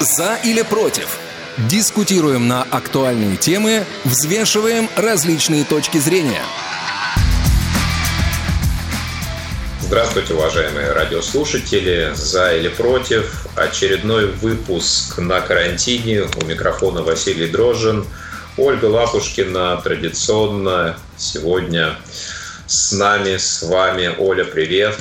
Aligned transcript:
За 0.00 0.36
или 0.44 0.62
против? 0.62 1.18
Дискутируем 1.68 2.48
на 2.48 2.62
актуальные 2.62 3.36
темы, 3.36 3.84
взвешиваем 4.04 4.88
различные 4.96 5.64
точки 5.64 5.98
зрения. 5.98 6.42
Здравствуйте, 9.80 10.34
уважаемые 10.34 10.92
радиослушатели. 10.92 12.12
За 12.14 12.52
или 12.56 12.68
против? 12.68 13.46
Очередной 13.54 14.26
выпуск 14.26 15.18
на 15.18 15.40
карантине. 15.40 16.22
У 16.22 16.44
микрофона 16.44 17.02
Василий 17.02 17.46
Дрожжин. 17.46 18.04
Ольга 18.56 18.86
Лапушкина 18.86 19.80
традиционно 19.82 20.96
сегодня 21.16 21.96
с 22.66 22.90
нами, 22.92 23.36
с 23.36 23.62
вами. 23.62 24.12
Оля, 24.18 24.44
привет. 24.44 24.98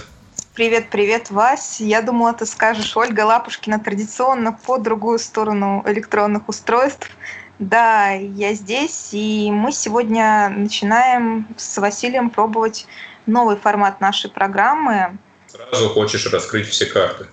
Привет, 0.56 0.92
привет, 0.92 1.32
Вась. 1.32 1.80
Я 1.80 2.04
думала, 2.04 2.32
ты 2.32 2.46
скажешь 2.46 2.96
Ольга 2.96 3.22
Лапушкина 3.22 3.80
традиционно 3.80 4.54
по 4.54 4.78
другую 4.78 5.18
сторону 5.18 5.82
электронных 5.88 6.48
устройств. 6.48 7.10
Да, 7.58 8.12
я 8.12 8.54
здесь, 8.54 9.10
и 9.14 9.50
мы 9.52 9.72
сегодня 9.72 10.54
начинаем 10.56 11.48
с 11.58 11.80
Василием 11.80 12.30
пробовать 12.30 12.86
новый 13.26 13.58
формат 13.58 14.00
нашей 14.00 14.30
программы. 14.30 15.18
Сразу 15.48 15.90
хочешь 15.90 16.32
раскрыть 16.32 16.68
все 16.68 16.86
карты? 16.86 17.26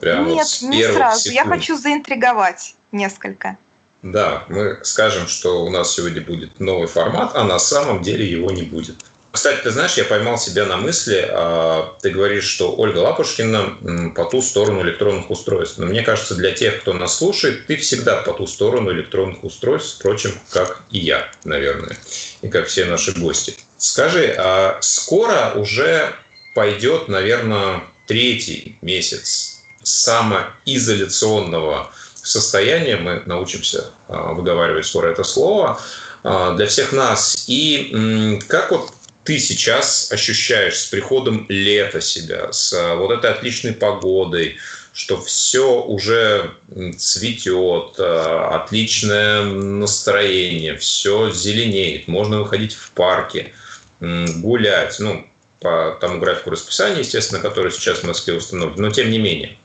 Прямо 0.00 0.30
Нет, 0.30 0.46
вот 0.62 0.70
не 0.70 0.84
сразу. 0.84 1.20
Секунд. 1.20 1.34
Я 1.34 1.44
хочу 1.44 1.76
заинтриговать 1.76 2.76
несколько. 2.92 3.58
Да, 4.00 4.44
мы 4.48 4.82
скажем, 4.84 5.26
что 5.26 5.66
у 5.66 5.68
нас 5.68 5.92
сегодня 5.92 6.22
будет 6.22 6.60
новый 6.60 6.88
формат, 6.88 7.32
а 7.34 7.44
на 7.44 7.58
самом 7.58 8.00
деле 8.00 8.24
его 8.24 8.50
не 8.50 8.62
будет. 8.62 9.04
Кстати, 9.32 9.62
ты 9.62 9.70
знаешь, 9.70 9.94
я 9.94 10.04
поймал 10.04 10.36
себя 10.36 10.66
на 10.66 10.76
мысли, 10.76 11.26
а, 11.26 11.96
ты 12.02 12.10
говоришь, 12.10 12.44
что 12.44 12.76
Ольга 12.76 12.98
Лапушкина 12.98 14.12
по 14.14 14.26
ту 14.26 14.42
сторону 14.42 14.82
электронных 14.82 15.30
устройств. 15.30 15.78
Но 15.78 15.86
мне 15.86 16.02
кажется, 16.02 16.34
для 16.34 16.52
тех, 16.52 16.82
кто 16.82 16.92
нас 16.92 17.16
слушает, 17.16 17.66
ты 17.66 17.78
всегда 17.78 18.16
по 18.16 18.34
ту 18.34 18.46
сторону 18.46 18.92
электронных 18.92 19.42
устройств, 19.42 19.96
впрочем, 19.98 20.34
как 20.50 20.82
и 20.90 20.98
я, 20.98 21.30
наверное, 21.44 21.96
и 22.42 22.48
как 22.48 22.66
все 22.66 22.84
наши 22.84 23.12
гости. 23.12 23.54
Скажи, 23.78 24.34
а 24.36 24.76
скоро 24.82 25.54
уже 25.56 26.14
пойдет, 26.54 27.08
наверное, 27.08 27.84
третий 28.06 28.76
месяц 28.82 29.62
самоизоляционного 29.82 31.90
состояния, 32.14 32.96
мы 32.96 33.22
научимся 33.24 33.86
а, 34.08 34.34
выговаривать 34.34 34.84
скоро 34.86 35.08
это 35.08 35.24
слово, 35.24 35.80
а, 36.22 36.54
для 36.54 36.66
всех 36.66 36.92
нас. 36.92 37.44
И 37.46 38.38
как 38.48 38.70
вот 38.70 38.92
ты 39.24 39.38
сейчас 39.38 40.10
ощущаешь 40.10 40.78
с 40.78 40.86
приходом 40.86 41.46
лета 41.48 42.00
себя, 42.00 42.52
с 42.52 42.72
а, 42.72 42.96
вот 42.96 43.10
этой 43.12 43.30
отличной 43.30 43.72
погодой, 43.72 44.56
что 44.92 45.20
все 45.20 45.82
уже 45.82 46.54
цветет, 46.98 47.94
а, 47.98 48.62
отличное 48.62 49.42
настроение, 49.42 50.76
все 50.76 51.30
зеленеет, 51.30 52.08
можно 52.08 52.40
выходить 52.40 52.74
в 52.74 52.90
парки, 52.90 53.54
гулять, 54.00 54.96
ну, 54.98 55.26
по 55.60 55.96
тому 56.00 56.18
графику 56.18 56.50
расписания, 56.50 56.98
естественно, 56.98 57.40
который 57.40 57.70
сейчас 57.70 57.98
в 57.98 58.04
Москве 58.04 58.34
установлен, 58.34 58.82
но 58.82 58.90
тем 58.90 59.10
не 59.10 59.18
менее. 59.18 59.56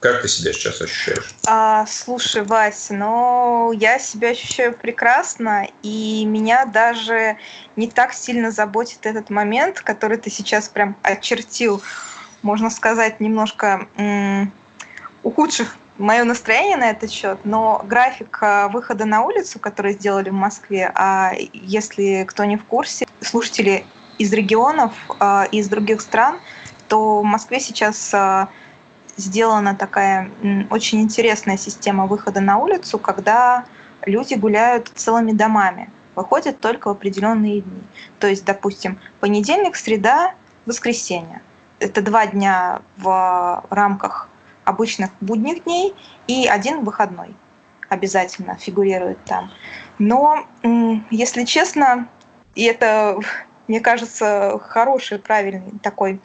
Как 0.00 0.22
ты 0.22 0.28
себя 0.28 0.52
сейчас 0.52 0.80
ощущаешь? 0.80 1.34
А, 1.46 1.84
слушай, 1.86 2.42
Вася, 2.42 2.94
ну 2.94 3.72
я 3.72 3.98
себя 3.98 4.28
ощущаю 4.30 4.72
прекрасно, 4.72 5.66
и 5.82 6.24
меня 6.24 6.66
даже 6.66 7.36
не 7.74 7.90
так 7.90 8.12
сильно 8.12 8.50
заботит 8.50 9.06
этот 9.06 9.28
момент, 9.30 9.80
который 9.80 10.18
ты 10.18 10.30
сейчас 10.30 10.68
прям 10.68 10.96
очертил, 11.02 11.82
можно 12.42 12.70
сказать, 12.70 13.18
немножко 13.18 13.88
м- 13.96 14.52
ухудшив 15.24 15.76
мое 15.96 16.22
настроение 16.22 16.76
на 16.76 16.90
этот 16.90 17.10
счет, 17.10 17.40
но 17.42 17.82
график 17.84 18.38
а, 18.40 18.68
выхода 18.68 19.04
на 19.04 19.22
улицу, 19.22 19.58
который 19.58 19.94
сделали 19.94 20.30
в 20.30 20.34
Москве, 20.34 20.92
а 20.94 21.32
если 21.52 22.24
кто 22.28 22.44
не 22.44 22.56
в 22.56 22.64
курсе, 22.64 23.04
слушатели 23.20 23.84
из 24.16 24.32
регионов, 24.32 24.92
а, 25.18 25.48
из 25.50 25.68
других 25.68 26.00
стран, 26.00 26.40
то 26.86 27.20
в 27.20 27.24
Москве 27.24 27.58
сейчас 27.58 28.14
а, 28.14 28.50
сделана 29.18 29.74
такая 29.74 30.30
очень 30.70 31.02
интересная 31.02 31.56
система 31.56 32.06
выхода 32.06 32.40
на 32.40 32.58
улицу, 32.58 32.98
когда 32.98 33.66
люди 34.06 34.34
гуляют 34.34 34.90
целыми 34.94 35.32
домами, 35.32 35.90
выходят 36.14 36.60
только 36.60 36.88
в 36.88 36.92
определенные 36.92 37.60
дни. 37.60 37.82
То 38.18 38.26
есть, 38.26 38.44
допустим, 38.44 38.98
понедельник, 39.20 39.76
среда, 39.76 40.34
воскресенье. 40.66 41.42
Это 41.80 42.02
два 42.02 42.26
дня 42.26 42.80
в 42.96 43.64
рамках 43.70 44.28
обычных 44.64 45.10
будних 45.20 45.64
дней 45.64 45.94
и 46.26 46.46
один 46.46 46.84
выходной 46.84 47.34
обязательно 47.88 48.56
фигурирует 48.56 49.22
там. 49.24 49.50
Но, 49.98 50.46
если 51.10 51.44
честно, 51.44 52.08
и 52.54 52.64
это, 52.64 53.18
мне 53.68 53.80
кажется, 53.80 54.60
хороший, 54.62 55.18
правильный 55.18 55.78
такой 55.82 56.20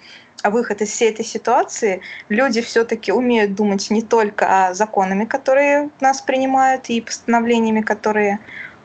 выход 0.49 0.81
из 0.81 0.89
всей 0.89 1.09
этой 1.11 1.25
ситуации, 1.25 2.01
люди 2.29 2.61
все-таки 2.61 3.11
умеют 3.11 3.55
думать 3.55 3.89
не 3.89 4.01
только 4.01 4.67
о 4.67 4.73
законами, 4.73 5.25
которые 5.25 5.89
нас 5.99 6.21
принимают, 6.21 6.89
и 6.89 7.01
постановлениями, 7.01 7.81
которые 7.81 8.39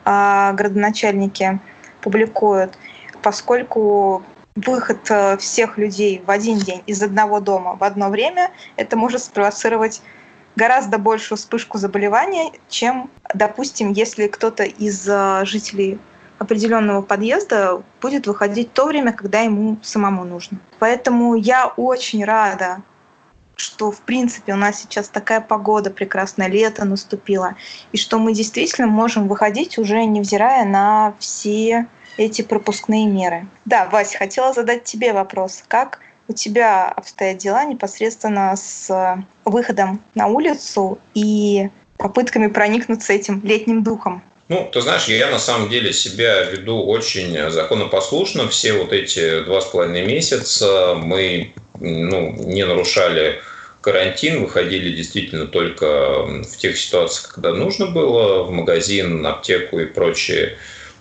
а, 0.05 0.53
градоначальники 0.53 1.59
публикуют, 2.01 2.77
поскольку 3.21 4.23
выход 4.55 4.99
э, 5.09 5.37
всех 5.37 5.77
людей 5.77 6.21
в 6.25 6.31
один 6.31 6.57
день 6.57 6.83
из 6.85 7.01
одного 7.01 7.39
дома 7.39 7.75
в 7.75 7.83
одно 7.83 8.09
время, 8.09 8.51
это 8.75 8.97
может 8.97 9.23
спровоцировать 9.23 10.01
гораздо 10.55 10.97
большую 10.97 11.37
вспышку 11.37 11.77
заболевания, 11.77 12.51
чем, 12.67 13.09
допустим, 13.33 13.91
если 13.91 14.27
кто-то 14.27 14.63
из 14.63 15.07
э, 15.07 15.45
жителей 15.45 15.99
определенного 16.39 17.01
подъезда 17.01 17.83
будет 18.01 18.25
выходить 18.25 18.73
то 18.73 18.85
время, 18.85 19.13
когда 19.13 19.41
ему 19.41 19.77
самому 19.83 20.23
нужно. 20.23 20.57
Поэтому 20.79 21.35
я 21.35 21.67
очень 21.67 22.23
рада, 22.23 22.81
что 23.55 23.91
в 23.91 24.01
принципе 24.01 24.53
у 24.53 24.55
нас 24.55 24.81
сейчас 24.81 25.09
такая 25.09 25.41
погода, 25.41 25.91
прекрасное 25.91 26.47
лето 26.47 26.85
наступило, 26.85 27.55
и 27.91 27.97
что 27.97 28.17
мы 28.17 28.33
действительно 28.33 28.87
можем 28.87 29.27
выходить 29.27 29.77
уже 29.77 30.05
невзирая 30.05 30.65
на 30.65 31.13
все 31.19 31.87
эти 32.17 32.41
пропускные 32.41 33.05
меры. 33.05 33.47
Да, 33.65 33.87
Вася, 33.91 34.17
хотела 34.17 34.53
задать 34.53 34.85
тебе 34.85 35.13
вопрос. 35.13 35.63
Как 35.67 35.99
у 36.29 36.33
тебя 36.33 36.87
обстоят 36.87 37.37
дела 37.37 37.65
непосредственно 37.65 38.55
с 38.55 39.23
выходом 39.43 40.01
на 40.15 40.27
улицу 40.27 40.99
и 41.13 41.69
попытками 41.97 42.47
проникнуться 42.47 43.13
этим 43.13 43.41
летним 43.43 43.83
духом? 43.83 44.23
Ну, 44.49 44.67
ты 44.73 44.81
знаешь, 44.81 45.05
я 45.05 45.29
на 45.29 45.37
самом 45.37 45.69
деле 45.69 45.93
себя 45.93 46.43
веду 46.43 46.83
очень 46.83 47.51
законопослушно. 47.51 48.49
Все 48.49 48.73
вот 48.73 48.91
эти 48.91 49.43
два 49.43 49.61
с 49.61 49.65
половиной 49.65 50.05
месяца 50.05 50.95
мы 50.95 51.53
ну, 51.79 52.31
не 52.31 52.65
нарушали 52.65 53.41
карантин, 53.81 54.41
выходили 54.41 54.95
действительно 54.95 55.45
только 55.45 56.23
в 56.23 56.57
тех 56.57 56.77
ситуациях, 56.79 57.33
когда 57.35 57.53
нужно 57.53 57.85
было, 57.85 58.43
в 58.43 58.51
магазин, 58.51 59.25
аптеку 59.25 59.79
и 59.79 59.85
прочие 59.85 60.57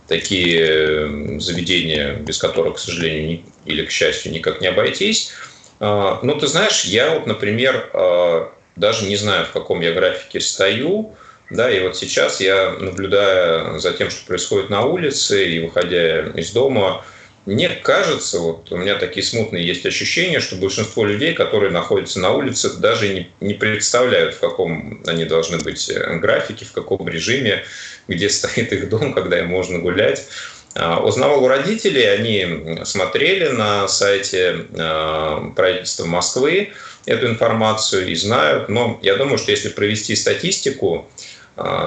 такие 0.07 1.41
заведения, 1.41 2.15
без 2.15 2.39
которых, 2.39 2.77
к 2.77 2.79
сожалению, 2.79 3.41
или 3.65 3.85
к 3.85 3.91
счастью, 3.91 4.33
никак 4.33 4.61
не 4.61 4.69
обойтись. 4.69 5.33
А, 5.81 6.21
ну, 6.23 6.35
ты 6.39 6.47
знаешь, 6.47 6.85
я 6.85 7.15
вот, 7.15 7.27
например, 7.27 7.91
а, 7.95 8.53
даже 8.77 9.07
не 9.07 9.17
знаю, 9.17 9.47
в 9.47 9.53
каком 9.53 9.81
я 9.81 9.93
графике 9.93 10.41
стою, 10.41 11.15
да, 11.51 11.71
и 11.71 11.81
вот 11.81 11.97
сейчас 11.97 12.41
я, 12.41 12.77
наблюдая 12.79 13.79
за 13.79 13.93
тем, 13.93 14.11
что 14.11 14.27
происходит 14.27 14.71
на 14.71 14.85
улице 14.85 15.49
и 15.49 15.61
выходя 15.61 16.27
из 16.29 16.51
дома, 16.51 17.05
мне 17.47 17.71
кажется, 17.71 18.41
вот 18.41 18.71
у 18.71 18.77
меня 18.77 18.97
такие 18.97 19.25
смутные 19.25 19.67
есть 19.67 19.87
ощущения, 19.87 20.39
что 20.39 20.57
большинство 20.57 21.07
людей, 21.07 21.33
которые 21.33 21.73
находятся 21.73 22.21
на 22.21 22.33
улице, 22.33 22.75
даже 22.75 23.09
не, 23.09 23.31
не 23.41 23.55
представляют, 23.55 24.35
в 24.35 24.41
каком 24.41 25.03
они 25.07 25.25
должны 25.25 25.57
быть 25.57 25.89
э, 25.89 26.19
графике, 26.19 26.67
в 26.67 26.73
каком 26.73 27.09
режиме, 27.09 27.65
где 28.07 28.29
стоит 28.29 28.71
их 28.75 28.91
дом, 28.91 29.15
когда 29.15 29.39
им 29.39 29.47
можно 29.47 29.79
гулять. 29.79 30.27
А, 30.75 31.01
узнавал 31.01 31.43
у 31.43 31.49
родителей, 31.49 32.05
они 32.05 32.85
смотрели 32.85 33.49
на 33.49 33.89
сайте 33.89 34.67
а, 34.77 35.51
правительства 35.57 36.05
Москвы 36.05 36.73
эту 37.07 37.29
информацию 37.29 38.09
и 38.09 38.15
знают. 38.15 38.69
Но 38.69 38.99
я 39.03 39.17
думаю, 39.17 39.39
что 39.39 39.51
если 39.51 39.71
провести 39.71 40.15
статистику, 40.15 41.09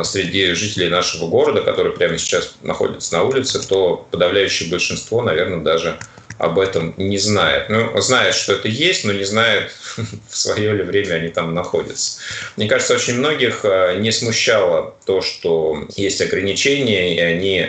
среди 0.03 0.53
жителей 0.53 0.89
нашего 0.89 1.27
города, 1.27 1.61
которые 1.61 1.93
прямо 1.93 2.17
сейчас 2.17 2.55
находятся 2.61 3.13
на 3.13 3.23
улице, 3.23 3.65
то 3.65 4.07
подавляющее 4.11 4.69
большинство, 4.69 5.21
наверное, 5.21 5.59
даже 5.59 5.97
об 6.41 6.57
этом 6.57 6.95
не 6.97 7.19
знает. 7.19 7.69
Ну, 7.69 7.99
знает, 8.01 8.33
что 8.33 8.53
это 8.53 8.67
есть, 8.67 9.05
но 9.05 9.13
не 9.13 9.23
знает, 9.23 9.71
в 10.29 10.35
свое 10.35 10.73
ли 10.73 10.83
время 10.83 11.15
они 11.15 11.29
там 11.29 11.53
находятся. 11.53 12.19
Мне 12.57 12.67
кажется, 12.67 12.95
очень 12.95 13.15
многих 13.15 13.61
а, 13.63 13.95
не 13.95 14.11
смущало 14.11 14.95
то, 15.05 15.21
что 15.21 15.87
есть 15.95 16.19
ограничения, 16.19 17.15
и 17.15 17.19
они 17.19 17.67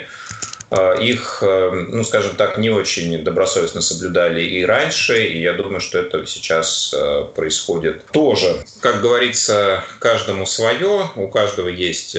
их, 1.00 1.42
ну, 1.42 2.02
скажем 2.04 2.36
так, 2.36 2.58
не 2.58 2.70
очень 2.70 3.22
добросовестно 3.22 3.80
соблюдали 3.80 4.42
и 4.42 4.64
раньше, 4.64 5.26
и 5.26 5.40
я 5.40 5.52
думаю, 5.52 5.80
что 5.80 5.98
это 5.98 6.26
сейчас 6.26 6.94
происходит 7.34 8.06
тоже. 8.06 8.64
Как 8.80 9.02
говорится, 9.02 9.84
каждому 9.98 10.46
свое, 10.46 11.10
у 11.16 11.28
каждого 11.28 11.68
есть 11.68 12.16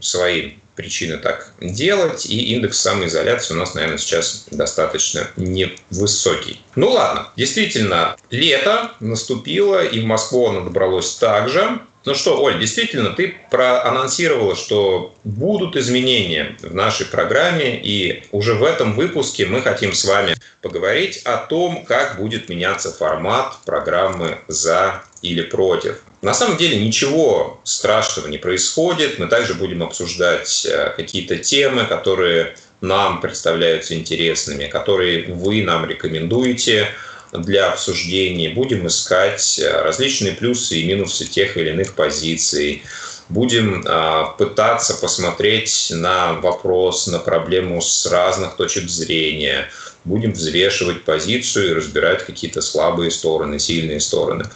свои 0.00 0.52
причины 0.74 1.16
так 1.18 1.52
делать, 1.60 2.26
и 2.26 2.54
индекс 2.54 2.78
самоизоляции 2.78 3.54
у 3.54 3.56
нас, 3.56 3.74
наверное, 3.74 3.98
сейчас 3.98 4.46
достаточно 4.52 5.26
невысокий. 5.36 6.62
Ну 6.76 6.90
ладно, 6.90 7.32
действительно, 7.36 8.16
лето 8.30 8.92
наступило, 9.00 9.84
и 9.84 9.98
в 9.98 10.04
Москву 10.04 10.46
оно 10.46 10.60
добралось 10.60 11.16
также. 11.16 11.80
Ну 12.04 12.14
что, 12.14 12.40
Оль, 12.42 12.58
действительно, 12.58 13.10
ты 13.10 13.36
проанонсировала, 13.50 14.56
что 14.56 15.14
будут 15.24 15.76
изменения 15.76 16.56
в 16.60 16.74
нашей 16.74 17.06
программе, 17.06 17.80
и 17.82 18.22
уже 18.30 18.54
в 18.54 18.62
этом 18.62 18.94
выпуске 18.94 19.46
мы 19.46 19.60
хотим 19.62 19.92
с 19.92 20.04
вами 20.04 20.36
поговорить 20.62 21.18
о 21.24 21.36
том, 21.36 21.84
как 21.84 22.18
будет 22.18 22.48
меняться 22.48 22.92
формат 22.92 23.58
программы 23.66 24.38
«За 24.48 25.02
или 25.22 25.42
против». 25.42 26.02
На 26.22 26.34
самом 26.34 26.56
деле 26.56 26.80
ничего 26.80 27.60
страшного 27.64 28.28
не 28.28 28.38
происходит. 28.38 29.18
Мы 29.18 29.26
также 29.26 29.54
будем 29.54 29.82
обсуждать 29.82 30.66
э, 30.66 30.92
какие-то 30.96 31.36
темы, 31.36 31.84
которые 31.84 32.56
нам 32.80 33.20
представляются 33.20 33.94
интересными, 33.94 34.66
которые 34.66 35.32
вы 35.32 35.62
нам 35.62 35.86
рекомендуете 35.86 36.88
для 37.32 37.70
обсуждения. 37.70 38.50
Будем 38.50 38.86
искать 38.86 39.58
э, 39.58 39.82
различные 39.82 40.32
плюсы 40.32 40.76
и 40.76 40.86
минусы 40.86 41.26
тех 41.26 41.56
или 41.56 41.70
иных 41.70 41.94
позиций. 41.94 42.82
Будем 43.28 43.84
э, 43.84 44.24
пытаться 44.38 44.94
посмотреть 44.94 45.88
на 45.94 46.34
вопрос, 46.34 47.06
на 47.06 47.18
проблему 47.18 47.80
с 47.82 48.06
разных 48.06 48.56
точек 48.56 48.88
зрения. 48.88 49.68
Будем 50.04 50.32
взвешивать 50.32 51.04
позицию 51.04 51.70
и 51.70 51.74
разбирать 51.74 52.24
какие-то 52.24 52.62
слабые 52.62 53.10
стороны, 53.10 53.58
сильные 53.58 54.00
стороны. 54.00 54.46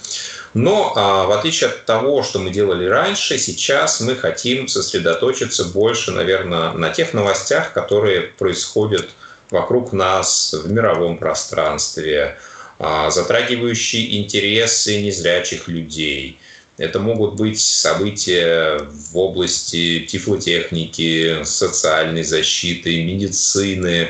Но 0.54 0.92
а, 0.94 1.26
в 1.26 1.32
отличие 1.32 1.70
от 1.70 1.86
того, 1.86 2.22
что 2.22 2.38
мы 2.38 2.50
делали 2.50 2.86
раньше, 2.86 3.38
сейчас 3.38 4.00
мы 4.00 4.16
хотим 4.16 4.68
сосредоточиться 4.68 5.64
больше, 5.64 6.12
наверное, 6.12 6.72
на 6.72 6.90
тех 6.90 7.14
новостях, 7.14 7.72
которые 7.72 8.22
происходят 8.22 9.08
вокруг 9.50 9.92
нас 9.92 10.52
в 10.52 10.70
мировом 10.70 11.18
пространстве, 11.18 12.36
а, 12.36 12.51
затрагивающие 12.82 14.20
интересы 14.20 15.00
незрячих 15.00 15.68
людей. 15.68 16.38
Это 16.78 16.98
могут 16.98 17.34
быть 17.34 17.60
события 17.60 18.88
в 18.90 19.16
области 19.16 20.00
тифлотехники, 20.00 21.44
социальной 21.44 22.24
защиты, 22.24 23.04
медицины, 23.04 24.08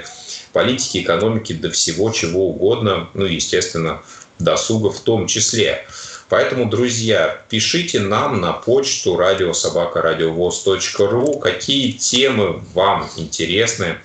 политики, 0.54 1.02
экономики, 1.02 1.52
до 1.52 1.70
всего 1.70 2.10
чего 2.10 2.48
угодно, 2.48 3.10
ну 3.12 3.26
и, 3.26 3.34
естественно, 3.34 4.00
досуга 4.38 4.90
в 4.90 5.00
том 5.00 5.26
числе. 5.26 5.84
Поэтому, 6.30 6.70
друзья, 6.70 7.42
пишите 7.50 8.00
нам 8.00 8.40
на 8.40 8.54
почту 8.54 9.18
радиособакарадиовоз.ру, 9.18 11.40
какие 11.40 11.92
темы 11.92 12.62
вам 12.72 13.10
интересны 13.18 13.98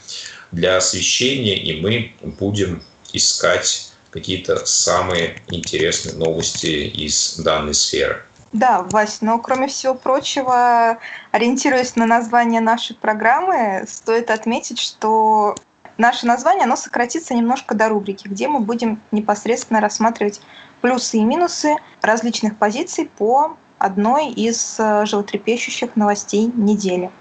для 0.52 0.76
освещения, 0.76 1.56
и 1.56 1.80
мы 1.80 2.12
будем 2.22 2.84
искать 3.14 3.87
какие-то 4.10 4.66
самые 4.66 5.42
интересные 5.48 6.16
новости 6.16 6.66
из 6.66 7.38
данной 7.38 7.74
сферы. 7.74 8.24
Да, 8.54 8.82
Вась, 8.82 9.22
но 9.22 9.40
кроме 9.40 9.68
всего 9.68 9.94
прочего, 9.94 11.00
ориентируясь 11.32 11.96
на 11.96 12.06
название 12.06 12.62
нашей 12.62 12.96
программы, 12.96 13.86
стоит 13.88 14.32
отметить, 14.32 14.80
что 14.80 15.56
наше 15.98 16.26
название, 16.26 16.64
оно 16.64 16.76
сократится 16.76 17.34
немножко 17.34 17.76
до 17.76 17.90
рубрики, 17.90 18.28
где 18.28 18.48
мы 18.48 18.60
будем 18.62 19.02
непосредственно 19.12 19.82
рассматривать 19.82 20.42
плюсы 20.82 21.18
и 21.18 21.24
минусы 21.24 21.76
различных 22.02 22.58
позиций 22.58 23.10
по 23.18 23.58
одной 23.78 24.30
из 24.30 24.78
э, 24.80 25.06
животрепещущих 25.06 25.96
новостей 25.96 26.52
недели. 26.56 27.12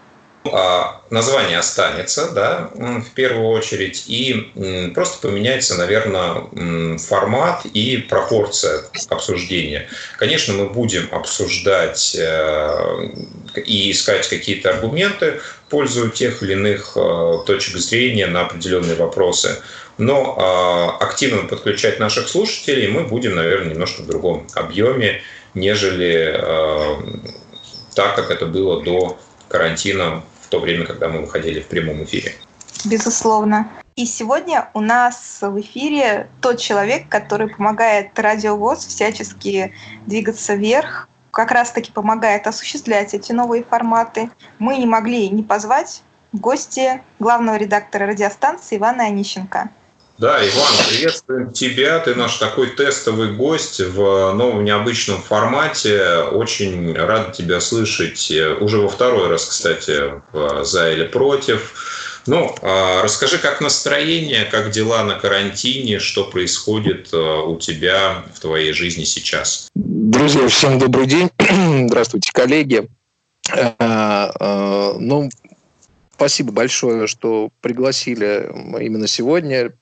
А 0.53 1.01
название 1.11 1.59
останется, 1.59 2.31
да, 2.31 2.71
в 2.75 3.11
первую 3.15 3.49
очередь, 3.49 4.05
и 4.07 4.93
просто 4.95 5.27
поменяется, 5.27 5.77
наверное, 5.77 6.99
формат 6.99 7.65
и 7.67 7.99
пропорция 7.99 8.83
обсуждения. 9.09 9.89
Конечно, 10.19 10.55
мы 10.55 10.69
будем 10.69 11.09
обсуждать 11.13 12.17
э, 12.19 13.09
и 13.65 13.91
искать 13.91 14.29
какие-то 14.29 14.71
аргументы 14.71 15.41
в 15.67 15.71
пользу 15.71 16.09
тех 16.11 16.43
или 16.43 16.53
иных 16.53 16.93
э, 16.97 17.39
точек 17.47 17.77
зрения 17.77 18.27
на 18.27 18.43
определенные 18.43 18.97
вопросы 18.97 19.59
но 19.99 20.37
а, 20.39 20.97
активно 21.05 21.45
подключать 21.45 21.99
наших 21.99 22.29
слушателей 22.29 22.89
мы 22.89 23.05
будем, 23.05 23.35
наверное, 23.35 23.71
немножко 23.71 24.03
в 24.03 24.07
другом 24.07 24.47
объеме, 24.55 25.23
нежели 25.55 26.35
а, 26.35 27.03
так, 27.95 28.15
как 28.15 28.31
это 28.31 28.47
было 28.47 28.83
до 28.83 29.19
карантина 29.49 30.23
в 30.47 30.49
то 30.49 30.61
время, 30.61 30.87
когда 30.87 31.09
мы 31.09 31.21
выходили 31.21 31.61
в 31.61 31.67
прямом 31.67 32.05
эфире. 32.05 32.35
Безусловно. 32.85 33.69
И 33.97 34.07
сегодня 34.07 34.69
у 34.75 34.81
нас 34.81 35.39
в 35.41 35.61
эфире 35.61 36.29
тот 36.41 36.61
человек, 36.61 37.09
который 37.09 37.49
помогает 37.49 38.17
радиовоз 38.17 38.87
всячески 38.87 39.73
двигаться 40.07 40.55
вверх, 40.55 41.09
как 41.33 41.51
раз-таки 41.51 41.91
помогает 41.91 42.47
осуществлять 42.47 43.13
эти 43.13 43.33
новые 43.33 43.65
форматы. 43.65 44.31
Мы 44.59 44.77
не 44.77 44.87
могли 44.87 45.29
не 45.31 45.43
позвать 45.43 46.03
в 46.33 46.39
гости 46.39 47.03
главного 47.19 47.57
редактора 47.57 48.07
радиостанции 48.07 48.77
Ивана 48.77 49.05
Онищенко. 49.05 49.71
Да, 50.19 50.39
Иван, 50.41 50.73
приветствуем 50.89 51.53
тебя. 51.53 51.99
Ты 51.99 52.15
наш 52.15 52.39
такой 52.39 52.71
тестовый 52.71 53.33
гость 53.33 53.81
в 53.81 54.33
новом 54.33 54.65
необычном 54.65 55.21
формате. 55.21 56.21
Очень 56.33 56.95
рад 56.95 57.35
тебя 57.35 57.61
слышать 57.61 58.33
уже 58.61 58.79
во 58.79 58.89
второй 58.89 59.29
раз, 59.29 59.45
кстати, 59.45 60.23
«За 60.65 60.91
или 60.91 61.07
против». 61.07 61.75
Ну, 62.27 62.53
а 62.63 63.03
расскажи, 63.03 63.39
как 63.39 63.61
настроение, 63.61 64.47
как 64.47 64.71
дела 64.71 65.05
на 65.05 65.15
карантине, 65.15 66.01
что 66.01 66.25
происходит 66.25 67.13
у 67.13 67.57
тебя 67.59 68.25
в 68.35 68.41
твоей 68.41 68.73
жизни 68.73 69.05
сейчас? 69.05 69.69
Друзья, 69.75 70.49
всем 70.49 70.79
добрый 70.79 71.07
день. 71.07 71.31
Здравствуйте, 71.89 72.31
коллеги. 72.33 72.89
Ну, 73.79 75.31
Спасибо 76.17 76.51
большое, 76.51 77.07
что 77.07 77.51
пригласили 77.61 78.51
именно 78.81 79.07
сегодня 79.07 79.75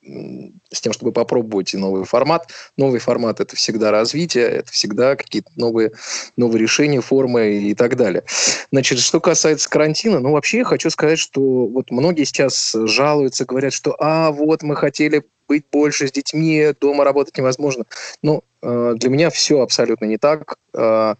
с 0.69 0.81
тем, 0.81 0.91
чтобы 0.91 1.13
попробовать 1.13 1.73
новый 1.73 2.03
формат. 2.03 2.49
Новый 2.75 2.99
формат– 2.99 3.39
это 3.39 3.55
всегда 3.55 3.89
развитие, 3.89 4.43
это 4.43 4.69
всегда 4.69 5.15
какие-то 5.15 5.49
новые, 5.55 5.93
новые 6.35 6.61
решения, 6.61 6.99
формы 6.99 7.53
и 7.53 7.73
так 7.73 7.95
далее. 7.95 8.23
Значит, 8.69 8.99
что 8.99 9.21
касается 9.21 9.69
карантина, 9.69 10.19
ну, 10.19 10.33
вообще 10.33 10.57
я 10.57 10.63
хочу 10.65 10.89
сказать, 10.89 11.19
что 11.19 11.67
вот 11.67 11.89
многие 11.89 12.25
сейчас 12.25 12.75
жалуются, 12.83 13.45
говорят, 13.45 13.71
что 13.71 13.95
«а, 13.97 14.31
вот 14.31 14.61
мы 14.61 14.75
хотели 14.75 15.23
быть 15.47 15.63
больше 15.71 16.05
с 16.05 16.11
детьми, 16.11 16.73
дома 16.81 17.05
работать 17.05 17.37
невозможно». 17.37 17.85
Ну, 18.21 18.43
э, 18.61 18.95
для 18.97 19.09
меня 19.09 19.29
все 19.29 19.61
абсолютно 19.61 20.03
не 20.03 20.17
так. 20.17 20.57
Э, 20.73 21.15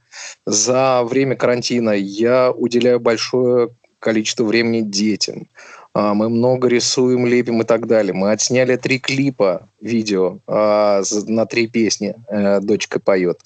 за 0.46 1.04
время 1.06 1.38
карантина 1.38 1.92
я 1.92 2.52
уделяю 2.52 3.00
большое 3.00 3.70
количество 4.06 4.44
времени 4.44 4.82
детям. 4.82 5.48
А, 5.96 6.14
мы 6.14 6.30
много 6.30 6.68
рисуем, 6.68 7.26
лепим 7.26 7.62
и 7.62 7.66
так 7.66 7.88
далее. 7.88 8.14
Мы 8.14 8.32
отсняли 8.32 8.76
три 8.76 9.00
клипа 9.00 9.68
видео 9.86 10.40
а, 10.48 11.04
на 11.28 11.46
три 11.46 11.68
песни 11.68 12.16
э, 12.28 12.60
«Дочка 12.60 13.00
поет». 13.00 13.40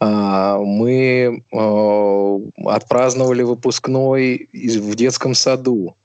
А, 0.00 0.58
мы 0.58 1.42
отпраздновали 2.64 3.42
выпускной 3.42 4.48
в 4.52 4.94
детском 4.94 5.34
саду. 5.34 5.96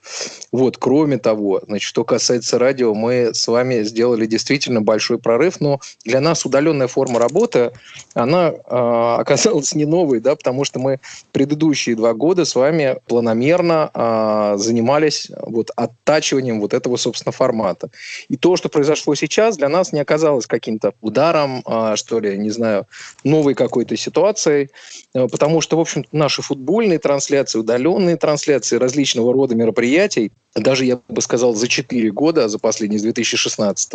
Вот, 0.51 0.77
кроме 0.77 1.17
того, 1.17 1.61
значит, 1.65 1.87
что 1.87 2.03
касается 2.03 2.59
радио, 2.59 2.93
мы 2.93 3.33
с 3.33 3.47
вами 3.47 3.83
сделали 3.83 4.25
действительно 4.25 4.81
большой 4.81 5.17
прорыв, 5.17 5.59
но 5.61 5.79
для 6.03 6.19
нас 6.19 6.45
удаленная 6.45 6.87
форма 6.87 7.19
работы, 7.19 7.71
она 8.13 8.49
э, 8.49 8.55
оказалась 8.67 9.73
не 9.73 9.85
новой, 9.85 10.19
да, 10.19 10.35
потому 10.35 10.65
что 10.65 10.79
мы 10.79 10.99
предыдущие 11.31 11.95
два 11.95 12.13
года 12.13 12.45
с 12.45 12.55
вами 12.55 12.97
планомерно 13.07 13.89
э, 13.93 14.53
занимались 14.57 15.31
вот 15.41 15.71
оттачиванием 15.75 16.59
вот 16.59 16.73
этого, 16.73 16.97
собственно, 16.97 17.31
формата. 17.31 17.89
И 18.27 18.37
то, 18.37 18.55
что 18.57 18.69
произошло 18.69 19.15
сейчас, 19.15 19.52
для 19.57 19.69
нас 19.69 19.93
не 19.93 19.99
оказалось 19.99 20.47
каким-то 20.47 20.93
ударом, 21.01 21.63
э, 21.65 21.95
что 21.95 22.19
ли, 22.19 22.37
не 22.37 22.51
знаю, 22.51 22.87
новой 23.23 23.53
какой-то 23.53 23.95
ситуацией, 23.97 24.69
э, 25.13 25.27
потому 25.27 25.61
что, 25.61 25.77
в 25.77 25.79
общем 25.79 26.05
наши 26.11 26.41
футбольные 26.41 26.99
трансляции, 26.99 27.59
удаленные 27.59 28.17
трансляции 28.17 28.77
различного 28.77 29.33
рода 29.33 29.55
мероприятий 29.55 29.73
мероприятий, 29.73 30.31
даже, 30.55 30.85
я 30.85 30.99
бы 31.07 31.21
сказал, 31.21 31.55
за 31.55 31.67
4 31.67 32.11
года, 32.11 32.47
за 32.47 32.59
последние, 32.59 32.99
с 32.99 33.03
2016 33.03 33.93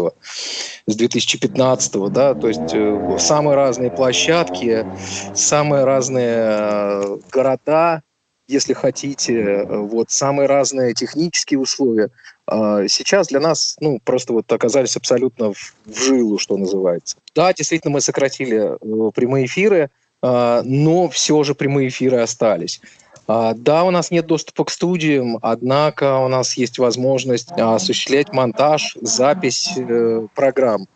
с 0.86 0.96
2015 0.96 2.12
да, 2.12 2.34
то 2.34 2.48
есть 2.48 2.74
э, 2.74 3.16
самые 3.18 3.54
разные 3.54 3.90
площадки, 3.90 4.84
самые 5.34 5.84
разные 5.84 6.36
э, 6.36 7.18
города, 7.30 8.02
если 8.48 8.72
хотите, 8.72 9.34
э, 9.34 9.78
вот 9.78 10.10
самые 10.10 10.46
разные 10.46 10.94
технические 10.94 11.60
условия. 11.60 12.10
А, 12.50 12.88
сейчас 12.88 13.28
для 13.28 13.40
нас, 13.40 13.76
ну, 13.80 14.00
просто 14.02 14.32
вот 14.32 14.50
оказались 14.52 14.96
абсолютно 14.96 15.52
в, 15.52 15.74
в 15.84 15.98
жилу, 15.98 16.38
что 16.38 16.56
называется. 16.56 17.16
Да, 17.34 17.52
действительно, 17.52 17.92
мы 17.92 18.00
сократили 18.00 18.74
э, 18.74 19.10
прямые 19.12 19.46
эфиры, 19.46 19.90
а, 20.22 20.62
но 20.64 21.08
все 21.08 21.42
же 21.42 21.54
прямые 21.54 21.88
эфиры 21.88 22.18
остались. 22.18 22.80
А, 23.26 23.52
да, 23.54 23.84
у 23.84 23.90
нас 23.90 24.10
нет 24.10 24.26
доступа 24.26 24.64
к 24.64 24.70
студиям, 24.70 25.38
однако 25.42 26.18
у 26.18 26.28
нас 26.28 26.54
есть 26.56 26.78
возможность 26.78 27.52
осуществлять 27.52 28.32
монтаж, 28.32 28.96
запись 29.00 29.70
э, 29.76 30.26
программ 30.34 30.88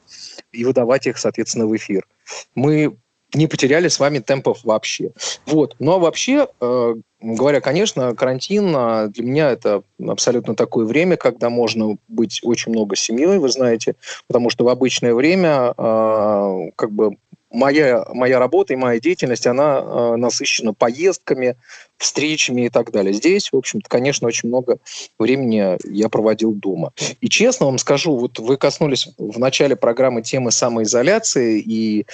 и 0.53 0.65
выдавать 0.65 1.07
их, 1.07 1.19
соответственно, 1.19 1.67
в 1.67 1.77
эфир. 1.77 2.07
Мы 2.55 2.97
не 3.35 3.47
потеряли 3.47 3.89
с 3.89 3.99
вами 3.99 4.19
темпов 4.19 4.61
вообще. 4.65 5.13
Вот. 5.47 5.77
Ну 5.79 5.93
а 5.93 5.99
вообще, 5.99 6.49
э, 6.61 6.95
говоря, 7.23 7.61
конечно, 7.61 8.15
карантин 8.15 8.73
а, 8.75 9.09
для 9.09 9.25
меня 9.25 9.51
это 9.51 9.83
абсолютно 10.07 10.55
такое 10.55 10.85
время, 10.85 11.17
когда 11.17 11.51
можно 11.51 11.97
быть 12.09 12.41
очень 12.43 12.73
много 12.73 12.97
семьей, 12.97 13.39
вы 13.39 13.49
знаете, 13.49 13.95
потому 14.27 14.51
что 14.51 14.65
в 14.65 14.69
обычное 14.69 15.15
время 15.15 15.73
э, 15.77 16.71
как 16.77 16.91
бы 16.91 17.17
моя, 17.53 18.05
моя 18.13 18.39
работа 18.39 18.73
и 18.73 18.77
моя 18.77 18.99
деятельность, 18.99 19.47
она 19.47 19.81
э, 19.81 20.17
насыщена 20.17 20.75
поездками, 20.75 21.57
встречами 21.99 22.63
и 22.63 22.69
так 22.69 22.91
далее. 22.91 23.13
Здесь, 23.13 23.53
в 23.53 23.57
общем-то, 23.57 23.89
конечно, 23.89 24.27
очень 24.27 24.49
много 24.49 24.79
времени 25.19 25.79
я 25.89 26.09
проводил 26.09 26.53
дома. 26.53 26.93
И 27.21 27.29
честно 27.29 27.67
вам 27.67 27.79
скажу, 27.79 28.17
вот 28.17 28.39
вы 28.39 28.57
коснулись 28.57 29.09
в 29.19 29.39
начале 29.39 29.77
программы 29.77 30.23
темы 30.23 30.51
самоизоляции 30.51 31.61
и 31.61 32.07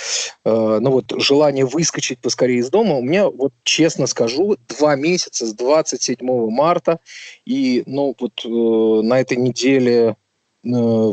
э, 0.44 0.78
ну 0.80 0.90
вот 0.90 1.12
желание 1.16 1.64
выскочить 1.64 2.18
поскорее 2.18 2.58
из 2.58 2.70
дома. 2.70 2.96
У 2.96 3.02
меня, 3.02 3.28
вот 3.28 3.52
честно 3.62 4.06
скажу, 4.06 4.58
два 4.68 4.94
месяца 4.96 5.46
с 5.46 5.54
27 5.54 6.50
марта 6.50 7.00
и 7.46 7.82
ну 7.86 8.14
вот 8.18 8.44
э, 8.44 8.48
на 8.48 9.20
этой 9.20 9.38
неделе 9.38 10.16
э, 10.64 11.12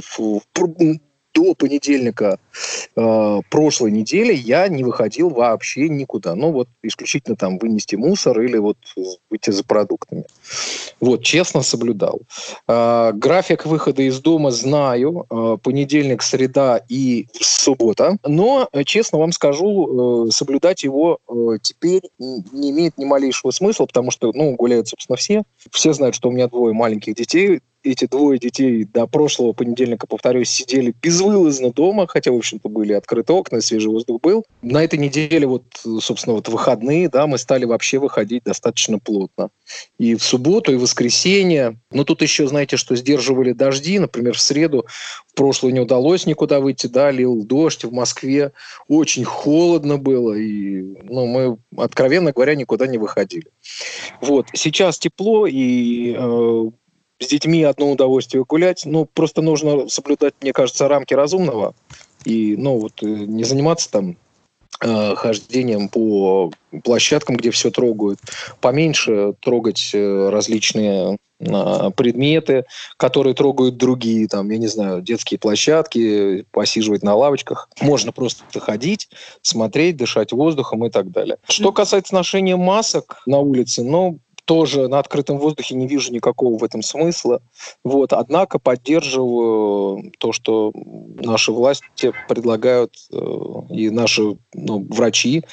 до 1.35 1.53
понедельника 1.53 2.39
э, 2.95 3.41
прошлой 3.49 3.91
недели 3.91 4.33
я 4.33 4.67
не 4.69 4.83
выходил 4.83 5.29
вообще 5.29 5.89
никуда. 5.89 6.33
Ну, 6.33 6.51
вот 6.51 6.69
исключительно 6.81 7.35
там 7.35 7.57
вынести 7.57 7.95
мусор 7.95 8.41
или 8.41 8.57
вот 8.57 8.77
выйти 9.29 9.51
за 9.51 9.63
продуктами. 9.63 10.23
Вот, 11.01 11.23
честно 11.23 11.61
соблюдал. 11.61 12.21
Э, 12.67 13.11
график 13.13 13.65
выхода 13.65 14.01
из 14.01 14.19
дома 14.21 14.51
знаю. 14.51 15.25
Э, 15.29 15.57
понедельник, 15.61 16.23
среда 16.23 16.81
и 16.87 17.27
суббота. 17.41 18.17
Но, 18.25 18.69
честно 18.85 19.19
вам 19.19 19.33
скажу, 19.33 20.27
э, 20.27 20.31
соблюдать 20.31 20.83
его 20.83 21.19
э, 21.27 21.57
теперь 21.61 22.03
не 22.17 22.71
имеет 22.71 22.97
ни 22.97 23.03
малейшего 23.03 23.51
смысла, 23.51 23.85
потому 23.85 24.09
что, 24.09 24.31
ну, 24.33 24.55
гуляют, 24.55 24.87
собственно, 24.87 25.17
все. 25.17 25.43
Все 25.71 25.91
знают, 25.91 26.15
что 26.15 26.29
у 26.29 26.31
меня 26.31 26.47
двое 26.47 26.73
маленьких 26.73 27.13
детей 27.15 27.59
эти 27.85 28.05
двое 28.05 28.39
детей 28.39 28.85
до 28.85 29.07
прошлого 29.07 29.53
понедельника, 29.53 30.07
повторюсь, 30.07 30.49
сидели 30.49 30.93
безвылазно 31.01 31.71
дома, 31.71 32.07
хотя, 32.07 32.31
в 32.31 32.35
общем-то, 32.35 32.67
были 32.67 32.93
открыты 32.93 33.33
окна, 33.33 33.61
свежий 33.61 33.89
воздух 33.89 34.21
был. 34.21 34.43
На 34.61 34.83
этой 34.83 34.97
неделе, 34.99 35.47
вот, 35.47 35.63
собственно, 36.01 36.35
вот 36.35 36.47
выходные, 36.49 37.09
да, 37.09 37.27
мы 37.27 37.37
стали 37.37 37.65
вообще 37.65 37.99
выходить 37.99 38.43
достаточно 38.43 38.99
плотно. 38.99 39.49
И 39.97 40.15
в 40.15 40.23
субботу, 40.23 40.73
и 40.73 40.75
в 40.75 40.81
воскресенье. 40.81 41.79
Но 41.91 42.03
тут 42.03 42.21
еще, 42.21 42.47
знаете, 42.47 42.77
что 42.77 42.95
сдерживали 42.95 43.51
дожди. 43.51 43.99
Например, 43.99 44.35
в 44.35 44.41
среду 44.41 44.85
в 45.27 45.35
прошлую 45.35 45.73
не 45.73 45.79
удалось 45.79 46.25
никуда 46.25 46.59
выйти, 46.59 46.87
да, 46.87 47.11
лил 47.11 47.43
дождь 47.43 47.83
в 47.83 47.91
Москве. 47.91 48.51
Очень 48.87 49.23
холодно 49.23 49.97
было, 49.97 50.33
и 50.33 50.81
ну, 51.03 51.25
мы, 51.25 51.57
откровенно 51.77 52.31
говоря, 52.31 52.55
никуда 52.55 52.87
не 52.87 52.97
выходили. 52.97 53.47
Вот. 54.21 54.47
Сейчас 54.53 54.97
тепло, 54.97 55.47
и 55.47 56.15
э, 56.17 56.65
с 57.19 57.27
детьми 57.27 57.63
одно 57.63 57.91
удовольствие 57.91 58.43
гулять. 58.47 58.83
Ну, 58.85 59.05
просто 59.05 59.41
нужно 59.41 59.87
соблюдать, 59.87 60.33
мне 60.41 60.53
кажется, 60.53 60.87
рамки 60.87 61.13
разумного. 61.13 61.73
И, 62.25 62.55
ну, 62.57 62.79
вот 62.79 63.01
э, 63.03 63.05
не 63.05 63.43
заниматься 63.43 63.89
там 63.91 64.17
э, 64.81 65.15
хождением 65.15 65.89
по 65.89 66.51
площадкам, 66.83 67.37
где 67.37 67.51
все 67.51 67.71
трогают. 67.71 68.19
Поменьше 68.59 69.33
трогать 69.39 69.91
э, 69.93 70.29
различные 70.29 71.17
э, 71.39 71.91
предметы, 71.95 72.65
которые 72.97 73.33
трогают 73.33 73.77
другие, 73.77 74.27
там, 74.27 74.49
я 74.49 74.57
не 74.57 74.67
знаю, 74.67 75.01
детские 75.01 75.39
площадки, 75.39 76.45
посиживать 76.51 77.03
на 77.03 77.15
лавочках. 77.15 77.69
Можно 77.79 78.11
просто 78.11 78.43
ходить, 78.59 79.07
смотреть, 79.41 79.95
дышать 79.95 80.33
воздухом 80.33 80.85
и 80.85 80.89
так 80.89 81.11
далее. 81.11 81.37
Что 81.47 81.71
касается 81.71 82.15
ношения 82.15 82.57
масок 82.57 83.21
на 83.25 83.37
улице, 83.37 83.83
ну, 83.83 84.19
тоже 84.45 84.87
на 84.87 84.99
открытом 84.99 85.37
воздухе 85.37 85.75
не 85.75 85.87
вижу 85.87 86.13
никакого 86.13 86.57
в 86.57 86.63
этом 86.63 86.81
смысла. 86.81 87.41
Вот. 87.83 88.13
Однако 88.13 88.59
поддерживаю 88.59 90.11
то, 90.19 90.31
что 90.31 90.71
наши 90.73 91.51
власти 91.51 92.13
предлагают, 92.29 92.93
э, 93.11 93.17
и 93.71 93.89
наши 93.89 94.37
ну, 94.53 94.87
врачи, 94.89 95.43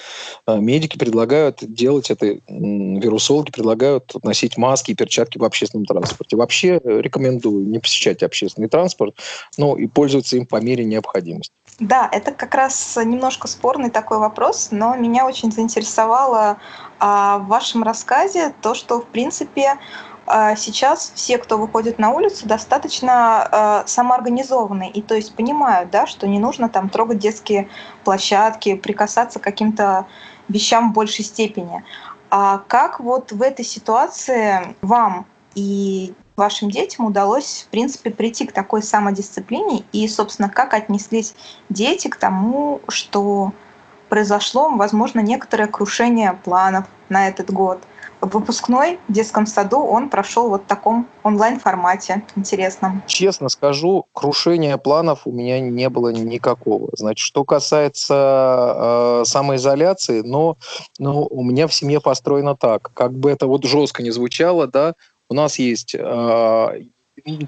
э, 0.47 0.59
медики 0.59 0.99
предлагают 0.99 1.59
делать 1.63 2.11
это, 2.11 2.39
вирусологи 2.49 3.51
предлагают 3.51 4.13
носить 4.23 4.57
маски 4.57 4.93
и 4.93 4.95
перчатки 4.95 5.39
в 5.39 5.45
общественном 5.45 5.87
транспорте. 5.87 6.37
Вообще 6.37 6.81
рекомендую 6.85 7.67
не 7.67 7.79
посещать 7.79 8.23
общественный 8.23 8.69
транспорт, 8.69 9.17
но 9.57 9.77
и 9.77 9.87
пользоваться 9.87 10.37
им 10.37 10.47
по 10.47 10.61
мере 10.61 10.85
необходимости. 10.85 11.55
Да, 11.79 12.09
это 12.13 12.33
как 12.33 12.55
раз 12.55 12.97
немножко 12.97 13.49
спорный 13.49 13.91
такой 13.91 14.19
вопрос, 14.19 14.69
но 14.71 14.95
меня 14.95 15.27
очень 15.27 15.51
заинтересовало 15.51 16.59
а, 16.99 17.39
в 17.39 17.47
вашем 17.47 17.83
рассказе 17.83 18.55
то, 18.61 18.75
что, 18.75 19.01
в 19.01 19.07
принципе, 19.07 19.79
а, 20.27 20.55
сейчас 20.55 21.13
все, 21.15 21.39
кто 21.39 21.59
выходит 21.59 21.99
на 21.99 22.11
улицу, 22.11 22.47
достаточно 22.47 23.49
э, 23.51 23.83
самоорганизованы 23.87 24.89
и 24.89 25.03
то 25.03 25.15
есть 25.15 25.35
понимают, 25.35 25.91
да, 25.91 26.07
что 26.07 26.29
не 26.29 26.39
нужно 26.39 26.69
там 26.69 26.89
трогать 26.89 27.19
детские 27.19 27.69
площадки, 28.05 28.77
прикасаться 28.77 29.41
к 29.41 29.43
каким-то 29.43 30.07
вещам 30.49 30.91
в 30.91 30.95
большей 30.95 31.25
степени. 31.25 31.85
А 32.31 32.59
как 32.69 33.01
вот 33.01 33.33
в 33.33 33.43
этой 33.43 33.65
ситуации 33.65 34.77
вам 34.81 35.27
и 35.55 36.15
вашим 36.37 36.71
детям 36.71 37.07
удалось, 37.07 37.67
в 37.67 37.71
принципе, 37.71 38.11
прийти 38.11 38.47
к 38.47 38.53
такой 38.53 38.83
самодисциплине 38.83 39.85
и, 39.93 40.07
собственно, 40.09 40.49
как 40.49 40.75
отнеслись 40.75 41.35
дети 41.69 42.09
к 42.09 42.17
тому, 42.17 42.81
что 42.89 43.53
произошло, 44.09 44.71
возможно, 44.71 45.21
некоторое 45.21 45.67
крушение 45.67 46.39
планов 46.45 46.85
на 47.09 47.29
этот 47.29 47.51
год. 47.51 47.79
Выпускной 48.21 49.01
в 49.09 49.13
детском 49.13 49.47
саду 49.47 49.81
он 49.81 50.09
прошел 50.09 50.49
вот 50.49 50.63
в 50.63 50.67
таком 50.67 51.09
онлайн-формате 51.25 52.23
интересном. 52.37 53.03
Честно 53.07 53.49
скажу, 53.49 54.07
крушения 54.13 54.77
планов 54.77 55.23
у 55.25 55.33
меня 55.33 55.59
не 55.59 55.89
было 55.89 56.11
никакого. 56.11 56.91
Значит, 56.93 57.25
что 57.25 57.45
касается 57.45 59.23
э, 59.23 59.25
самоизоляции, 59.27 60.21
но, 60.21 60.57
но 61.01 61.27
у 61.27 61.43
меня 61.43 61.67
в 61.67 61.75
семье 61.75 62.01
построено 62.01 62.55
так, 62.55 62.93
как 62.95 63.13
бы 63.13 63.29
это 63.29 63.49
вот 63.49 63.65
жестко 63.65 64.05
не 64.05 64.13
звучало, 64.13 64.69
да, 64.69 64.95
у 65.33 65.35
нас 65.35 65.59
есть 65.59 65.97
э, 65.99 66.83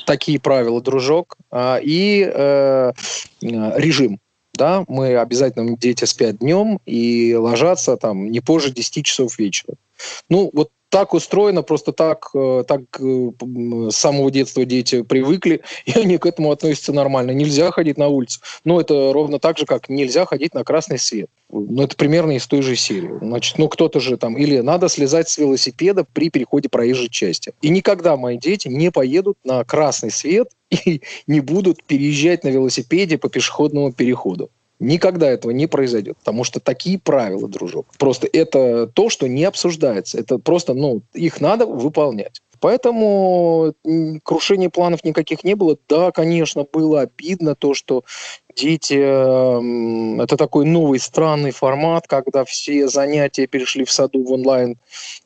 такие 0.07 0.41
правила, 0.41 0.81
дружок, 0.81 1.37
э, 1.53 1.81
и 1.83 2.27
э, 2.27 2.93
режим. 3.41 4.19
Да, 4.55 4.85
мы 4.89 5.17
обязательно 5.17 5.77
дети 5.77 6.05
спят 6.05 6.39
днем 6.39 6.79
и 6.87 7.35
ложатся 7.35 7.97
там 7.97 8.31
не 8.31 8.41
позже 8.41 8.71
10 8.71 9.05
часов 9.05 9.39
вечера. 9.39 9.75
Ну, 10.29 10.51
вот 10.53 10.71
так 10.89 11.13
устроено, 11.13 11.63
просто 11.63 11.93
так, 11.93 12.31
э, 12.35 12.63
так 12.67 12.83
э, 13.01 13.31
с 13.91 13.97
самого 13.97 14.31
детства 14.31 14.65
дети 14.65 15.03
привыкли, 15.03 15.63
и 15.87 15.99
они 15.99 16.19
к 16.19 16.25
этому 16.25 16.53
относятся 16.53 16.93
нормально. 16.93 17.33
Нельзя 17.33 17.71
ходить 17.71 17.99
на 17.99 18.09
улицу. 18.09 18.41
Но 18.65 18.81
это 18.81 19.13
ровно 19.13 19.39
так 19.39 19.59
же, 19.59 19.67
как 19.67 19.89
нельзя 19.89 20.25
ходить 20.25 20.55
на 20.55 20.65
красный 20.65 20.99
свет. 20.99 21.29
Ну, 21.55 21.83
это 21.83 21.95
примерно 21.97 22.33
из 22.33 22.47
той 22.47 22.63
же 22.63 22.75
серии. 22.75 23.13
Значит, 23.21 23.59
ну, 23.59 23.69
кто-то 23.69 24.01
же 24.01 24.17
там... 24.17 24.37
Или 24.37 24.59
надо 24.59 24.89
слезать 24.89 25.29
с 25.29 25.39
велосипеда 25.39 26.05
при 26.13 26.29
переходе 26.29 26.69
проезжей 26.69 27.09
части. 27.09 27.53
И 27.63 27.69
никогда 27.69 28.17
мои 28.17 28.39
дети 28.39 28.69
не 28.69 28.91
поедут 28.91 29.39
на 29.45 29.63
красный 29.65 30.11
свет 30.11 30.49
и 30.71 31.03
не 31.27 31.41
будут 31.41 31.85
переезжать 31.85 32.43
на 32.43 32.49
велосипеде 32.49 33.19
по 33.19 33.29
пешеходному 33.29 33.93
переходу. 33.93 34.51
Никогда 34.81 35.31
этого 35.31 35.53
не 35.53 35.69
произойдет, 35.69 36.19
потому 36.19 36.43
что 36.43 36.59
такие 36.59 36.99
правила, 36.99 37.49
дружок. 37.49 37.87
Просто 37.97 38.29
это 38.31 38.89
то, 38.89 39.09
что 39.09 39.29
не 39.29 39.45
обсуждается. 39.45 40.19
Это 40.19 40.39
просто, 40.39 40.75
ну, 40.75 41.03
их 41.15 41.41
надо 41.41 41.65
выполнять. 41.67 42.43
Поэтому 42.65 43.75
крушения 44.23 44.71
планов 44.71 45.05
никаких 45.05 45.45
не 45.45 45.55
было. 45.55 45.77
Да, 45.87 46.13
конечно, 46.13 46.65
было 46.65 47.03
обидно 47.03 47.55
то, 47.55 47.75
что 47.75 48.05
дети... 48.57 48.95
Это 50.23 50.37
такой 50.39 50.65
новый 50.65 50.99
странный 50.99 51.51
формат, 51.51 52.07
когда 52.07 52.47
все 52.47 52.89
занятия 52.89 53.47
перешли 53.47 53.85
в 53.85 53.91
саду 53.91 54.25
в 54.25 54.33
онлайн 54.33 54.79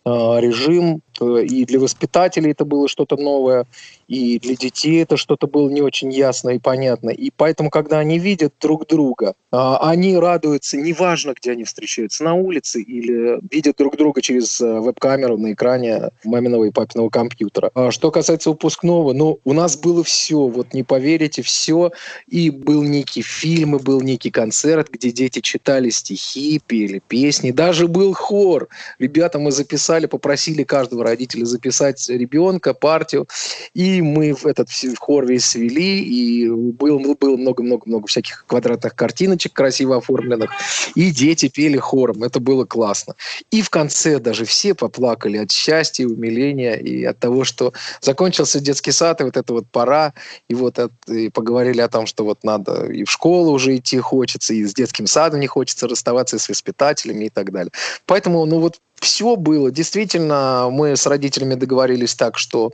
а, 0.04 0.40
режим. 0.40 1.00
И 1.20 1.64
для 1.64 1.78
воспитателей 1.78 2.52
это 2.52 2.64
было 2.64 2.88
что-то 2.88 3.16
новое, 3.16 3.66
и 4.08 4.38
для 4.38 4.56
детей 4.56 5.02
это 5.02 5.16
что-то 5.16 5.46
было 5.46 5.68
не 5.68 5.82
очень 5.82 6.10
ясно 6.10 6.50
и 6.50 6.58
понятно. 6.58 7.10
И 7.10 7.30
поэтому, 7.34 7.70
когда 7.70 7.98
они 7.98 8.18
видят 8.18 8.54
друг 8.60 8.86
друга, 8.86 9.34
а, 9.50 9.90
они 9.90 10.16
радуются, 10.16 10.76
неважно, 10.76 11.34
где 11.38 11.52
они 11.52 11.64
встречаются, 11.64 12.24
на 12.24 12.34
улице 12.34 12.80
или 12.80 13.38
видят 13.50 13.76
друг 13.76 13.96
друга 13.96 14.22
через 14.22 14.60
э, 14.60 14.80
веб-камеру 14.80 15.36
на 15.36 15.52
экране 15.52 16.10
маминого 16.24 16.64
и 16.64 16.70
папиного 16.70 17.10
компьютера. 17.10 17.70
А 17.74 17.90
что 17.90 18.10
касается 18.10 18.50
выпускного, 18.50 19.12
ну, 19.12 19.40
у 19.44 19.52
нас 19.52 19.76
было 19.76 20.02
все, 20.02 20.46
вот 20.46 20.74
не 20.74 20.82
поверите, 20.82 21.42
все. 21.42 21.92
И 22.26 22.50
был 22.50 22.82
некий 22.82 23.22
фильм, 23.22 23.76
и 23.76 23.82
был 23.82 24.00
некий 24.00 24.30
концерт, 24.30 24.88
где 24.90 25.10
дети 25.10 25.40
читали 25.40 25.90
стихи, 25.90 26.60
пели 26.66 27.02
песни, 27.06 27.50
даже 27.50 27.88
был 27.88 28.14
хор. 28.14 28.68
Ребята, 28.98 29.38
мы 29.38 29.52
записали, 29.52 30.06
попросили 30.06 30.62
каждого 30.62 31.04
родителя 31.08 31.44
записать 31.44 32.08
ребенка, 32.08 32.74
партию, 32.74 33.26
и 33.74 34.02
мы 34.02 34.34
в 34.34 34.46
этот 34.46 34.68
хор 34.98 35.26
весь 35.26 35.44
свели, 35.44 36.02
и 36.02 36.48
было 36.48 36.98
много-много-много 36.98 38.06
всяких 38.06 38.44
квадратных 38.46 38.94
картиночек 38.94 39.52
красиво 39.52 39.96
оформленных, 39.96 40.50
и 40.94 41.10
дети 41.10 41.48
пели 41.48 41.78
хором. 41.78 42.22
Это 42.22 42.40
было 42.40 42.64
классно. 42.64 43.14
И 43.50 43.62
в 43.62 43.70
конце 43.70 44.18
даже 44.18 44.44
все 44.44 44.74
поплакали 44.74 45.38
от 45.38 45.50
счастья, 45.50 46.06
умиления 46.06 46.74
и 46.74 47.04
от 47.04 47.18
того, 47.18 47.44
что 47.44 47.72
закончился 48.00 48.60
детский 48.60 48.92
сад, 48.92 49.20
и 49.20 49.24
вот 49.24 49.36
это 49.36 49.52
вот 49.52 49.66
пора, 49.70 50.14
и 50.48 50.54
вот 50.54 50.78
от, 50.78 50.92
и 51.08 51.28
поговорили 51.28 51.80
о 51.80 51.88
том, 51.88 52.06
что 52.06 52.24
вот 52.24 52.44
надо 52.44 52.86
и 52.86 53.04
в 53.04 53.10
школу 53.10 53.52
уже 53.52 53.76
идти 53.76 53.98
хочется, 53.98 54.54
и 54.54 54.64
с 54.64 54.74
детским 54.74 55.06
садом 55.06 55.40
не 55.40 55.46
хочется 55.46 55.88
расставаться, 55.88 56.36
и 56.36 56.38
с 56.38 56.48
воспитателями 56.48 57.26
и 57.26 57.30
так 57.30 57.52
далее. 57.52 57.72
Поэтому, 58.06 58.44
ну 58.46 58.60
вот 58.60 58.80
все 59.00 59.36
было. 59.36 59.70
Действительно, 59.70 60.68
мы 60.70 60.96
с 60.96 61.06
родителями 61.06 61.54
договорились 61.54 62.14
так, 62.14 62.38
что 62.38 62.72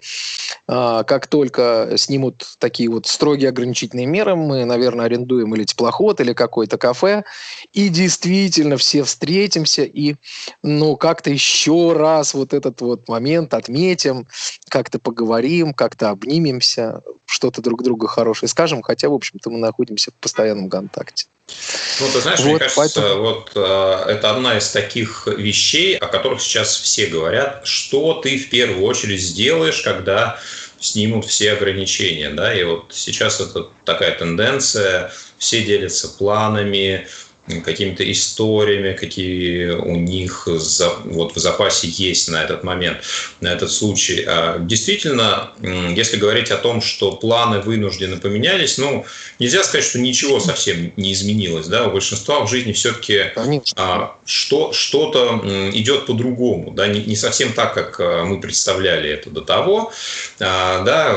э, 0.68 1.02
как 1.06 1.26
только 1.26 1.94
снимут 1.96 2.56
такие 2.58 2.88
вот 2.88 3.06
строгие 3.06 3.48
ограничительные 3.50 4.06
меры, 4.06 4.36
мы, 4.36 4.64
наверное, 4.64 5.06
арендуем 5.06 5.54
или 5.54 5.64
теплоход, 5.64 6.20
или 6.20 6.32
какое-то 6.32 6.78
кафе, 6.78 7.24
и 7.72 7.88
действительно 7.88 8.76
все 8.76 9.02
встретимся 9.02 9.82
и, 9.82 10.16
ну, 10.62 10.96
как-то 10.96 11.30
еще 11.30 11.92
раз 11.92 12.34
вот 12.34 12.54
этот 12.54 12.80
вот 12.80 13.08
момент 13.08 13.54
отметим, 13.54 14.26
как-то 14.68 14.98
поговорим, 14.98 15.74
как-то 15.74 16.10
обнимемся, 16.10 17.02
что-то 17.34 17.60
друг 17.60 17.82
другу 17.82 18.06
хорошее 18.06 18.48
скажем, 18.48 18.82
хотя, 18.82 19.08
в 19.08 19.14
общем-то, 19.14 19.50
мы 19.50 19.58
находимся 19.58 20.10
в 20.10 20.14
постоянном 20.14 20.70
контакте. 20.70 21.26
Ну, 22.00 22.06
ты 22.12 22.20
знаешь, 22.20 22.40
вот, 22.40 22.46
мне 22.46 22.58
кажется, 22.58 22.76
поэтому... 22.76 23.22
вот 23.22 23.52
э, 23.54 24.04
это 24.08 24.30
одна 24.30 24.56
из 24.56 24.70
таких 24.70 25.26
вещей, 25.26 25.96
о 25.96 26.06
которых 26.06 26.40
сейчас 26.40 26.76
все 26.76 27.06
говорят, 27.06 27.66
что 27.66 28.14
ты 28.14 28.38
в 28.38 28.48
первую 28.48 28.84
очередь 28.84 29.20
сделаешь, 29.20 29.82
когда 29.82 30.38
снимут 30.80 31.26
все 31.26 31.52
ограничения, 31.52 32.30
да, 32.30 32.54
и 32.54 32.62
вот 32.64 32.92
сейчас 32.92 33.40
это 33.40 33.68
такая 33.84 34.16
тенденция, 34.16 35.12
все 35.38 35.62
делятся 35.62 36.08
планами, 36.08 37.06
какими-то 37.64 38.10
историями, 38.10 38.94
какие 38.94 39.70
у 39.70 39.96
них 39.96 40.44
за, 40.46 40.90
вот 41.04 41.36
в 41.36 41.38
запасе 41.38 41.88
есть 41.88 42.28
на 42.28 42.42
этот 42.42 42.64
момент, 42.64 42.98
на 43.40 43.48
этот 43.48 43.70
случай. 43.70 44.24
А 44.26 44.58
действительно, 44.58 45.50
если 45.60 46.16
говорить 46.16 46.50
о 46.50 46.56
том, 46.56 46.80
что 46.80 47.12
планы 47.12 47.60
вынуждены 47.60 48.16
поменялись, 48.16 48.78
ну, 48.78 49.04
нельзя 49.38 49.62
сказать, 49.62 49.84
что 49.84 49.98
ничего 49.98 50.40
совсем 50.40 50.92
не 50.96 51.12
изменилось. 51.12 51.66
Да? 51.66 51.86
У 51.86 51.92
большинства 51.92 52.40
в 52.40 52.50
жизни 52.50 52.72
все-таки 52.72 53.32
а, 53.76 54.16
что, 54.24 54.72
что-то 54.72 55.42
идет 55.74 56.06
по-другому, 56.06 56.70
да? 56.70 56.86
не, 56.86 57.02
не 57.04 57.16
совсем 57.16 57.52
так, 57.52 57.74
как 57.74 58.00
а, 58.00 58.24
мы 58.24 58.40
представляли 58.40 59.10
это 59.10 59.28
до 59.28 59.42
того. 59.42 59.92
А, 60.40 60.82
да? 60.82 61.14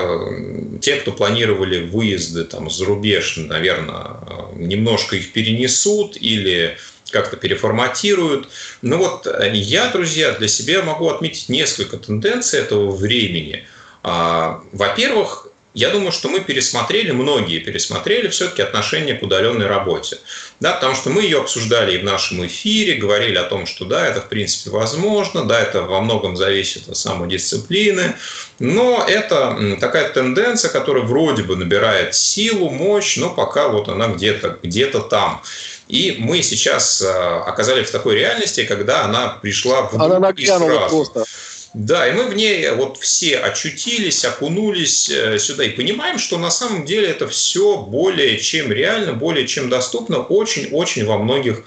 Те, 0.81 0.97
кто 0.97 1.13
планировали 1.13 1.83
выезды 1.83 2.43
там, 2.43 2.69
за 2.69 2.83
рубеж, 2.83 3.37
наверное, 3.37 4.17
немножко 4.55 5.15
их 5.15 5.31
перенесут, 5.31 6.16
или 6.17 6.77
как-то 7.11 7.37
переформатируют. 7.37 8.49
Но 8.81 8.97
вот 8.97 9.27
э, 9.27 9.51
я, 9.53 9.87
друзья, 9.87 10.31
для 10.33 10.47
себя 10.47 10.83
могу 10.83 11.09
отметить 11.09 11.49
несколько 11.49 11.97
тенденций 11.97 12.59
этого 12.59 12.91
времени. 12.91 13.65
А, 14.03 14.61
во-первых, 14.71 15.47
я 15.77 15.91
думаю, 15.91 16.11
что 16.11 16.27
мы 16.27 16.39
пересмотрели, 16.39 17.11
многие 17.11 17.59
пересмотрели 17.59 18.29
все-таки 18.29 18.63
отношение 18.63 19.13
к 19.13 19.21
удаленной 19.21 19.67
работе. 19.67 20.17
Да, 20.59 20.73
потому 20.73 20.95
что 20.95 21.11
мы 21.11 21.21
ее 21.21 21.39
обсуждали 21.39 21.93
и 21.93 21.97
в 21.99 22.03
нашем 22.03 22.43
эфире, 22.47 22.95
говорили 22.95 23.37
о 23.37 23.43
том, 23.43 23.67
что 23.67 23.85
да, 23.85 24.07
это 24.07 24.21
в 24.21 24.27
принципе 24.27 24.71
возможно, 24.71 25.43
да, 25.43 25.59
это 25.59 25.83
во 25.83 26.01
многом 26.01 26.35
зависит 26.35 26.89
от 26.89 26.97
самодисциплины, 26.97 28.15
но 28.57 29.05
это 29.07 29.77
такая 29.79 30.09
тенденция, 30.09 30.71
которая 30.71 31.03
вроде 31.03 31.43
бы 31.43 31.55
набирает 31.55 32.15
силу, 32.15 32.71
мощь, 32.71 33.17
но 33.17 33.29
пока 33.29 33.67
вот 33.67 33.87
она 33.87 34.07
где-то 34.07 34.57
где 34.63 34.87
там. 34.87 35.43
И 35.87 36.17
мы 36.19 36.41
сейчас 36.41 37.01
э, 37.01 37.07
оказались 37.07 37.87
в 37.87 37.91
такой 37.91 38.15
реальности, 38.15 38.65
когда 38.65 39.05
она 39.05 39.29
пришла 39.41 39.83
в 39.83 40.01
Она 40.01 40.19
и 40.31 40.45
сразу. 40.45 40.89
просто. 40.89 41.25
Да, 41.73 42.07
и 42.07 42.11
мы 42.11 42.25
в 42.25 42.33
ней 42.33 42.69
вот 42.71 42.97
все 42.97 43.37
очутились, 43.37 44.25
окунулись 44.25 45.09
э, 45.09 45.37
сюда 45.37 45.63
и 45.65 45.69
понимаем, 45.69 46.17
что 46.17 46.37
на 46.37 46.49
самом 46.49 46.85
деле 46.85 47.09
это 47.09 47.27
все 47.27 47.77
более 47.77 48.37
чем 48.39 48.71
реально, 48.71 49.13
более 49.13 49.47
чем 49.47 49.69
доступно 49.69 50.19
очень-очень 50.19 51.05
во 51.05 51.17
многих 51.17 51.63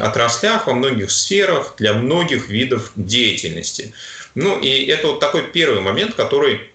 отраслях, 0.00 0.66
во 0.66 0.74
многих 0.74 1.10
сферах, 1.10 1.74
для 1.78 1.94
многих 1.94 2.48
видов 2.48 2.92
деятельности. 2.94 3.94
Ну 4.34 4.58
и 4.60 4.86
это 4.86 5.08
вот 5.08 5.20
такой 5.20 5.42
первый 5.42 5.80
момент, 5.80 6.14
который, 6.14 6.70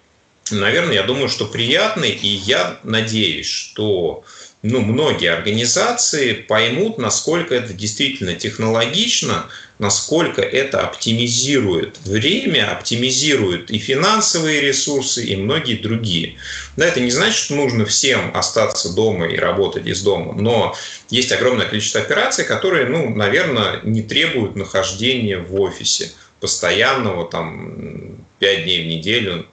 наверное, 0.52 0.96
я 0.96 1.04
думаю, 1.04 1.30
что 1.30 1.46
приятный, 1.46 2.12
и 2.12 2.28
я 2.28 2.80
надеюсь, 2.84 3.48
что 3.48 4.24
ну, 4.64 4.82
многие 4.82 5.32
организации 5.32 6.34
поймут, 6.34 6.98
насколько 6.98 7.54
это 7.54 7.74
действительно 7.74 8.34
технологично, 8.34 9.46
насколько 9.78 10.42
это 10.42 10.82
оптимизирует 10.82 12.00
время, 12.04 12.72
оптимизирует 12.72 13.70
и 13.70 13.78
финансовые 13.78 14.62
ресурсы, 14.62 15.24
и 15.24 15.36
многие 15.36 15.76
другие. 15.76 16.38
Да, 16.76 16.88
это 16.88 17.00
не 17.00 17.12
значит, 17.12 17.38
что 17.38 17.56
нужно 17.56 17.86
всем 17.86 18.36
остаться 18.36 18.94
дома 18.94 19.28
и 19.28 19.38
работать 19.38 19.86
из 19.86 20.02
дома, 20.02 20.34
но 20.34 20.76
есть 21.12 21.32
огромное 21.32 21.68
количество 21.68 22.02
операций, 22.02 22.44
которые, 22.44 22.88
ну, 22.88 23.10
наверное, 23.10 23.82
не 23.84 24.02
требуют 24.02 24.56
нахождения 24.56 25.38
в 25.38 25.60
офисе 25.62 26.12
постоянного, 26.40 27.30
там, 27.30 28.26
5 28.40 28.64
дней 28.64 28.84
в 28.84 28.88
неделю, 28.88 29.46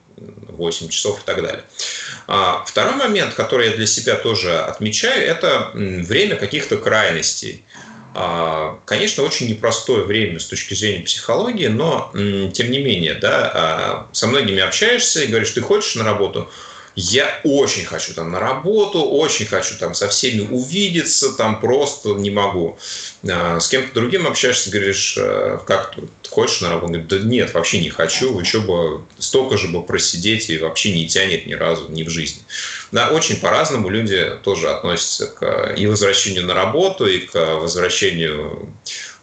8 0.55 0.89
часов 0.89 1.21
и 1.21 1.25
так 1.25 1.41
далее. 1.41 1.63
А 2.27 2.63
второй 2.65 2.95
момент, 2.95 3.33
который 3.33 3.69
я 3.69 3.75
для 3.75 3.85
себя 3.85 4.15
тоже 4.15 4.57
отмечаю, 4.57 5.27
это 5.27 5.71
время 5.73 6.35
каких-то 6.35 6.77
крайностей. 6.77 7.63
А, 8.17 8.79
конечно, 8.85 9.23
очень 9.23 9.49
непростое 9.49 10.03
время 10.03 10.39
с 10.39 10.45
точки 10.45 10.73
зрения 10.73 11.03
психологии, 11.03 11.67
но 11.67 12.11
тем 12.13 12.71
не 12.71 12.79
менее, 12.79 13.15
да, 13.15 13.51
а, 13.53 14.07
со 14.13 14.27
многими 14.27 14.61
общаешься 14.61 15.23
и 15.23 15.27
говоришь, 15.27 15.51
ты 15.51 15.61
хочешь 15.61 15.95
на 15.95 16.05
работу, 16.05 16.49
я 16.95 17.41
очень 17.43 17.83
хочу 17.83 18.13
там 18.13 18.31
на 18.31 18.39
работу, 18.39 19.03
очень 19.03 19.45
хочу 19.45 19.75
там 19.77 19.93
со 19.93 20.07
всеми 20.07 20.47
увидеться, 20.47 21.33
там 21.33 21.59
просто 21.59 22.09
не 22.09 22.29
могу. 22.29 22.77
А, 23.29 23.59
с 23.59 23.67
кем-то 23.67 23.93
другим 23.93 24.25
общаешься, 24.27 24.69
говоришь, 24.69 25.15
«Э, 25.17 25.59
как 25.65 25.95
ты 25.95 26.03
хочешь 26.29 26.61
на 26.61 26.69
работу? 26.69 26.93
Говорит, 26.93 27.07
да 27.07 27.19
нет, 27.19 27.53
вообще 27.53 27.81
не 27.81 27.89
хочу, 27.89 28.39
еще 28.39 28.61
бы 28.61 29.03
столько 29.19 29.57
же 29.57 29.67
бы 29.67 29.83
просидеть 29.83 30.49
и 30.49 30.57
вообще 30.57 30.93
не 30.93 31.07
тянет 31.07 31.45
ни 31.45 31.53
разу, 31.53 31.89
ни 31.89 32.03
в 32.03 32.09
жизни. 32.09 32.43
Да, 32.91 33.09
очень 33.09 33.37
по-разному 33.37 33.89
люди 33.89 34.31
тоже 34.43 34.69
относятся 34.69 35.27
к 35.27 35.73
и 35.75 35.87
возвращению 35.87 36.45
на 36.45 36.53
работу, 36.53 37.05
и 37.05 37.19
к 37.19 37.33
возвращению 37.55 38.73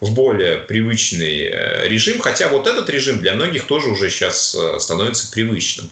в 0.03 0.13
более 0.13 0.59
привычный 0.59 1.43
э, 1.45 1.89
режим, 1.89 2.21
хотя 2.21 2.49
вот 2.49 2.67
этот 2.67 2.91
режим 2.91 3.21
для 3.21 3.35
многих 3.35 3.67
тоже 3.67 3.89
уже 3.89 4.11
сейчас 4.11 4.55
э, 4.55 4.81
становится 4.81 5.31
привычным. 5.31 5.91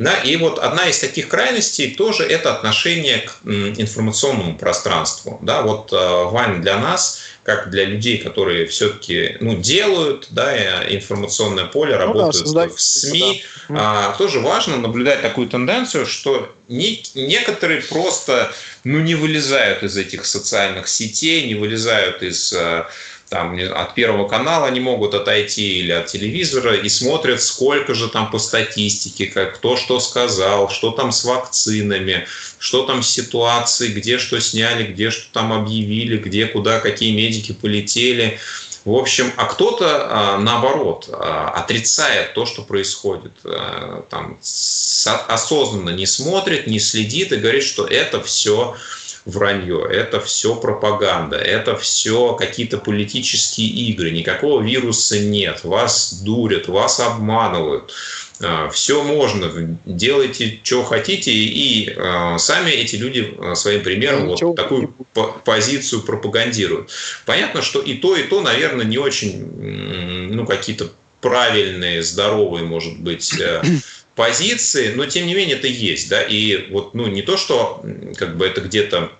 Да, 0.00 0.14
и 0.14 0.34
вот 0.36 0.58
одна 0.58 0.88
из 0.88 0.98
таких 0.98 1.28
крайностей 1.28 1.94
тоже 1.94 2.24
это 2.24 2.54
отношение 2.54 3.18
к 3.18 3.46
информационному 3.46 4.56
пространству. 4.56 5.38
Да, 5.42 5.60
вот, 5.60 5.92
э, 5.92 6.24
Вань, 6.24 6.62
для 6.62 6.78
нас 6.78 7.20
как 7.42 7.68
для 7.68 7.84
людей, 7.84 8.16
которые 8.16 8.64
все-таки 8.64 9.36
ну, 9.40 9.56
делают 9.56 10.28
да, 10.30 10.84
информационное 10.88 11.66
поле, 11.66 11.96
работают 11.96 12.46
ну, 12.46 12.54
да, 12.54 12.68
в 12.68 12.80
СМИ, 12.80 13.44
да. 13.68 13.76
а, 13.78 14.16
тоже 14.16 14.40
важно 14.40 14.78
наблюдать 14.78 15.20
такую 15.20 15.48
тенденцию, 15.48 16.06
что 16.06 16.50
не, 16.68 17.02
некоторые 17.14 17.82
просто 17.82 18.52
ну, 18.84 19.00
не 19.00 19.14
вылезают 19.14 19.82
из 19.82 19.98
этих 19.98 20.24
социальных 20.24 20.88
сетей, 20.88 21.46
не 21.46 21.56
вылезают 21.56 22.22
из 22.22 22.54
там 23.30 23.56
от 23.56 23.94
Первого 23.94 24.28
канала 24.28 24.66
они 24.66 24.80
могут 24.80 25.14
отойти 25.14 25.78
или 25.78 25.92
от 25.92 26.06
телевизора 26.06 26.74
и 26.74 26.88
смотрят, 26.88 27.40
сколько 27.40 27.94
же 27.94 28.08
там 28.08 28.28
по 28.28 28.40
статистике, 28.40 29.26
как, 29.26 29.54
кто 29.54 29.76
что 29.76 30.00
сказал, 30.00 30.68
что 30.68 30.90
там 30.90 31.12
с 31.12 31.22
вакцинами, 31.22 32.26
что 32.58 32.84
там 32.84 33.04
с 33.04 33.08
ситуацией, 33.08 33.92
где 33.92 34.18
что 34.18 34.40
сняли, 34.40 34.92
где 34.92 35.10
что 35.10 35.32
там 35.32 35.52
объявили, 35.52 36.18
где 36.18 36.46
куда 36.46 36.80
какие 36.80 37.12
медики 37.12 37.52
полетели. 37.52 38.40
В 38.84 38.94
общем, 38.94 39.32
а 39.36 39.44
кто-то, 39.44 40.08
а, 40.10 40.38
наоборот, 40.38 41.08
а, 41.12 41.50
отрицает 41.50 42.34
то, 42.34 42.46
что 42.46 42.62
происходит. 42.62 43.32
А, 43.44 44.04
там, 44.10 44.38
осознанно 45.28 45.90
не 45.90 46.06
смотрит, 46.06 46.66
не 46.66 46.80
следит 46.80 47.30
и 47.30 47.36
говорит, 47.36 47.62
что 47.62 47.86
это 47.86 48.20
все 48.20 48.74
вранье, 49.30 49.86
это 49.88 50.20
все 50.20 50.54
пропаганда, 50.54 51.36
это 51.36 51.76
все 51.76 52.34
какие-то 52.34 52.78
политические 52.78 53.68
игры, 53.68 54.10
никакого 54.10 54.62
вируса 54.62 55.18
нет, 55.18 55.64
вас 55.64 56.22
дурят, 56.22 56.68
вас 56.68 57.00
обманывают. 57.00 57.92
А, 58.42 58.70
все 58.70 59.02
можно, 59.02 59.78
делайте, 59.84 60.60
что 60.62 60.82
хотите, 60.82 61.30
и 61.30 61.90
э, 61.94 62.38
сами 62.38 62.70
эти 62.70 62.96
люди 62.96 63.36
своим 63.54 63.82
примером 63.82 64.28
вот 64.28 64.56
такую 64.56 64.94
позицию 65.44 66.02
пропагандируют. 66.02 66.90
Понятно, 67.26 67.60
что 67.60 67.80
и 67.80 67.94
то, 67.94 68.16
и 68.16 68.22
то, 68.22 68.40
наверное, 68.40 68.86
не 68.86 68.96
очень, 68.96 70.30
ну, 70.32 70.46
какие-то 70.46 70.90
правильные, 71.20 72.02
здоровые, 72.02 72.64
может 72.64 72.98
быть, 72.98 73.38
э, 73.38 73.62
позиции, 74.14 74.92
но 74.94 75.06
тем 75.06 75.26
не 75.26 75.34
менее 75.34 75.56
это 75.56 75.66
есть, 75.66 76.08
да, 76.08 76.22
и 76.22 76.70
вот, 76.70 76.94
ну, 76.94 77.06
не 77.06 77.22
то, 77.22 77.36
что 77.36 77.84
как 78.16 78.36
бы 78.36 78.46
это 78.46 78.60
где-то 78.60 79.12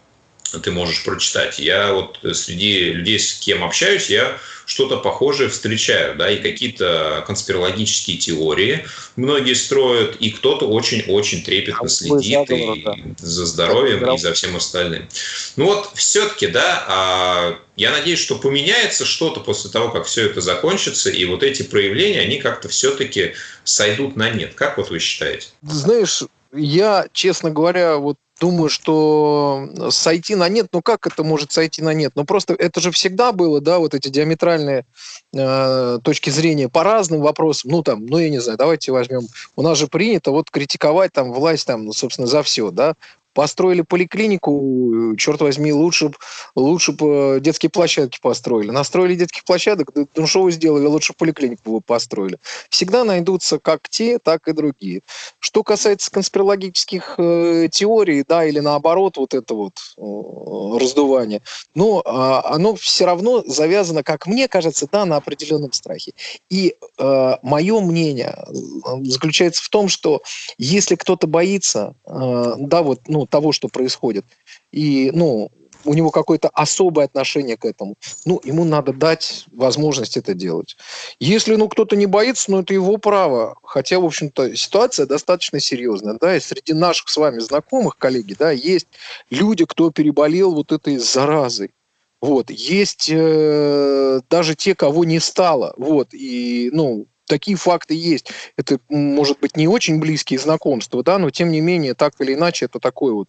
ты 0.59 0.71
можешь 0.73 1.05
прочитать. 1.05 1.59
Я 1.59 1.93
вот 1.93 2.19
среди 2.35 2.93
людей, 2.93 3.19
с 3.19 3.35
кем 3.35 3.63
общаюсь, 3.63 4.11
я 4.11 4.39
что-то 4.71 4.99
похожее 4.99 5.49
встречаю, 5.49 6.17
да, 6.17 6.31
и 6.31 6.41
какие-то 6.41 7.25
конспирологические 7.27 8.19
теории 8.19 8.87
многие 9.17 9.55
строят, 9.55 10.17
и 10.21 10.31
кто-то 10.31 10.67
очень-очень 10.69 11.43
трепетно 11.43 11.87
а 11.87 11.89
следит 11.89 12.49
заговор, 12.49 12.77
и 12.77 12.83
да. 12.83 12.95
за 13.19 13.47
здоровьем, 13.47 14.15
и 14.15 14.19
за 14.19 14.33
всем 14.33 14.55
остальным. 14.57 15.09
Ну 15.57 15.67
вот, 15.67 15.91
все-таки, 15.95 16.47
да, 16.47 16.85
а, 16.87 17.59
я 17.77 17.91
надеюсь, 17.91 18.21
что 18.21 18.37
поменяется 18.37 19.05
что-то 19.05 19.41
после 19.41 19.71
того, 19.71 19.91
как 19.91 20.07
все 20.07 20.27
это 20.27 20.41
закончится, 20.41 21.11
и 21.11 21.25
вот 21.25 21.43
эти 21.43 21.63
проявления, 21.63 22.21
они 22.21 22.39
как-то 22.39 22.69
все-таки 22.69 23.33
сойдут 23.65 24.15
на 24.15 24.31
нет. 24.31 24.55
Как 24.55 24.79
вот 24.79 24.91
вы 24.91 25.01
считаете? 25.01 25.49
Знаешь, 25.63 26.23
я, 26.53 27.07
честно 27.13 27.51
говоря, 27.51 27.97
вот 27.97 28.17
думаю, 28.41 28.71
что 28.71 29.69
сойти 29.91 30.35
на 30.35 30.49
нет, 30.49 30.69
ну 30.73 30.81
как 30.83 31.07
это 31.07 31.23
может 31.23 31.53
сойти 31.53 31.83
на 31.83 31.93
нет? 31.93 32.13
Ну 32.15 32.25
просто 32.25 32.55
это 32.55 32.81
же 32.81 32.91
всегда 32.91 33.33
было, 33.33 33.61
да, 33.61 33.79
вот 33.79 33.95
эти 33.95 34.09
диаметральные 34.09 34.87
э, 35.35 35.99
точки 36.03 36.31
зрения 36.31 36.69
по 36.69 36.83
разным 36.83 37.21
вопросам. 37.21 37.71
Ну 37.71 37.83
там, 37.83 38.07
ну 38.07 38.19
я 38.19 38.31
не 38.31 38.41
знаю, 38.41 38.59
давайте 38.59 38.93
возьмем, 38.93 39.29
у 39.57 39.63
нас 39.63 39.79
же 39.79 39.87
принято 39.87 40.31
вот 40.31 40.51
критиковать 40.51 41.13
там 41.13 41.33
власть 41.33 41.67
там, 41.67 41.85
ну, 41.85 41.93
собственно, 41.93 42.27
за 42.27 42.43
все, 42.43 42.71
да. 42.71 42.95
Построили 43.33 43.83
поликлинику, 43.83 45.15
черт 45.17 45.41
возьми, 45.41 45.73
лучше, 45.73 46.11
лучше 46.57 46.93
бы 46.93 47.39
детские 47.41 47.71
площадки 47.71 48.19
построили. 48.21 48.71
Настроили 48.71 49.15
детских 49.15 49.45
площадок, 49.45 49.93
ну 50.17 50.27
что 50.27 50.43
вы 50.43 50.53
сделали, 50.53 50.87
лучше 50.87 51.13
поликлинику 51.13 51.73
вы 51.73 51.81
построили. 51.81 52.39
Всегда 52.71 53.05
найдутся 53.05 53.59
как 53.59 53.89
те, 53.89 54.19
так 54.19 54.49
и 54.49 54.53
другие. 54.53 55.03
Что 55.39 55.63
касается 55.63 56.11
конспирологических 56.11 57.15
э, 57.19 57.69
теорий, 57.71 58.25
да, 58.27 58.45
или 58.45 58.59
наоборот, 58.61 59.17
вот 59.17 59.35
это 59.35 59.55
вот 59.55 59.75
э, 59.97 60.79
раздувание, 60.79 61.43
но 61.75 62.03
э, 62.05 62.49
оно 62.49 62.75
все 62.75 63.07
равно 63.07 63.43
завязано, 63.47 64.03
как 64.03 64.27
мне 64.27 64.49
кажется, 64.49 64.89
да, 64.91 65.05
на 65.05 65.17
определенном 65.17 65.73
страхе. 65.73 66.13
И 66.49 66.75
э, 66.99 67.37
мое 67.43 67.81
мнение 67.81 68.37
э, 68.47 69.05
заключается 69.05 69.63
в 69.63 69.69
том, 69.69 69.89
что 69.89 70.23
если 70.59 70.97
кто-то 70.97 71.27
боится, 71.27 71.95
э, 72.05 72.55
да, 72.59 72.83
вот, 72.83 73.01
ну, 73.07 73.20
ну, 73.21 73.27
того, 73.27 73.53
что 73.53 73.69
происходит, 73.69 74.25
и, 74.73 75.11
ну, 75.13 75.51
у 75.85 75.95
него 75.95 76.11
какое-то 76.11 76.49
особое 76.49 77.07
отношение 77.07 77.57
к 77.57 77.65
этому. 77.65 77.95
Ну, 78.25 78.41
ему 78.45 78.65
надо 78.65 78.93
дать 78.93 79.47
возможность 79.53 80.17
это 80.17 80.35
делать. 80.35 80.77
Если, 81.19 81.55
ну, 81.57 81.69
кто-то 81.69 81.97
не 81.97 82.07
боится, 82.07 82.51
ну, 82.51 82.61
это 82.61 82.75
его 82.75 82.99
право. 82.99 83.57
Хотя, 83.63 83.99
в 83.99 84.05
общем-то, 84.05 84.57
ситуация 84.57 85.07
достаточно 85.07 85.61
серьезная, 85.61 86.19
да, 86.21 86.37
и 86.37 86.41
среди 86.41 86.73
наших 86.73 87.09
с 87.09 87.17
вами 87.17 87.39
знакомых, 87.39 87.97
коллеги, 87.97 88.37
да, 88.39 88.51
есть 88.51 88.89
люди, 89.31 89.65
кто 89.65 89.91
переболел 89.91 90.55
вот 90.55 90.73
этой 90.73 90.99
заразой. 90.99 91.71
Вот, 92.21 92.51
есть 92.51 93.09
э, 93.11 94.21
даже 94.29 94.55
те, 94.55 94.75
кого 94.75 95.05
не 95.05 95.21
стало, 95.21 95.73
вот, 95.79 96.09
и, 96.13 96.69
ну, 96.71 97.07
такие 97.31 97.57
факты 97.57 97.95
есть. 97.95 98.31
Это, 98.57 98.79
может 98.89 99.39
быть, 99.41 99.57
не 99.57 99.69
очень 99.69 100.01
близкие 100.01 100.39
знакомства, 100.39 101.03
да, 101.03 101.19
но 101.19 101.31
тем 101.31 101.51
не 101.51 101.61
менее, 101.61 101.95
так 101.95 102.15
или 102.19 102.35
иначе, 102.35 102.67
это 102.67 102.81
такой 102.81 103.13
вот 103.13 103.29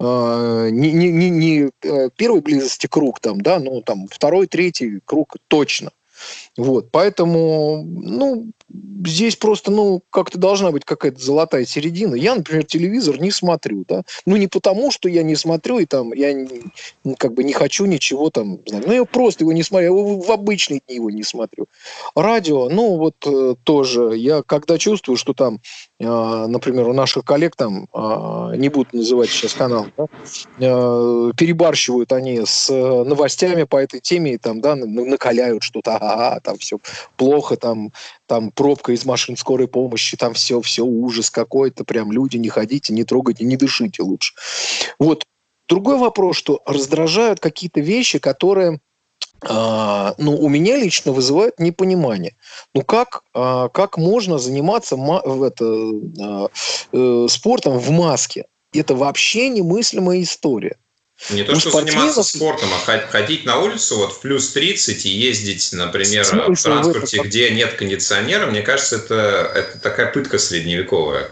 э, 0.00 0.68
не, 0.70 0.92
не, 0.92 1.30
не, 1.30 1.70
э, 1.82 2.08
первой 2.16 2.40
близости 2.40 2.86
круг 2.86 3.20
там, 3.20 3.40
да, 3.40 3.58
но 3.58 3.82
там 3.82 4.06
второй, 4.08 4.46
третий 4.46 5.00
круг 5.04 5.36
точно. 5.48 5.90
Вот, 6.56 6.90
поэтому, 6.92 7.82
ну, 7.84 8.52
здесь 9.06 9.36
просто, 9.36 9.70
ну, 9.70 10.02
как-то 10.10 10.38
должна 10.38 10.70
быть 10.70 10.84
какая-то 10.84 11.20
золотая 11.20 11.64
середина. 11.64 12.14
Я, 12.14 12.34
например, 12.34 12.64
телевизор 12.64 13.20
не 13.20 13.30
смотрю, 13.30 13.84
да. 13.88 14.02
Ну, 14.26 14.36
не 14.36 14.46
потому, 14.46 14.90
что 14.90 15.08
я 15.08 15.22
не 15.22 15.36
смотрю, 15.36 15.78
и 15.78 15.86
там, 15.86 16.12
я 16.12 16.34
ну, 17.04 17.16
как 17.16 17.34
бы 17.34 17.44
не 17.44 17.52
хочу 17.52 17.84
ничего 17.86 18.30
там. 18.30 18.58
Ну, 18.66 18.92
я 18.92 19.04
просто 19.04 19.44
его 19.44 19.52
не 19.52 19.62
смотрю, 19.62 19.86
я 19.86 20.24
в 20.26 20.30
обычные 20.30 20.80
дни 20.86 20.96
его 20.96 21.10
не 21.10 21.22
смотрю. 21.22 21.66
Радио, 22.14 22.68
ну, 22.68 22.96
вот 22.96 23.16
э, 23.26 23.54
тоже, 23.64 24.12
я 24.16 24.42
когда 24.42 24.78
чувствую, 24.78 25.16
что 25.16 25.34
там, 25.34 25.60
например, 26.06 26.88
у 26.88 26.92
наших 26.92 27.24
коллег 27.24 27.56
там, 27.56 27.88
э, 27.92 28.56
не 28.56 28.68
буду 28.68 28.90
называть 28.92 29.30
сейчас 29.30 29.54
канал, 29.54 29.86
да, 29.96 30.06
э, 30.58 31.32
перебарщивают 31.36 32.12
они 32.12 32.42
с 32.44 32.70
э, 32.70 33.04
новостями 33.04 33.64
по 33.64 33.76
этой 33.76 34.00
теме, 34.00 34.34
и 34.34 34.38
там, 34.38 34.60
да, 34.60 34.74
накаляют 34.74 35.62
что-то, 35.62 35.96
ага, 35.96 36.40
там 36.40 36.58
все 36.58 36.78
плохо, 37.16 37.56
там, 37.56 37.92
там 38.26 38.50
пробка 38.50 38.92
из 38.92 39.04
машин 39.04 39.36
скорой 39.36 39.68
помощи, 39.68 40.16
там 40.16 40.34
все, 40.34 40.60
все 40.60 40.82
ужас 40.82 41.30
какой-то, 41.30 41.84
прям 41.84 42.10
люди 42.10 42.36
не 42.36 42.48
ходите, 42.48 42.92
не 42.92 43.04
трогайте, 43.04 43.44
не 43.44 43.56
дышите 43.56 44.02
лучше. 44.02 44.34
Вот. 44.98 45.24
Другой 45.68 45.96
вопрос, 45.96 46.36
что 46.36 46.60
раздражают 46.66 47.40
какие-то 47.40 47.80
вещи, 47.80 48.18
которые 48.18 48.80
Uh, 49.42 50.14
ну, 50.18 50.36
у 50.36 50.48
меня 50.48 50.76
лично 50.76 51.10
вызывают 51.12 51.58
непонимание. 51.58 52.36
Ну, 52.74 52.82
как, 52.82 53.22
uh, 53.34 53.68
как 53.70 53.98
можно 53.98 54.38
заниматься 54.38 54.94
это, 54.94 55.64
uh, 55.64 57.28
спортом 57.28 57.78
в 57.78 57.90
маске? 57.90 58.46
Это 58.72 58.94
вообще 58.94 59.48
немыслимая 59.48 60.22
история. 60.22 60.76
Не 61.30 61.44
то, 61.44 61.58
что 61.58 61.70
заниматься 61.70 62.22
спортом, 62.22 62.68
а 62.72 62.98
ходить 63.10 63.44
на 63.44 63.60
улицу 63.60 63.98
вот 63.98 64.12
в 64.12 64.20
плюс 64.20 64.50
30 64.50 65.06
и 65.06 65.08
ездить, 65.08 65.70
например, 65.72 66.24
в 66.24 66.62
транспорте, 66.62 67.22
в 67.22 67.24
где 67.24 67.50
нет 67.50 67.74
кондиционера, 67.74 68.46
мне 68.46 68.62
кажется, 68.62 68.96
это, 68.96 69.52
это 69.54 69.78
такая 69.78 70.12
пытка 70.12 70.38
средневековая. 70.38 71.30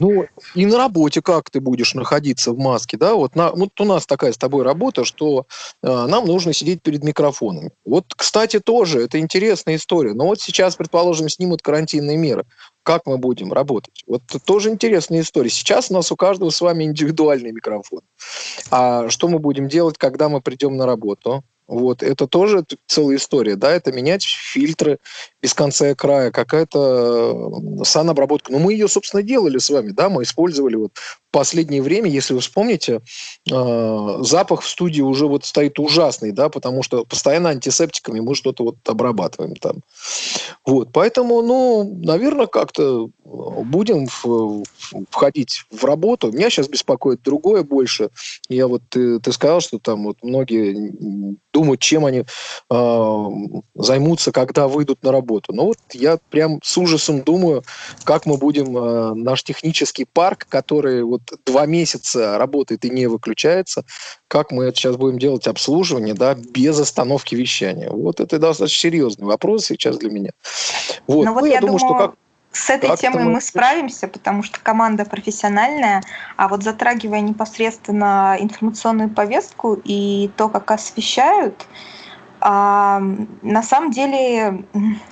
Ну, 0.00 0.26
и 0.54 0.66
на 0.66 0.76
работе 0.76 1.22
как 1.22 1.50
ты 1.50 1.60
будешь 1.60 1.94
находиться 1.94 2.52
в 2.52 2.58
маске, 2.58 2.96
да? 2.96 3.14
Вот, 3.14 3.34
на, 3.34 3.50
вот 3.50 3.80
у 3.80 3.84
нас 3.84 4.06
такая 4.06 4.32
с 4.32 4.38
тобой 4.38 4.64
работа, 4.64 5.04
что 5.04 5.46
э, 5.82 6.06
нам 6.06 6.26
нужно 6.26 6.52
сидеть 6.52 6.82
перед 6.82 7.04
микрофонами. 7.04 7.70
Вот, 7.84 8.06
кстати, 8.16 8.60
тоже 8.60 9.02
это 9.02 9.18
интересная 9.18 9.76
история. 9.76 10.14
Но 10.14 10.26
вот 10.26 10.40
сейчас, 10.40 10.76
предположим, 10.76 11.28
снимут 11.28 11.62
карантинные 11.62 12.16
меры 12.16 12.44
как 12.84 13.04
мы 13.04 13.18
будем 13.18 13.52
работать. 13.52 14.02
Вот 14.06 14.22
тоже 14.46 14.70
интересная 14.70 15.20
история. 15.20 15.50
Сейчас 15.50 15.90
у 15.90 15.94
нас 15.94 16.10
у 16.10 16.16
каждого 16.16 16.48
с 16.48 16.58
вами 16.58 16.84
индивидуальный 16.84 17.52
микрофон. 17.52 18.00
А 18.70 19.10
что 19.10 19.28
мы 19.28 19.40
будем 19.40 19.68
делать, 19.68 19.98
когда 19.98 20.30
мы 20.30 20.40
придем 20.40 20.74
на 20.78 20.86
работу? 20.86 21.44
Вот, 21.68 22.02
это 22.02 22.26
тоже 22.26 22.64
целая 22.86 23.18
история, 23.18 23.54
да, 23.54 23.70
это 23.72 23.92
менять 23.92 24.24
фильтры 24.24 24.98
без 25.40 25.54
конца 25.54 25.90
и 25.90 25.94
края, 25.94 26.30
какая-то 26.30 27.84
санобработка. 27.84 28.52
Но 28.52 28.58
мы 28.58 28.72
ее, 28.72 28.88
собственно, 28.88 29.22
делали 29.22 29.58
с 29.58 29.70
вами, 29.70 29.90
да, 29.90 30.08
мы 30.08 30.22
использовали 30.24 30.76
вот 30.76 30.92
в 30.96 31.30
последнее 31.30 31.82
время, 31.82 32.10
если 32.10 32.34
вы 32.34 32.40
вспомните, 32.40 33.00
э, 33.50 34.18
запах 34.20 34.62
в 34.62 34.68
студии 34.68 35.02
уже 35.02 35.26
вот 35.26 35.44
стоит 35.44 35.78
ужасный, 35.78 36.32
да, 36.32 36.48
потому 36.48 36.82
что 36.82 37.04
постоянно 37.04 37.50
антисептиками 37.50 38.20
мы 38.20 38.34
что-то 38.34 38.64
вот 38.64 38.76
обрабатываем 38.86 39.54
там. 39.56 39.82
Вот, 40.64 40.88
поэтому, 40.92 41.42
ну, 41.42 41.98
наверное, 42.02 42.46
как-то 42.46 43.08
будем 43.24 44.06
в, 44.06 44.64
входить 45.10 45.64
в 45.70 45.84
работу. 45.84 46.32
Меня 46.32 46.50
сейчас 46.50 46.68
беспокоит 46.68 47.22
другое 47.22 47.62
больше. 47.62 48.08
Я 48.48 48.66
вот, 48.66 48.82
ты, 48.88 49.20
ты 49.20 49.32
сказал, 49.32 49.60
что 49.60 49.78
там 49.78 50.04
вот 50.04 50.18
многие 50.22 50.92
думают, 51.52 51.80
чем 51.80 52.06
они 52.06 52.24
э, 52.70 53.24
займутся, 53.74 54.32
когда 54.32 54.66
выйдут 54.66 55.02
на 55.02 55.12
работу. 55.12 55.27
Но 55.48 55.66
вот 55.66 55.78
я 55.92 56.18
прям 56.30 56.60
с 56.62 56.76
ужасом 56.78 57.22
думаю, 57.22 57.64
как 58.04 58.26
мы 58.26 58.36
будем 58.36 58.76
э, 58.76 59.14
наш 59.14 59.42
технический 59.42 60.06
парк, 60.10 60.46
который 60.48 61.02
вот 61.02 61.22
два 61.44 61.66
месяца 61.66 62.38
работает 62.38 62.84
и 62.84 62.90
не 62.90 63.06
выключается, 63.06 63.84
как 64.28 64.50
мы 64.50 64.64
это 64.64 64.76
сейчас 64.76 64.96
будем 64.96 65.18
делать 65.18 65.46
обслуживание, 65.46 66.14
да, 66.14 66.34
без 66.34 66.78
остановки 66.80 67.34
вещания. 67.34 67.90
Вот 67.90 68.20
это 68.20 68.38
достаточно 68.38 68.78
серьезный 68.78 69.26
вопрос 69.26 69.66
сейчас 69.66 69.98
для 69.98 70.10
меня. 70.10 70.30
Вот, 71.06 71.24
ну, 71.24 71.34
вот 71.34 71.46
я, 71.46 71.54
я 71.54 71.60
думаю, 71.60 71.78
думаю, 71.78 71.98
что 71.98 72.06
как 72.06 72.14
с 72.52 72.70
этой 72.70 72.88
как 72.88 72.98
темой 72.98 73.24
мы 73.24 73.40
справимся, 73.40 74.08
потому 74.08 74.42
что 74.42 74.58
команда 74.60 75.04
профессиональная, 75.04 76.02
а 76.36 76.48
вот 76.48 76.62
затрагивая 76.62 77.20
непосредственно 77.20 78.36
информационную 78.38 79.10
повестку 79.10 79.78
и 79.84 80.30
то, 80.36 80.48
как 80.48 80.70
освещают, 80.70 81.66
А, 82.40 83.00
на 83.42 83.62
самом 83.62 83.90
деле, 83.90 84.64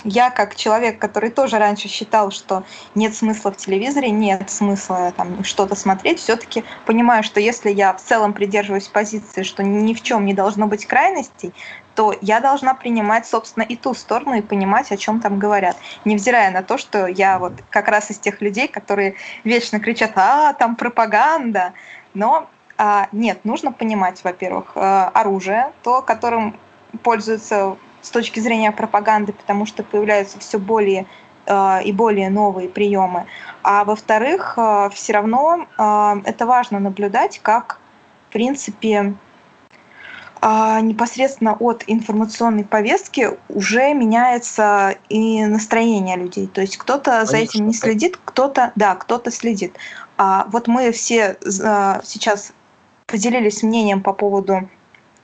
я 0.04 0.30
как 0.30 0.54
человек, 0.54 0.98
который 0.98 1.30
тоже 1.30 1.58
раньше 1.58 1.88
считал, 1.88 2.30
что 2.30 2.64
нет 2.94 3.14
смысла 3.14 3.52
в 3.52 3.56
телевизоре, 3.56 4.10
нет 4.10 4.48
смысла 4.50 5.12
там 5.16 5.42
что-то 5.42 5.74
смотреть, 5.74 6.20
все-таки 6.20 6.64
понимаю, 6.84 7.22
что 7.22 7.40
если 7.40 7.70
я 7.70 7.92
в 7.92 8.02
целом 8.02 8.32
придерживаюсь 8.32 8.88
позиции, 8.88 9.42
что 9.42 9.62
ни 9.62 9.94
в 9.94 10.02
чем 10.02 10.24
не 10.24 10.34
должно 10.34 10.66
быть 10.66 10.86
крайностей, 10.86 11.52
то 11.96 12.14
я 12.20 12.40
должна 12.40 12.74
принимать, 12.74 13.26
собственно, 13.26 13.64
и 13.64 13.74
ту 13.74 13.94
сторону 13.94 14.34
и 14.34 14.42
понимать, 14.42 14.92
о 14.92 14.96
чем 14.96 15.20
там 15.20 15.38
говорят. 15.38 15.76
Невзирая 16.04 16.50
на 16.50 16.62
то, 16.62 16.76
что 16.76 17.06
я 17.06 17.38
вот 17.38 17.54
как 17.70 17.88
раз 17.88 18.10
из 18.10 18.18
тех 18.18 18.42
людей, 18.42 18.68
которые 18.68 19.14
вечно 19.44 19.80
кричат, 19.80 20.12
а, 20.16 20.52
там 20.52 20.76
пропаганда. 20.76 21.72
Но 22.12 22.48
а, 22.76 23.08
нет, 23.12 23.44
нужно 23.44 23.72
понимать, 23.72 24.22
во-первых, 24.22 24.72
э, 24.74 24.80
оружие, 25.14 25.72
то, 25.82 26.02
которым 26.02 26.58
пользуются 27.02 27.76
с 28.02 28.10
точки 28.10 28.40
зрения 28.40 28.72
пропаганды, 28.72 29.32
потому 29.32 29.66
что 29.66 29.82
появляются 29.82 30.38
все 30.38 30.58
более 30.58 31.06
э, 31.46 31.82
и 31.84 31.92
более 31.92 32.30
новые 32.30 32.68
приемы. 32.68 33.26
А 33.62 33.84
во-вторых, 33.84 34.54
э, 34.56 34.90
все 34.92 35.12
равно 35.12 35.66
это 36.24 36.46
важно 36.46 36.78
наблюдать, 36.78 37.40
как, 37.42 37.78
в 38.28 38.32
принципе, 38.32 39.14
а, 40.48 40.80
непосредственно 40.80 41.56
от 41.58 41.82
информационной 41.86 42.64
повестки 42.64 43.30
уже 43.48 43.94
меняется 43.94 44.96
и 45.08 45.44
настроение 45.46 46.16
людей. 46.16 46.46
То 46.46 46.60
есть 46.60 46.76
кто-то 46.76 47.24
за 47.24 47.38
этим 47.38 47.66
не 47.66 47.74
следит, 47.74 48.18
кто-то, 48.22 48.72
да, 48.76 48.94
кто-то 48.94 49.30
следит. 49.30 49.76
А 50.18 50.46
вот 50.50 50.68
мы 50.68 50.92
все 50.92 51.36
а, 51.64 52.00
сейчас 52.04 52.52
поделились 53.06 53.62
мнением 53.62 54.02
по 54.02 54.12
поводу 54.12 54.68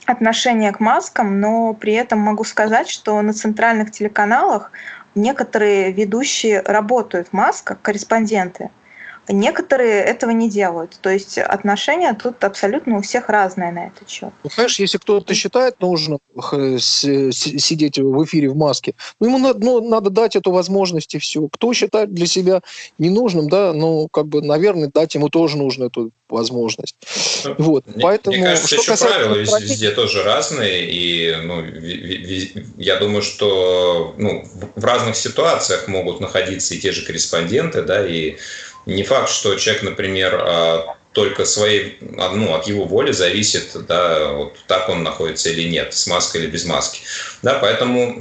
отношения 0.07 0.73
к 0.73 0.81
маскам, 0.81 1.41
но 1.41 1.75
при 1.75 1.95
этом 1.95 2.19
могу 2.19 2.45
сказать, 2.45 2.89
что 2.89 3.21
на 3.23 3.33
центральных 3.33 3.91
телеканалах 3.91 4.73
некоторые 5.15 5.93
ведущие 5.93 6.61
работают 6.63 7.29
в 7.29 7.33
масках, 7.33 7.81
корреспонденты– 7.81 8.71
Некоторые 9.29 10.03
этого 10.03 10.33
не 10.33 10.51
делают. 10.51 10.99
То 11.01 11.09
есть 11.09 11.39
отношения 11.39 12.13
тут 12.15 12.43
абсолютно 12.43 12.99
у 12.99 13.03
всех 13.03 13.29
разные 13.29 13.71
на 13.71 13.87
этот 13.87 14.11
счет. 14.11 14.31
Ну, 14.43 14.51
знаешь, 14.53 14.79
если 14.81 14.99
кто-то 14.99 15.33
считает 15.35 15.81
нужно 15.81 16.19
сидеть 16.81 17.99
в 17.99 18.25
эфире 18.25 18.49
в 18.49 18.57
маске, 18.57 18.95
ну, 19.21 19.29
ему 19.29 19.39
надо, 19.39 19.65
ну, 19.65 19.89
надо 19.89 20.11
дать 20.11 20.35
эту 20.35 20.51
возможность 20.51 21.15
и 21.15 21.19
все. 21.19 21.47
Кто 21.53 21.73
считает 21.73 22.13
для 22.13 22.27
себя 22.27 22.63
ненужным, 22.99 23.49
да, 23.49 23.73
ну, 23.73 24.09
как 24.09 24.27
бы, 24.27 24.43
наверное, 24.43 24.91
дать 24.93 25.15
ему 25.15 25.29
тоже 25.29 25.57
нужно 25.57 25.85
эту 25.85 26.11
возможность. 26.29 26.97
Ну, 27.45 27.55
вот, 27.59 27.87
мне, 27.87 28.03
поэтому, 28.03 28.37
мне 28.37 28.45
кажется, 28.45 28.77
что 28.77 28.93
еще 28.93 29.07
правила 29.07 29.35
везде, 29.37 29.65
везде 29.65 29.91
тоже 29.91 30.25
разные, 30.25 30.91
и 30.91 31.37
ну, 31.45 31.63
я 32.77 32.97
думаю, 32.97 33.23
что 33.23 34.15
ну, 34.19 34.45
в 34.75 34.85
разных 34.85 35.15
ситуациях 35.15 35.87
могут 35.87 36.21
находиться 36.21 36.75
и 36.75 36.79
те 36.79 36.91
же 36.91 37.05
корреспонденты, 37.05 37.83
да, 37.83 38.05
и 38.05 38.37
не 38.87 39.03
факт, 39.03 39.31
что 39.31 39.55
человек, 39.57 39.83
например, 39.83 40.41
а, 40.41 40.97
только 41.13 41.45
своей, 41.45 41.99
ну, 42.01 42.55
от 42.55 42.67
его 42.67 42.85
воли 42.85 43.13
зависит, 43.13 43.71
да, 43.87 44.33
вот 44.33 44.57
так 44.67 44.89
он 44.89 45.03
находится 45.03 45.51
или 45.51 45.69
нет, 45.69 45.93
с 45.93 46.07
маской 46.07 46.39
или 46.39 46.47
без 46.47 46.65
маски. 46.65 47.03
Да, 47.43 47.59
поэтому 47.61 48.17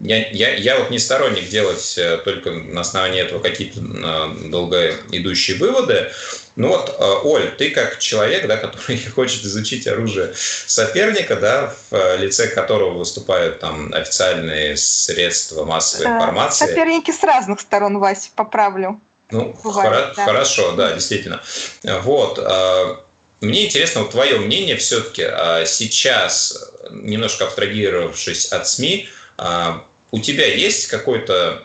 я, 0.00 0.28
я, 0.28 0.54
я 0.54 0.78
вот 0.78 0.90
не 0.90 0.98
сторонник 0.98 1.48
делать 1.48 1.94
э, 1.96 2.18
только 2.18 2.50
на 2.50 2.82
основании 2.82 3.20
этого 3.20 3.40
какие-то 3.40 3.80
а, 4.04 4.36
долгоидущие 4.50 5.56
выводы. 5.56 6.10
Ну 6.56 6.68
вот, 6.68 6.94
а, 6.98 7.20
Оль, 7.22 7.50
ты 7.56 7.70
как 7.70 7.98
человек, 7.98 8.46
да, 8.46 8.58
который 8.58 8.98
хочет 9.14 9.42
изучить 9.44 9.86
оружие 9.86 10.34
соперника, 10.66 11.36
да, 11.36 11.74
в 11.90 11.94
э, 11.94 12.16
лице 12.18 12.48
которого 12.48 12.98
выступают 12.98 13.60
там 13.60 13.94
официальные 13.94 14.76
средства 14.76 15.64
массовой 15.64 16.06
информации. 16.06 16.66
Соперники 16.66 17.10
с 17.12 17.22
разных 17.22 17.60
сторон, 17.60 17.98
Вася, 17.98 18.28
поправлю. 18.36 19.00
Ну, 19.30 19.56
Бывает, 19.62 19.92
хоро- 19.92 20.14
да. 20.16 20.24
хорошо, 20.24 20.72
да, 20.72 20.92
действительно. 20.92 21.42
Вот. 21.82 22.38
А, 22.42 23.04
мне 23.40 23.66
интересно 23.66 24.02
вот 24.02 24.10
твое 24.10 24.38
мнение 24.38 24.76
все-таки 24.76 25.22
а, 25.22 25.64
сейчас, 25.64 26.72
немножко 26.90 27.44
абстрагировавшись 27.44 28.46
от 28.46 28.68
СМИ, 28.68 29.08
а, 29.38 29.84
у 30.10 30.20
тебя 30.20 30.46
есть 30.46 30.86
какой-то, 30.86 31.62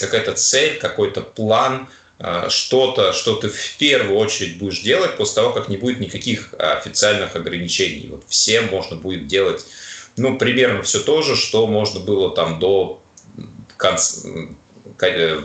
какая-то 0.00 0.32
цель, 0.32 0.78
какой-то 0.78 1.20
план, 1.20 1.88
что-то, 2.48 3.12
что 3.12 3.36
ты 3.36 3.48
в 3.48 3.76
первую 3.78 4.18
очередь 4.18 4.58
будешь 4.58 4.80
делать 4.80 5.16
после 5.16 5.36
того, 5.36 5.52
как 5.52 5.68
не 5.68 5.76
будет 5.76 6.00
никаких 6.00 6.52
официальных 6.58 7.36
ограничений. 7.36 8.08
Вот 8.08 8.24
всем 8.28 8.66
можно 8.66 8.96
будет 8.96 9.28
делать, 9.28 9.64
ну, 10.16 10.36
примерно 10.36 10.82
все 10.82 10.98
то 10.98 11.22
же, 11.22 11.36
что 11.36 11.68
можно 11.68 12.00
было 12.00 12.34
там 12.34 12.58
до 12.58 13.00
конца, 13.76 14.28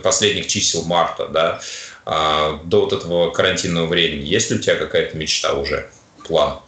последних 0.04 0.48
чисел 0.48 0.84
марта, 0.86 1.28
да, 1.28 1.60
а, 2.06 2.60
до 2.64 2.82
вот 2.82 2.94
этого 2.94 3.32
карантинного 3.32 3.88
времени. 3.88 4.26
Есть 4.26 4.52
ли 4.52 4.58
у 4.58 4.60
тебя 4.60 4.76
какая-то 4.76 5.18
мечта 5.18 5.54
уже, 5.54 5.90
план? 6.26 6.60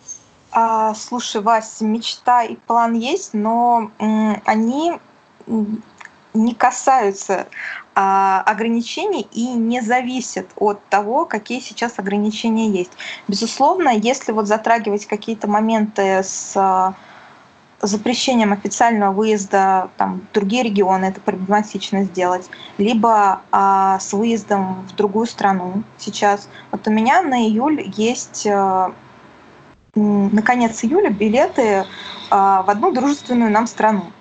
А, 0.52 0.96
слушай, 0.96 1.42
Вась, 1.42 1.80
мечта 1.82 2.44
и 2.44 2.56
план 2.56 2.94
есть, 2.94 3.34
но 3.34 3.92
м, 4.00 4.42
они 4.46 5.00
не 6.34 6.54
касаются 6.54 7.48
а, 7.96 8.42
ограничений 8.46 9.28
и 9.32 9.48
не 9.48 9.82
зависят 9.82 10.48
от 10.56 10.84
того, 10.90 11.26
какие 11.26 11.60
сейчас 11.60 12.00
ограничения 12.00 12.70
есть. 12.70 12.92
Безусловно, 13.28 13.90
если 13.90 14.32
вот 14.32 14.48
затрагивать 14.48 15.06
какие-то 15.06 15.48
моменты 15.48 16.24
с 16.24 16.54
а, 16.56 16.96
запрещением 17.82 18.52
официального 18.52 19.14
выезда 19.14 19.90
там, 19.98 20.22
в 20.30 20.34
другие 20.34 20.64
регионы 20.64 21.06
это 21.06 21.22
проблематично 21.22 22.04
сделать, 22.04 22.50
либо 22.78 23.42
а, 23.52 24.00
с 24.00 24.14
выездом 24.14 24.86
в 24.88 24.96
другую 24.96 25.26
страну 25.28 25.84
сейчас. 25.98 26.50
Вот 26.72 26.88
у 26.88 26.92
меня 26.92 27.22
на 27.22 27.42
июль 27.42 27.92
есть 27.96 28.46
а, 28.48 28.94
на 29.96 30.42
конец 30.42 30.84
июля 30.84 31.10
билеты 31.10 31.86
а, 32.30 32.64
в 32.64 32.70
одну 32.70 32.92
дружественную 32.92 33.52
нам 33.52 33.68
страну. 33.68 34.12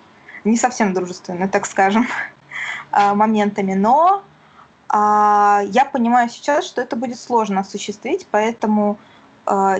Не 0.43 0.57
совсем 0.57 0.93
дружественную, 0.93 1.49
так 1.49 1.65
скажем, 1.65 2.07
а, 2.91 3.13
моментами, 3.13 3.73
но 3.73 4.23
а, 4.87 5.61
я 5.67 5.85
понимаю 5.85 6.29
сейчас, 6.29 6.65
что 6.65 6.81
это 6.81 6.95
будет 6.95 7.19
сложно 7.19 7.61
осуществить, 7.61 8.27
поэтому 8.31 8.97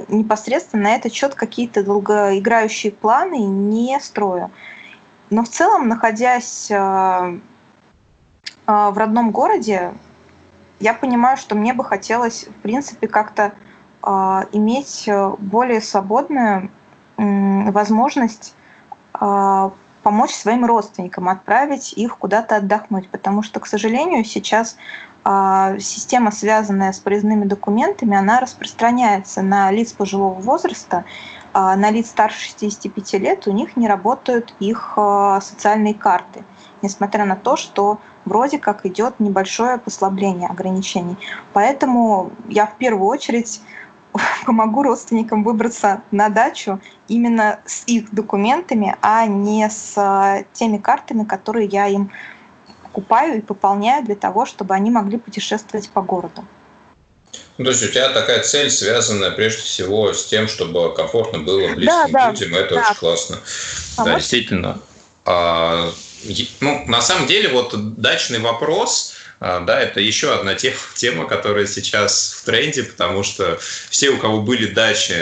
непосредственно 0.07 0.83
на 0.83 0.95
этот 0.95 1.13
счет 1.13 1.35
какие-то 1.35 1.83
долгоиграющие 1.83 2.91
планы 2.91 3.37
не 3.37 3.99
строю. 3.99 4.49
Но 5.29 5.43
в 5.43 5.49
целом, 5.49 5.87
находясь 5.87 6.71
а, 6.71 7.35
а, 8.65 8.91
в 8.91 8.97
родном 8.97 9.31
городе, 9.31 9.93
я 10.79 10.93
понимаю, 10.93 11.37
что 11.37 11.55
мне 11.55 11.73
бы 11.73 11.83
хотелось, 11.83 12.45
в 12.45 12.61
принципе, 12.61 13.07
как-то 13.07 13.53
иметь 14.53 15.09
более 15.39 15.81
свободную 15.81 16.71
возможность 17.17 18.55
помочь 19.11 20.31
своим 20.31 20.65
родственникам, 20.65 21.29
отправить 21.29 21.93
их 21.93 22.17
куда-то 22.17 22.55
отдохнуть, 22.55 23.09
потому 23.09 23.43
что, 23.43 23.59
к 23.59 23.67
сожалению, 23.67 24.23
сейчас 24.23 24.75
а, 24.75 25.08
система, 25.79 26.31
связанная 26.31 26.91
с 26.91 26.99
проездными 26.99 27.45
документами, 27.45 28.17
она 28.17 28.39
распространяется 28.39 29.41
на 29.41 29.69
лиц 29.69 29.93
пожилого 29.93 30.39
возраста, 30.39 31.05
а, 31.53 31.75
на 31.75 31.89
лиц 31.89 32.09
старше 32.09 32.45
65 32.45 33.13
лет, 33.13 33.47
у 33.47 33.51
них 33.51 33.75
не 33.75 33.87
работают 33.87 34.53
их 34.59 34.93
а, 34.95 35.41
социальные 35.41 35.95
карты, 35.95 36.43
несмотря 36.81 37.25
на 37.25 37.35
то, 37.35 37.57
что 37.57 37.99
вроде 38.25 38.59
как 38.59 38.85
идет 38.85 39.19
небольшое 39.19 39.77
послабление 39.79 40.47
ограничений. 40.47 41.17
Поэтому 41.53 42.31
я 42.47 42.67
в 42.67 42.75
первую 42.77 43.07
очередь 43.07 43.61
помогу 44.45 44.83
родственникам 44.83 45.43
выбраться 45.43 46.01
на 46.11 46.29
дачу 46.29 46.79
именно 47.07 47.59
с 47.65 47.83
их 47.87 48.13
документами, 48.13 48.95
а 49.01 49.25
не 49.25 49.67
с 49.69 50.45
теми 50.53 50.77
картами, 50.77 51.23
которые 51.23 51.67
я 51.67 51.87
им 51.87 52.11
покупаю 52.89 53.37
и 53.37 53.41
пополняю 53.41 54.03
для 54.03 54.15
того, 54.15 54.45
чтобы 54.45 54.73
они 54.73 54.91
могли 54.91 55.17
путешествовать 55.17 55.89
по 55.89 56.01
городу. 56.01 56.45
Ну, 57.57 57.65
то 57.65 57.71
есть 57.71 57.83
у 57.83 57.87
тебя 57.87 58.09
такая 58.09 58.41
цель, 58.41 58.71
связанная 58.71 59.31
прежде 59.31 59.61
всего 59.61 60.13
с 60.13 60.25
тем, 60.25 60.47
чтобы 60.47 60.93
комфортно 60.95 61.39
было 61.39 61.75
близким 61.75 62.11
да, 62.11 62.31
людям, 62.31 62.51
да, 62.51 62.59
это 62.59 62.75
да. 62.75 62.81
очень 62.81 62.95
классно. 62.95 63.37
А 63.97 64.05
да, 64.05 64.11
вот... 64.11 64.19
действительно. 64.19 64.81
А, 65.25 65.91
ну, 66.61 66.83
на 66.87 67.01
самом 67.01 67.27
деле, 67.27 67.49
вот 67.49 67.95
дачный 67.99 68.39
вопрос, 68.39 69.13
а, 69.39 69.59
да, 69.59 69.79
это 69.79 69.99
еще 69.99 70.33
одна 70.33 70.55
тема, 70.55 70.77
тема, 70.95 71.27
которая 71.27 71.67
сейчас 71.67 72.39
в 72.41 72.45
тренде, 72.45 72.83
потому 72.83 73.23
что 73.23 73.59
все, 73.89 74.09
у 74.09 74.17
кого 74.17 74.41
были 74.41 74.67
дачи 74.67 75.13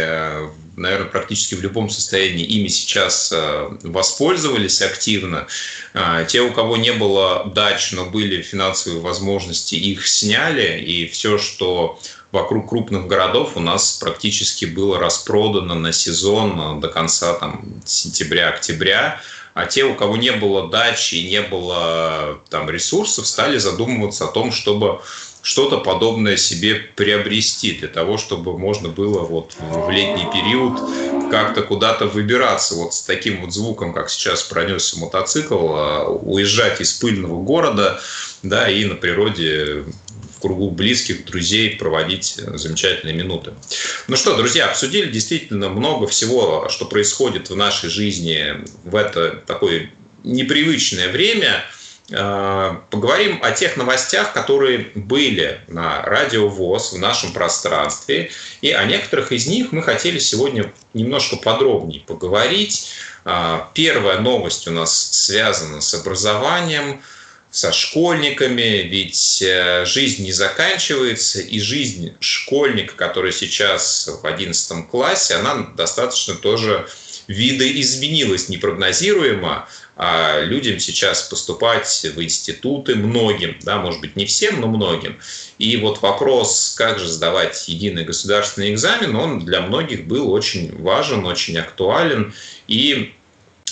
наверное, 0.77 1.09
практически 1.09 1.55
в 1.55 1.61
любом 1.61 1.89
состоянии 1.89 2.45
ими 2.45 2.67
сейчас 2.67 3.31
э, 3.33 3.69
воспользовались 3.81 4.81
активно. 4.81 5.47
А, 5.93 6.23
те, 6.23 6.41
у 6.41 6.53
кого 6.53 6.77
не 6.77 6.93
было 6.93 7.51
дач, 7.53 7.91
но 7.91 8.05
были 8.05 8.41
финансовые 8.41 9.01
возможности, 9.01 9.75
их 9.75 10.07
сняли, 10.07 10.79
и 10.79 11.07
все, 11.07 11.37
что 11.39 11.99
вокруг 12.31 12.69
крупных 12.69 13.07
городов 13.07 13.53
у 13.55 13.59
нас 13.59 13.93
практически 13.93 14.65
было 14.65 14.99
распродано 14.99 15.75
на 15.75 15.91
сезон 15.91 16.79
до 16.79 16.87
конца 16.87 17.33
там, 17.33 17.81
сентября-октября. 17.85 19.19
А 19.57 19.65
те, 19.65 19.85
у 19.85 19.95
кого 19.95 20.17
не 20.17 20.31
было 20.33 20.69
дачи, 20.69 21.15
не 21.15 21.41
было 21.41 22.39
там 22.51 22.69
ресурсов, 22.69 23.25
стали 23.25 23.57
задумываться 23.57 24.25
о 24.25 24.27
том, 24.27 24.51
чтобы 24.51 25.01
что-то 25.41 25.79
подобное 25.79 26.37
себе 26.37 26.75
приобрести 26.75 27.71
для 27.71 27.87
того, 27.87 28.19
чтобы 28.19 28.55
можно 28.55 28.89
было 28.89 29.21
вот 29.21 29.55
в 29.57 29.89
летний 29.89 30.27
период 30.31 30.79
как-то 31.31 31.63
куда-то 31.63 32.05
выбираться. 32.05 32.75
Вот 32.75 32.93
с 32.93 33.01
таким 33.01 33.41
вот 33.41 33.51
звуком, 33.51 33.93
как 33.93 34.11
сейчас 34.11 34.43
пронесся 34.43 34.99
мотоцикл, 34.99 35.69
а, 35.71 36.03
уезжать 36.05 36.79
из 36.79 36.93
пыльного 36.93 37.41
города, 37.41 37.99
да, 38.43 38.69
и 38.69 38.85
на 38.85 38.93
природе 38.93 39.85
в 40.37 40.39
кругу 40.39 40.71
близких, 40.71 41.25
друзей 41.25 41.75
проводить 41.77 42.35
замечательные 42.35 43.15
минуты. 43.15 43.53
Ну 44.07 44.15
что, 44.15 44.35
друзья, 44.37 44.67
обсудили 44.67 45.11
действительно 45.11 45.69
много 45.69 46.07
всего, 46.07 46.69
что 46.69 46.85
происходит 46.85 47.49
в 47.49 47.55
нашей 47.55 47.89
жизни 47.89 48.65
в 48.83 48.95
это 48.95 49.43
такое 49.45 49.91
непривычное 50.23 51.09
время– 51.09 51.65
Э, 52.09 52.77
поговорим 52.89 53.39
о 53.43 53.51
тех 53.51 53.75
новостях, 53.75 54.31
которые 54.31 54.91
были 54.95 55.59
на 55.67 56.01
Радио 56.03 56.47
ВОЗ 56.47 56.93
в 56.93 56.99
нашем 56.99 57.33
пространстве. 57.33 58.31
И 58.61 58.71
о 58.71 58.85
некоторых 58.85 59.31
из 59.31 59.47
них 59.47 59.71
мы 59.71 59.83
хотели 59.83 60.17
сегодня 60.19 60.71
немножко 60.93 61.35
подробнее 61.35 62.01
поговорить. 62.01 62.89
Э, 63.25 63.59
первая 63.73 64.19
новость 64.19 64.67
у 64.67 64.71
нас 64.71 64.95
связана 65.11 65.81
с 65.81 65.93
образованием, 65.93 67.01
со 67.57 67.73
школьниками, 67.73 68.83
ведь 68.83 69.41
э, 69.41 69.83
жизнь 69.85 70.23
не 70.23 70.31
заканчивается, 70.31 71.39
и 71.41 71.59
жизнь 71.59 72.13
школьника, 72.19 72.93
который 72.95 73.31
сейчас 73.31 74.07
в 74.21 74.27
11 74.27 74.87
классе, 74.87 75.33
она 75.33 75.71
достаточно 75.75 76.35
тоже 76.35 76.87
видоизменилась 77.27 78.47
непрогнозируемо 78.47 79.67
а 79.99 80.41
людям 80.41 80.77
сейчас 80.79 81.23
поступать 81.23 81.87
в 82.15 82.21
институты, 82.21 82.93
многим, 82.93 83.57
да, 83.63 83.77
может 83.77 83.99
быть, 83.99 84.15
не 84.15 84.27
всем, 84.27 84.61
но 84.61 84.67
многим. 84.67 85.17
И 85.57 85.75
вот 85.77 86.03
вопрос, 86.03 86.75
как 86.77 86.99
же 86.99 87.07
сдавать 87.07 87.67
единый 87.67 88.03
государственный 88.03 88.71
экзамен, 88.71 89.15
он 89.15 89.39
для 89.39 89.61
многих 89.61 90.05
был 90.05 90.31
очень 90.31 90.79
важен, 90.79 91.25
очень 91.25 91.57
актуален. 91.57 92.35
И 92.67 93.15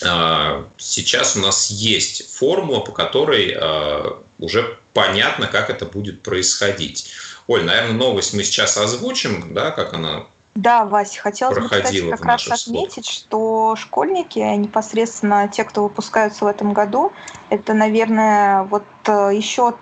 сейчас 0.01 1.35
у 1.35 1.39
нас 1.39 1.69
есть 1.69 2.35
формула, 2.35 2.81
по 2.81 2.91
которой 2.91 3.55
э, 3.55 4.11
уже 4.39 4.77
понятно, 4.93 5.47
как 5.47 5.69
это 5.69 5.85
будет 5.85 6.21
происходить. 6.21 7.11
Оль, 7.47 7.63
наверное, 7.63 7.93
новость 7.93 8.33
мы 8.33 8.43
сейчас 8.43 8.77
озвучим, 8.77 9.53
да, 9.53 9.71
как 9.71 9.93
она 9.93 10.25
да, 10.55 10.85
Вася, 10.85 11.19
хотелось 11.19 11.57
бы, 11.57 11.65
кстати, 11.65 12.09
как 12.09 12.23
раз 12.23 12.47
отметить, 12.47 13.05
что 13.05 13.75
школьники, 13.75 14.39
непосредственно 14.39 15.49
те, 15.49 15.65
кто 15.65 15.83
выпускаются 15.83 16.45
в 16.45 16.47
этом 16.47 16.71
году, 16.71 17.11
это, 17.49 17.73
наверное, 17.73 18.63
вот 18.63 18.85
э, 19.05 19.31
еще 19.33 19.75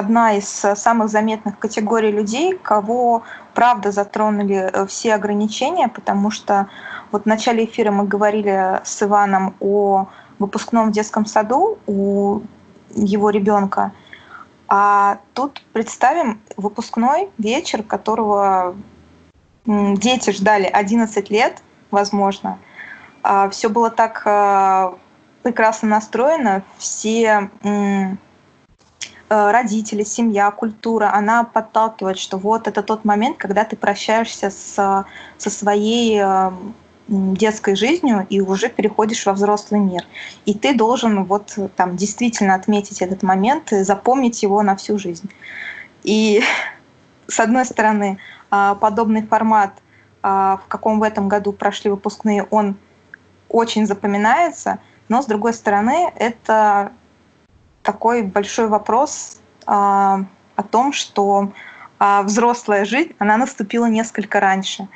одна 0.00 0.34
из 0.36 0.48
самых 0.48 1.08
заметных 1.08 1.58
категорий 1.58 2.10
людей, 2.10 2.58
кого 2.58 3.22
правда 3.54 3.92
затронули 3.92 4.70
э, 4.72 4.86
все 4.86 5.14
ограничения, 5.14 5.88
потому 5.88 6.30
что 6.30 6.66
вот 7.12 7.22
в 7.22 7.26
начале 7.26 7.64
эфира 7.64 7.90
мы 7.92 8.04
говорили 8.04 8.80
с 8.84 9.02
Иваном 9.02 9.54
о 9.60 10.06
выпускном 10.38 10.90
детском 10.90 11.26
саду 11.26 11.78
у 11.86 12.40
его 12.94 13.30
ребенка. 13.30 13.92
А 14.68 15.18
тут 15.34 15.62
представим 15.72 16.40
выпускной 16.56 17.28
вечер, 17.38 17.82
которого 17.82 18.76
дети 19.66 20.30
ждали 20.30 20.64
11 20.64 21.30
лет, 21.30 21.62
возможно. 21.90 22.58
А, 23.22 23.48
Все 23.50 23.68
было 23.68 23.90
так 23.90 24.22
а, 24.24 24.94
прекрасно 25.42 25.88
настроено, 25.88 26.62
все 26.78 27.50
родители, 29.30 30.02
семья, 30.02 30.50
культура, 30.50 31.12
она 31.14 31.44
подталкивает, 31.44 32.18
что 32.18 32.36
вот 32.36 32.66
это 32.66 32.82
тот 32.82 33.04
момент, 33.04 33.38
когда 33.38 33.64
ты 33.64 33.76
прощаешься 33.76 34.50
с, 34.50 34.74
со 35.38 35.50
своей 35.50 36.20
детской 37.10 37.74
жизнью 37.74 38.26
и 38.30 38.40
уже 38.40 38.68
переходишь 38.68 39.26
во 39.26 39.32
взрослый 39.32 39.80
мир. 39.80 40.04
И 40.46 40.54
ты 40.54 40.74
должен 40.74 41.24
вот 41.24 41.58
там 41.76 41.96
действительно 41.96 42.54
отметить 42.54 43.02
этот 43.02 43.22
момент 43.22 43.72
и 43.72 43.82
запомнить 43.82 44.42
его 44.42 44.62
на 44.62 44.76
всю 44.76 44.98
жизнь. 44.98 45.28
И 46.04 46.42
с 47.26 47.40
одной 47.40 47.64
стороны, 47.64 48.18
а, 48.50 48.74
подобный 48.76 49.26
формат, 49.26 49.74
а, 50.22 50.58
в 50.64 50.68
каком 50.68 51.00
в 51.00 51.02
этом 51.02 51.28
году 51.28 51.52
прошли 51.52 51.90
выпускные, 51.90 52.44
он 52.44 52.76
очень 53.48 53.86
запоминается, 53.86 54.78
но 55.08 55.22
с 55.22 55.26
другой 55.26 55.54
стороны, 55.54 56.12
это 56.14 56.92
такой 57.82 58.22
большой 58.22 58.68
вопрос 58.68 59.40
а, 59.66 60.24
о 60.56 60.62
том, 60.62 60.92
что 60.92 61.52
взрослая 62.24 62.86
жизнь, 62.86 63.12
она 63.18 63.36
наступила 63.36 63.84
несколько 63.84 64.40
раньше. 64.40 64.88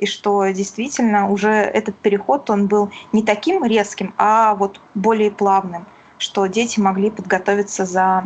И 0.00 0.06
что 0.06 0.46
действительно 0.48 1.30
уже 1.30 1.50
этот 1.50 1.96
переход, 1.96 2.50
он 2.50 2.66
был 2.66 2.90
не 3.12 3.22
таким 3.22 3.64
резким, 3.64 4.12
а 4.16 4.54
вот 4.54 4.80
более 4.94 5.30
плавным, 5.30 5.86
что 6.18 6.46
дети 6.46 6.80
могли 6.80 7.10
подготовиться 7.10 7.84
за 7.84 8.24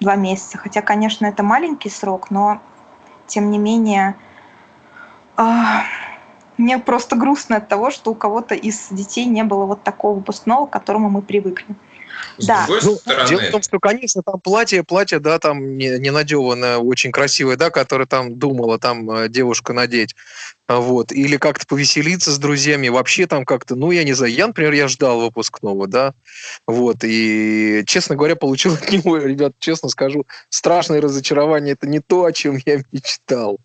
два 0.00 0.16
месяца. 0.16 0.58
Хотя, 0.58 0.82
конечно, 0.82 1.26
это 1.26 1.42
маленький 1.42 1.90
срок, 1.90 2.30
но 2.30 2.60
тем 3.26 3.50
не 3.50 3.58
менее, 3.58 4.14
а, 5.36 5.82
мне 6.58 6.78
просто 6.78 7.16
грустно 7.16 7.56
от 7.56 7.68
того, 7.68 7.90
что 7.90 8.10
у 8.10 8.14
кого-то 8.14 8.54
из 8.54 8.88
детей 8.90 9.26
не 9.26 9.42
было 9.42 9.64
вот 9.66 9.82
такого 9.82 10.16
выпускного, 10.16 10.66
к 10.66 10.70
которому 10.70 11.10
мы 11.10 11.22
привыкли. 11.22 11.74
С 12.38 12.46
да. 12.46 12.66
другой 12.66 12.80
ну, 12.82 12.96
стороны... 12.96 13.28
Дело 13.28 13.40
в 13.40 13.50
том, 13.50 13.62
что, 13.62 13.78
конечно, 13.78 14.22
там 14.22 14.40
платье, 14.40 14.82
платье, 14.84 15.18
да, 15.18 15.38
там 15.38 15.76
не, 15.76 15.98
не 15.98 16.10
надеванное, 16.10 16.78
очень 16.78 17.12
красивое, 17.12 17.56
да, 17.56 17.70
которое 17.70 18.06
там 18.06 18.38
думала 18.38 18.78
там 18.78 19.10
э, 19.10 19.28
девушка 19.28 19.72
надеть. 19.72 20.14
Вот. 20.68 21.12
Или 21.12 21.36
как-то 21.36 21.66
повеселиться 21.66 22.32
с 22.32 22.38
друзьями. 22.38 22.88
Вообще 22.88 23.26
там 23.26 23.44
как-то, 23.44 23.76
ну, 23.76 23.92
я 23.92 24.04
не 24.04 24.14
знаю, 24.14 24.32
я, 24.32 24.46
например, 24.48 24.72
я 24.72 24.88
ждал 24.88 25.20
выпускного, 25.20 25.86
да. 25.86 26.14
Вот. 26.66 26.98
И, 27.04 27.84
честно 27.86 28.16
говоря, 28.16 28.36
получил 28.36 28.74
от 28.74 28.90
него, 28.90 29.16
ребят, 29.18 29.52
честно 29.58 29.88
скажу, 29.88 30.26
страшное 30.48 31.00
разочарование. 31.00 31.74
Это 31.74 31.86
не 31.86 32.00
то, 32.00 32.24
о 32.24 32.32
чем 32.32 32.58
я 32.66 32.82
мечтал. 32.92 33.58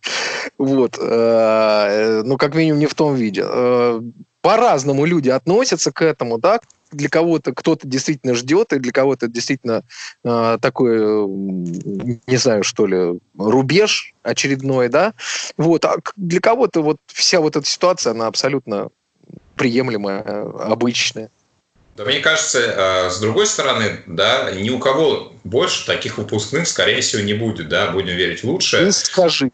Вот. 0.58 0.98
Э, 1.00 2.22
ну, 2.24 2.38
как 2.38 2.56
минимум, 2.56 2.80
не 2.80 2.88
в 2.88 2.94
том 2.94 3.16
виде 3.16 3.44
э, 3.46 4.02
по-разному 4.42 5.06
люди 5.06 5.30
относятся 5.30 5.92
к 5.92 6.02
этому, 6.02 6.38
да, 6.38 6.60
для 6.92 7.10
кого-то 7.10 7.54
кто-то 7.54 7.88
действительно 7.88 8.36
ждет, 8.36 8.74
и 8.74 8.80
для 8.80 8.92
кого-то 8.92 9.28
действительно 9.28 9.84
э, 10.24 10.58
такой, 10.62 11.00
не 11.28 12.38
знаю, 12.38 12.64
что 12.64 12.86
ли, 12.86 13.20
рубеж 13.38 14.14
очередной, 14.24 14.90
да, 14.90 15.14
вот, 15.58 15.86
а 15.86 15.98
для 16.18 16.40
кого-то 16.40 16.82
вот 16.82 16.98
вся 17.08 17.40
вот 17.40 17.56
эта 17.56 17.66
ситуация, 17.66 18.12
она 18.12 18.28
абсолютно 18.28 18.90
приемлемая, 19.56 20.44
обычная. 20.60 21.30
Да, 21.96 22.06
мне 22.06 22.20
кажется, 22.20 22.60
э, 22.60 23.10
с 23.10 23.20
другой 23.20 23.46
стороны, 23.46 24.00
да, 24.08 24.52
ни 24.52 24.70
у 24.70 24.80
кого 24.80 25.34
больше 25.44 25.86
таких 25.86 26.18
выпускных, 26.18 26.68
скорее 26.68 27.02
всего, 27.02 27.22
не 27.22 27.34
будет, 27.34 27.70
да, 27.70 27.92
будем 27.92 28.16
верить 28.16 28.44
в 28.44 28.46
лучшее. 28.46 28.86
Ну, 28.86 28.92
скажи. 28.92 29.52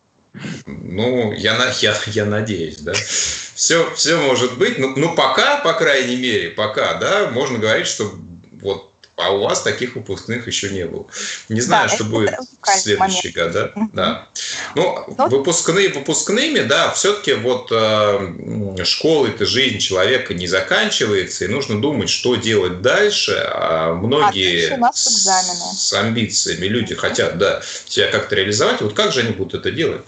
Ну, 0.66 1.32
я, 1.34 1.74
я, 1.82 1.98
я 2.08 2.26
надеюсь, 2.26 2.78
да. 2.78 2.94
Все, 2.94 3.92
все 3.96 4.18
может 4.18 4.58
быть. 4.58 4.78
Ну, 4.78 4.94
ну, 4.96 5.16
пока, 5.16 5.58
по 5.58 5.74
крайней 5.74 6.16
мере, 6.16 6.50
пока, 6.50 6.96
да, 6.96 7.30
можно 7.32 7.58
говорить, 7.58 7.88
что 7.88 8.14
вот 8.62 8.88
а 9.18 9.32
у 9.32 9.42
вас 9.42 9.64
таких 9.64 9.96
выпускных 9.96 10.46
еще 10.46 10.70
не 10.70 10.86
было. 10.86 11.08
Не 11.50 11.60
знаю, 11.60 11.90
да, 11.90 11.96
что 11.96 12.04
будет 12.04 12.36
в 12.62 12.70
следующий 12.78 13.30
год, 13.30 13.52
да? 13.52 13.72
Угу. 13.74 13.90
да. 13.94 14.28
Ну, 14.76 15.16
ну, 15.18 15.28
выпускные 15.28 15.90
выпускными, 15.90 16.60
да, 16.60 16.92
все-таки 16.92 17.34
вот 17.34 17.70
э, 17.72 18.84
школы-то 18.84 19.48
жизнь 19.48 19.80
человека 19.80 20.36
не 20.36 20.46
заканчивается, 20.46 21.46
и 21.46 21.48
нужно 21.48 21.82
думать, 21.82 22.10
что 22.10 22.36
делать 22.36 22.84
дальше. 22.84 23.42
А 23.44 23.96
многие 23.96 24.80
а 24.80 24.94
с, 24.94 25.28
с 25.78 25.94
амбициями 25.94 26.68
люди 26.68 26.94
хотят, 26.94 27.40
да, 27.40 27.64
себя 27.88 28.12
как-то 28.12 28.36
реализовать. 28.36 28.82
Вот 28.82 28.94
как 28.94 29.14
же 29.14 29.22
они 29.22 29.32
будут 29.32 29.56
это 29.56 29.72
делать? 29.72 30.04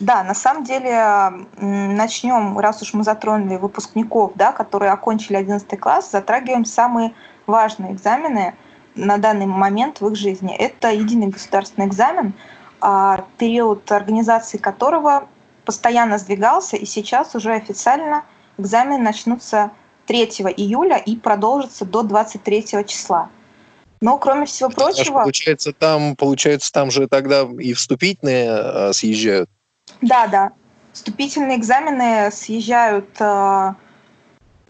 Да, 0.00 0.22
на 0.22 0.34
самом 0.34 0.64
деле 0.64 1.46
начнем, 1.56 2.58
раз 2.58 2.82
уж 2.82 2.94
мы 2.94 3.02
затронули 3.02 3.56
выпускников, 3.56 4.32
да, 4.36 4.52
которые 4.52 4.92
окончили 4.92 5.36
11 5.36 5.78
класс, 5.80 6.10
затрагиваем 6.10 6.64
самые 6.64 7.14
важные 7.46 7.92
экзамены 7.92 8.54
на 8.94 9.18
данный 9.18 9.46
момент 9.46 10.00
в 10.00 10.08
их 10.08 10.16
жизни. 10.16 10.54
Это 10.54 10.92
единый 10.92 11.28
государственный 11.28 11.86
экзамен, 11.86 12.32
а, 12.80 13.24
период 13.38 13.90
организации 13.90 14.58
которого 14.58 15.28
постоянно 15.64 16.18
сдвигался, 16.18 16.76
и 16.76 16.84
сейчас 16.84 17.34
уже 17.34 17.52
официально 17.52 18.24
экзамены 18.56 18.98
начнутся 19.02 19.72
3 20.06 20.24
июля 20.56 20.96
и 20.96 21.16
продолжатся 21.16 21.84
до 21.84 22.02
23 22.02 22.84
числа. 22.86 23.28
Но 24.00 24.16
кроме 24.18 24.46
всего 24.46 24.70
прочего... 24.70 25.20
Получается, 25.20 25.72
там, 25.72 26.14
получается, 26.14 26.72
там 26.72 26.90
же 26.90 27.08
тогда 27.08 27.42
и 27.58 27.72
вступительные 27.72 28.50
а, 28.50 28.92
съезжают. 28.92 29.50
Да, 30.00 30.26
да. 30.26 30.52
Вступительные 30.92 31.58
экзамены 31.58 32.30
съезжают 32.32 33.08
э, 33.20 33.74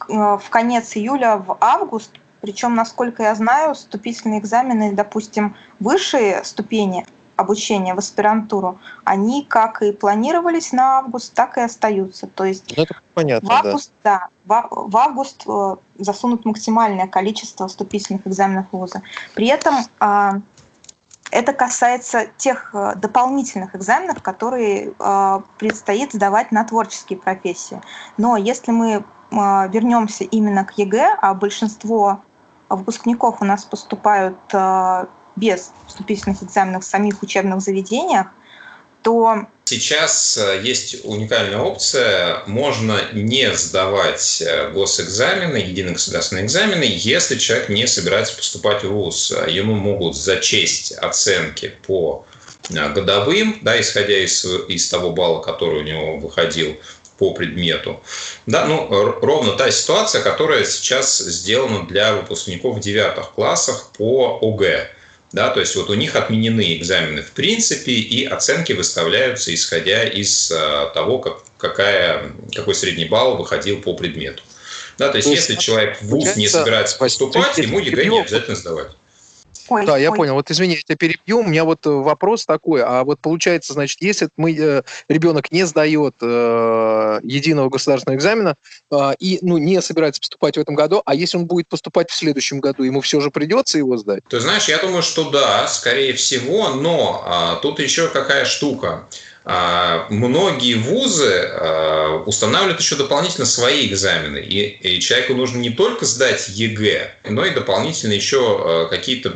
э, 0.08 0.12
в 0.12 0.44
конец 0.50 0.96
июля, 0.96 1.36
в 1.36 1.56
август, 1.60 2.12
Причем, 2.40 2.74
насколько 2.74 3.22
я 3.22 3.34
знаю, 3.34 3.74
вступительные 3.74 4.40
экзамены, 4.40 4.92
допустим, 4.92 5.56
высшие 5.80 6.44
ступени 6.44 7.04
обучения 7.38 7.94
в 7.94 7.98
аспирантуру, 7.98 8.78
они 9.04 9.44
как 9.44 9.80
и 9.82 9.92
планировались 9.92 10.72
на 10.72 10.98
август, 10.98 11.32
так 11.34 11.56
и 11.56 11.60
остаются. 11.60 12.26
То 12.26 12.44
есть 12.44 12.76
ну, 12.76 12.82
это 12.82 12.96
понятно, 13.14 13.48
в 13.48 13.52
август, 13.52 13.92
да. 14.02 14.28
да 14.44 14.62
в, 14.70 14.90
в 14.90 14.96
август 14.96 15.44
э, 15.46 15.76
засунут 15.98 16.44
максимальное 16.44 17.06
количество 17.06 17.68
вступительных 17.68 18.26
экзаменов 18.26 18.66
вуза. 18.72 19.02
При 19.34 19.46
этом 19.46 19.76
э, 20.00 20.30
это 21.30 21.52
касается 21.52 22.26
тех 22.36 22.70
э, 22.74 22.94
дополнительных 22.96 23.74
экзаменов, 23.74 24.22
которые 24.22 24.94
э, 24.98 25.40
предстоит 25.58 26.12
сдавать 26.12 26.52
на 26.52 26.64
творческие 26.64 27.18
профессии. 27.18 27.80
Но 28.16 28.36
если 28.36 28.72
мы 28.72 28.90
э, 28.92 29.02
вернемся 29.30 30.24
именно 30.24 30.64
к 30.64 30.78
ЕГЭ, 30.78 31.18
а 31.20 31.34
большинство 31.34 32.22
выпускников 32.68 33.40
у 33.40 33.46
нас 33.46 33.64
поступают 33.64 34.36
без 35.36 35.72
вступительных 35.86 36.42
экзаменов 36.42 36.84
в 36.84 36.86
самих 36.86 37.22
учебных 37.22 37.60
заведениях, 37.60 38.26
то... 39.02 39.46
Сейчас 39.68 40.38
э, 40.38 40.62
есть 40.64 41.04
уникальная 41.04 41.58
опция. 41.58 42.42
Можно 42.46 43.02
не 43.12 43.54
сдавать 43.54 44.40
э, 44.40 44.70
госэкзамены, 44.70 45.58
единые 45.58 45.92
государственные 45.92 46.46
экзамены, 46.46 46.86
если 46.88 47.36
человек 47.36 47.68
не 47.68 47.86
собирается 47.86 48.34
поступать 48.34 48.82
в 48.82 48.88
ВУЗ. 48.88 49.34
Ему 49.46 49.74
могут 49.74 50.16
зачесть 50.16 50.92
оценки 50.92 51.74
по 51.86 52.24
э, 52.70 52.92
годовым, 52.94 53.58
да, 53.60 53.78
исходя 53.78 54.16
из, 54.18 54.42
из 54.68 54.88
того 54.88 55.10
балла, 55.10 55.42
который 55.42 55.80
у 55.80 55.84
него 55.84 56.16
выходил 56.16 56.78
по 57.18 57.34
предмету. 57.34 58.00
Да, 58.46 58.64
ну, 58.64 58.88
ровно 59.20 59.52
та 59.52 59.70
ситуация, 59.70 60.22
которая 60.22 60.64
сейчас 60.64 61.18
сделана 61.18 61.86
для 61.86 62.14
выпускников 62.14 62.80
девятых 62.80 63.32
классах 63.34 63.90
по 63.98 64.38
ОГЭ. 64.40 64.88
Да, 65.32 65.50
то 65.50 65.60
есть 65.60 65.76
вот 65.76 65.90
у 65.90 65.94
них 65.94 66.16
отменены 66.16 66.74
экзамены 66.76 67.22
в 67.22 67.32
принципе, 67.32 67.92
и 67.92 68.24
оценки 68.24 68.72
выставляются 68.72 69.54
исходя 69.54 70.04
из 70.04 70.50
э, 70.50 70.90
того, 70.94 71.18
как, 71.18 71.42
какая, 71.58 72.32
какой 72.54 72.74
средний 72.74 73.04
балл 73.04 73.36
выходил 73.36 73.80
по 73.82 73.94
предмету. 73.94 74.42
Да, 74.96 75.10
то 75.10 75.16
есть, 75.16 75.28
то 75.28 75.34
есть 75.34 75.48
если 75.48 75.60
человек 75.60 76.00
в 76.00 76.06
ВУЗ 76.06 76.36
не 76.36 76.48
собирается 76.48 76.96
поступать, 76.96 77.58
ему 77.58 77.78
ЕГЭ 77.78 78.06
не 78.06 78.20
обязательно 78.20 78.56
сдавать. 78.56 78.88
Ой, 79.68 79.86
да, 79.86 79.98
я 79.98 80.10
ой. 80.10 80.16
понял. 80.16 80.34
Вот 80.34 80.50
извини, 80.50 80.74
я 80.74 80.82
тебя 80.82 80.96
перебью. 80.96 81.40
У 81.40 81.44
меня 81.44 81.64
вот 81.64 81.86
э, 81.86 81.90
вопрос 81.90 82.46
такой. 82.46 82.82
А 82.82 83.04
вот 83.04 83.20
получается, 83.20 83.72
значит, 83.72 84.00
если 84.00 84.28
мы, 84.36 84.54
э, 84.54 84.82
ребенок 85.08 85.52
не 85.52 85.64
сдает 85.64 86.14
э, 86.20 87.20
единого 87.22 87.68
государственного 87.68 88.16
экзамена 88.16 88.56
э, 88.90 89.10
и 89.18 89.38
ну, 89.42 89.58
не 89.58 89.80
собирается 89.82 90.20
поступать 90.20 90.56
в 90.56 90.60
этом 90.60 90.74
году, 90.74 91.02
а 91.04 91.14
если 91.14 91.38
он 91.38 91.46
будет 91.46 91.68
поступать 91.68 92.10
в 92.10 92.14
следующем 92.14 92.60
году, 92.60 92.82
ему 92.82 93.00
все 93.00 93.20
же 93.20 93.30
придется 93.30 93.78
его 93.78 93.96
сдать? 93.96 94.22
Ты 94.28 94.40
знаешь, 94.40 94.68
я 94.68 94.78
думаю, 94.78 95.02
что 95.02 95.30
да, 95.30 95.66
скорее 95.68 96.14
всего, 96.14 96.70
но 96.70 97.22
а, 97.26 97.56
тут 97.56 97.80
еще 97.80 98.08
какая 98.08 98.44
штука. 98.44 98.88
А, 98.88 99.27
многие 100.10 100.74
вузы 100.74 101.48
а, 101.52 102.22
устанавливают 102.26 102.80
еще 102.80 102.96
дополнительно 102.96 103.46
свои 103.46 103.86
экзамены. 103.86 104.38
И, 104.38 105.00
человеку 105.00 105.34
нужно 105.34 105.58
не 105.58 105.70
только 105.70 106.04
сдать 106.04 106.50
ЕГЭ, 106.50 107.14
но 107.30 107.46
и 107.46 107.50
дополнительно 107.50 108.12
еще 108.12 108.40
а, 108.40 108.88
какие-то 108.88 109.30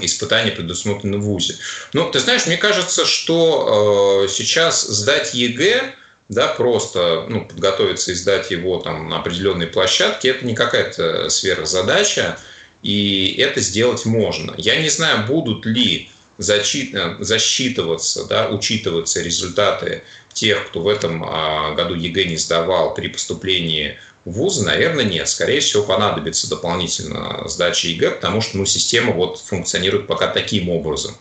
испытания 0.00 0.50
предусмотрены 0.50 1.18
в 1.18 1.22
вузе. 1.22 1.56
Ну, 1.92 2.10
ты 2.10 2.20
знаешь, 2.20 2.46
мне 2.46 2.56
кажется, 2.56 3.04
что 3.04 4.26
сейчас 4.30 4.82
сдать 4.82 5.34
ЕГЭ 5.34 5.94
да, 6.30 6.48
просто 6.48 7.26
ну, 7.28 7.44
подготовиться 7.44 8.12
и 8.12 8.14
сдать 8.14 8.50
его 8.50 8.78
там, 8.78 9.10
на 9.10 9.18
определенной 9.18 9.66
площадке, 9.66 10.30
это 10.30 10.46
не 10.46 10.54
какая-то 10.54 11.28
сверхзадача, 11.28 12.38
и 12.82 13.36
это 13.38 13.60
сделать 13.60 14.06
можно. 14.06 14.54
Я 14.56 14.76
не 14.76 14.88
знаю, 14.88 15.26
будут 15.26 15.66
ли 15.66 16.08
засчитываться, 16.38 18.26
да, 18.26 18.48
учитываться 18.48 19.22
результаты 19.22 20.02
тех, 20.32 20.66
кто 20.66 20.80
в 20.80 20.88
этом 20.88 21.24
а, 21.24 21.74
году 21.74 21.94
ЕГЭ 21.94 22.24
не 22.24 22.36
сдавал 22.36 22.94
при 22.94 23.08
поступлении 23.08 23.96
в 24.24 24.32
вузы, 24.32 24.64
наверное, 24.64 25.04
нет. 25.04 25.28
Скорее 25.28 25.60
всего, 25.60 25.82
понадобится 25.82 26.48
дополнительно 26.48 27.46
сдача 27.46 27.88
ЕГЭ, 27.88 28.12
потому 28.12 28.40
что 28.40 28.56
ну, 28.58 28.66
система 28.66 29.12
вот 29.12 29.38
функционирует 29.38 30.06
пока 30.06 30.28
таким 30.28 30.70
образом. 30.70 31.14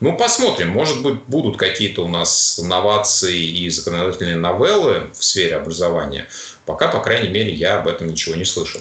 Ну, 0.00 0.16
посмотрим. 0.16 0.68
Может 0.68 1.02
быть, 1.02 1.24
будут 1.24 1.56
какие-то 1.56 2.04
у 2.04 2.08
нас 2.08 2.60
новации 2.62 3.44
и 3.44 3.68
законодательные 3.68 4.36
новеллы 4.36 5.10
в 5.12 5.24
сфере 5.24 5.56
образования. 5.56 6.28
Пока, 6.66 6.86
по 6.88 7.00
крайней 7.00 7.28
мере, 7.28 7.52
я 7.52 7.78
об 7.78 7.88
этом 7.88 8.06
ничего 8.06 8.36
не 8.36 8.44
слышал. 8.44 8.80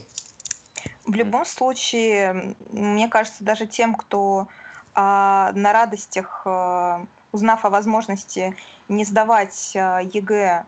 В 1.05 1.15
любом 1.15 1.45
случае, 1.45 2.55
мне 2.71 3.07
кажется, 3.09 3.43
даже 3.43 3.65
тем, 3.65 3.95
кто 3.95 4.47
а 4.99 5.51
на 5.53 5.73
радостях, 5.73 6.41
э, 6.43 7.05
узнав 7.31 7.63
о 7.65 7.69
возможности 7.69 8.57
не 8.89 9.05
сдавать 9.05 9.73
э, 9.75 9.99
ЕГЭ 10.11 10.65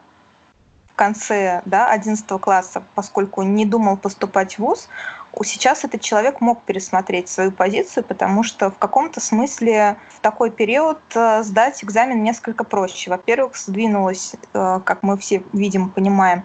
в 0.92 0.96
конце 0.96 1.64
да, 1.66 1.90
11 1.90 2.40
класса, 2.40 2.84
поскольку 2.94 3.42
не 3.42 3.66
думал 3.66 3.98
поступать 3.98 4.56
в 4.56 4.60
ВУЗ, 4.60 4.88
сейчас 5.44 5.84
этот 5.84 6.02
человек 6.02 6.42
мог 6.42 6.62
пересмотреть 6.62 7.28
свою 7.28 7.52
позицию, 7.52 8.04
потому 8.04 8.44
что 8.44 8.70
в 8.70 8.78
каком-то 8.78 9.20
смысле 9.20 9.98
в 10.16 10.20
такой 10.20 10.52
период 10.52 11.00
э, 11.16 11.42
сдать 11.42 11.84
экзамен 11.84 12.22
несколько 12.22 12.64
проще. 12.64 13.10
Во-первых, 13.10 13.58
сдвинулось, 13.58 14.36
как 14.52 15.00
мы 15.02 15.18
все 15.18 15.44
видим, 15.54 15.90
понимаем, 15.90 16.44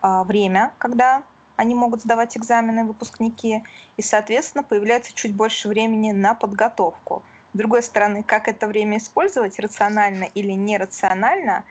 время, 0.00 0.74
когда 0.78 1.24
они 1.56 1.74
могут 1.74 2.02
сдавать 2.02 2.36
экзамены, 2.36 2.84
выпускники, 2.84 3.64
и, 3.96 4.02
соответственно, 4.02 4.62
появляется 4.62 5.14
чуть 5.14 5.34
больше 5.34 5.68
времени 5.68 6.12
на 6.12 6.34
подготовку. 6.34 7.22
С 7.54 7.58
другой 7.58 7.82
стороны, 7.82 8.22
как 8.22 8.48
это 8.48 8.66
время 8.66 8.98
использовать, 8.98 9.58
рационально 9.58 10.24
или 10.24 10.52
нерационально, 10.52 11.64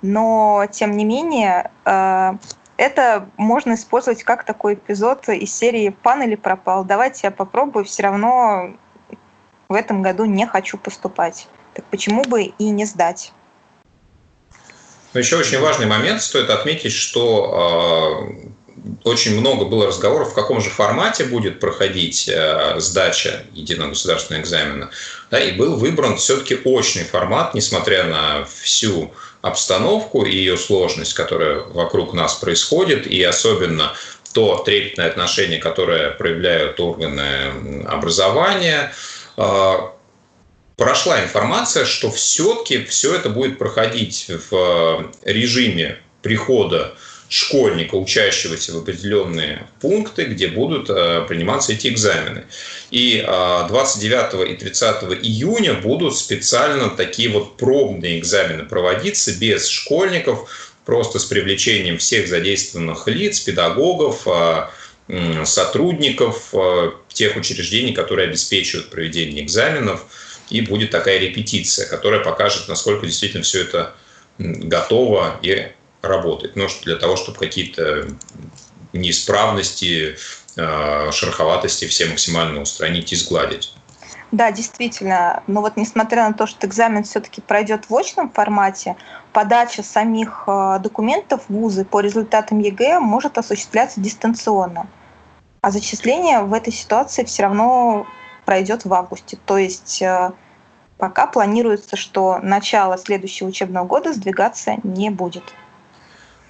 но, 0.00 0.66
тем 0.70 0.96
не 0.96 1.04
менее, 1.04 1.70
э, 1.84 2.34
это 2.76 3.28
можно 3.36 3.74
использовать 3.74 4.22
как 4.24 4.44
такой 4.44 4.74
эпизод 4.74 5.28
из 5.28 5.54
серии 5.54 5.90
«Пан 5.90 6.22
или 6.22 6.36
пропал». 6.36 6.84
Давайте 6.84 7.20
я 7.24 7.30
попробую, 7.30 7.84
все 7.84 8.04
равно 8.04 8.74
в 9.68 9.74
этом 9.74 10.02
году 10.02 10.24
не 10.24 10.46
хочу 10.46 10.78
поступать. 10.78 11.48
Так 11.74 11.84
почему 11.86 12.22
бы 12.24 12.42
и 12.42 12.70
не 12.70 12.84
сдать? 12.84 13.32
Но 15.12 15.20
еще 15.20 15.36
очень 15.36 15.60
важный 15.60 15.86
момент, 15.86 16.22
стоит 16.22 16.50
отметить, 16.50 16.92
что 16.92 18.24
э, 18.32 18.48
очень 19.04 19.38
много 19.38 19.64
было 19.64 19.86
разговоров, 19.86 20.30
в 20.30 20.34
каком 20.34 20.60
же 20.60 20.70
формате 20.70 21.24
будет 21.24 21.60
проходить 21.60 22.28
э, 22.28 22.78
сдача 22.78 23.44
единого 23.52 23.90
государственного 23.90 24.42
экзамена. 24.42 24.90
Да, 25.30 25.40
и 25.40 25.52
был 25.52 25.76
выбран 25.76 26.16
все-таки 26.16 26.58
очный 26.64 27.04
формат, 27.04 27.54
несмотря 27.54 28.04
на 28.04 28.44
всю 28.44 29.12
обстановку 29.40 30.24
и 30.24 30.34
ее 30.34 30.56
сложность, 30.56 31.14
которая 31.14 31.60
вокруг 31.60 32.12
нас 32.12 32.34
происходит, 32.34 33.06
и 33.06 33.22
особенно 33.22 33.92
то 34.32 34.62
трепетное 34.64 35.08
отношение, 35.08 35.58
которое 35.58 36.10
проявляют 36.10 36.80
органы 36.80 37.84
образования. 37.86 38.92
Э, 39.36 39.74
прошла 40.76 41.22
информация, 41.22 41.84
что 41.84 42.10
все-таки 42.10 42.84
все 42.84 43.14
это 43.14 43.28
будет 43.28 43.58
проходить 43.58 44.28
в 44.50 45.12
режиме 45.24 45.98
прихода 46.22 46.96
школьника, 47.32 47.94
учащегося 47.94 48.74
в 48.74 48.78
определенные 48.82 49.66
пункты, 49.80 50.24
где 50.24 50.48
будут 50.48 50.90
э, 50.90 51.24
приниматься 51.26 51.72
эти 51.72 51.88
экзамены. 51.88 52.44
И 52.90 53.24
29 53.26 54.34
э, 54.34 54.52
и 54.52 54.56
30 54.56 55.04
июня 55.22 55.72
будут 55.72 56.14
специально 56.14 56.90
такие 56.90 57.30
вот 57.30 57.56
пробные 57.56 58.18
экзамены 58.18 58.64
проводиться 58.64 59.32
без 59.32 59.66
школьников, 59.66 60.74
просто 60.84 61.18
с 61.18 61.24
привлечением 61.24 61.96
всех 61.96 62.28
задействованных 62.28 63.08
лиц, 63.08 63.40
педагогов, 63.40 64.26
э, 64.26 64.66
сотрудников 65.44 66.54
тех 67.08 67.36
учреждений, 67.36 67.92
которые 67.92 68.28
обеспечивают 68.28 68.90
проведение 68.90 69.42
экзаменов. 69.42 70.04
И 70.48 70.60
будет 70.60 70.90
такая 70.90 71.18
репетиция, 71.18 71.86
которая 71.86 72.20
покажет, 72.20 72.68
насколько 72.68 73.06
действительно 73.06 73.42
все 73.42 73.62
это 73.62 73.94
готово 74.38 75.38
и 75.42 75.66
работать. 76.02 76.56
Но 76.56 76.66
для 76.84 76.96
того, 76.96 77.16
чтобы 77.16 77.38
какие-то 77.38 78.08
неисправности, 78.92 80.16
а, 80.58 81.10
шероховатости 81.12 81.86
все 81.86 82.06
максимально 82.06 82.60
устранить 82.60 83.12
и 83.12 83.16
сгладить. 83.16 83.72
Да, 84.32 84.50
действительно. 84.50 85.42
Но 85.46 85.60
вот 85.60 85.76
несмотря 85.76 86.26
на 86.26 86.34
то, 86.34 86.46
что 86.46 86.66
экзамен 86.66 87.04
все-таки 87.04 87.40
пройдет 87.40 87.90
в 87.90 87.94
очном 87.94 88.30
формате, 88.30 88.96
подача 89.32 89.82
самих 89.82 90.44
а, 90.46 90.78
документов 90.78 91.42
в 91.48 91.54
вузы 91.54 91.84
по 91.84 92.00
результатам 92.00 92.58
ЕГЭ 92.58 92.98
может 92.98 93.38
осуществляться 93.38 94.00
дистанционно. 94.00 94.86
А 95.60 95.70
зачисление 95.70 96.40
в 96.40 96.52
этой 96.54 96.72
ситуации 96.72 97.24
все 97.24 97.44
равно 97.44 98.06
пройдет 98.44 98.84
в 98.84 98.92
августе. 98.92 99.38
То 99.44 99.58
есть 99.58 100.02
а, 100.02 100.32
пока 100.96 101.26
планируется, 101.26 101.96
что 101.96 102.38
начало 102.42 102.96
следующего 102.98 103.48
учебного 103.48 103.86
года 103.86 104.12
сдвигаться 104.12 104.76
не 104.82 105.10
будет. 105.10 105.44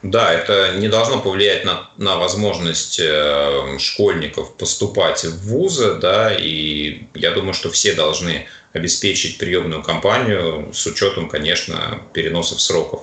Да, 0.03 0.33
это 0.33 0.75
не 0.79 0.89
должно 0.89 1.21
повлиять 1.21 1.65
на, 1.65 1.89
на 1.97 2.17
возможность 2.17 2.99
э, 3.01 3.79
школьников 3.79 4.57
поступать 4.57 5.23
в 5.23 5.49
вузы, 5.49 5.95
да, 5.95 6.35
и 6.35 7.05
я 7.15 7.31
думаю, 7.31 7.55
что 7.55 7.71
все 7.71 7.95
должны 7.95 8.49
обеспечить 8.73 9.39
приемную 9.39 9.83
кампанию 9.83 10.71
с 10.73 10.85
учетом, 10.87 11.29
конечно, 11.29 12.03
переносов 12.15 12.61
сроков 12.61 13.03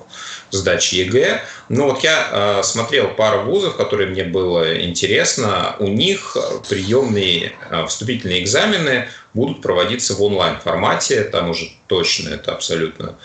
сдачи 0.50 0.96
ЕГЭ. 0.96 1.42
Но 1.70 1.86
вот 1.88 2.02
я 2.02 2.28
э, 2.60 2.62
смотрел 2.64 3.08
пару 3.14 3.44
вузов, 3.44 3.76
которые 3.76 4.08
мне 4.10 4.24
было 4.24 4.84
интересно. 4.84 5.76
У 5.78 5.86
них 5.88 6.36
приемные 6.68 7.52
э, 7.70 7.86
вступительные 7.86 8.42
экзамены 8.42 9.08
будут 9.32 9.62
проводиться 9.62 10.14
в 10.14 10.22
онлайн-формате, 10.22 11.22
там 11.24 11.50
уже 11.50 11.70
точно 11.86 12.30
это 12.30 12.52
абсолютно 12.52 13.16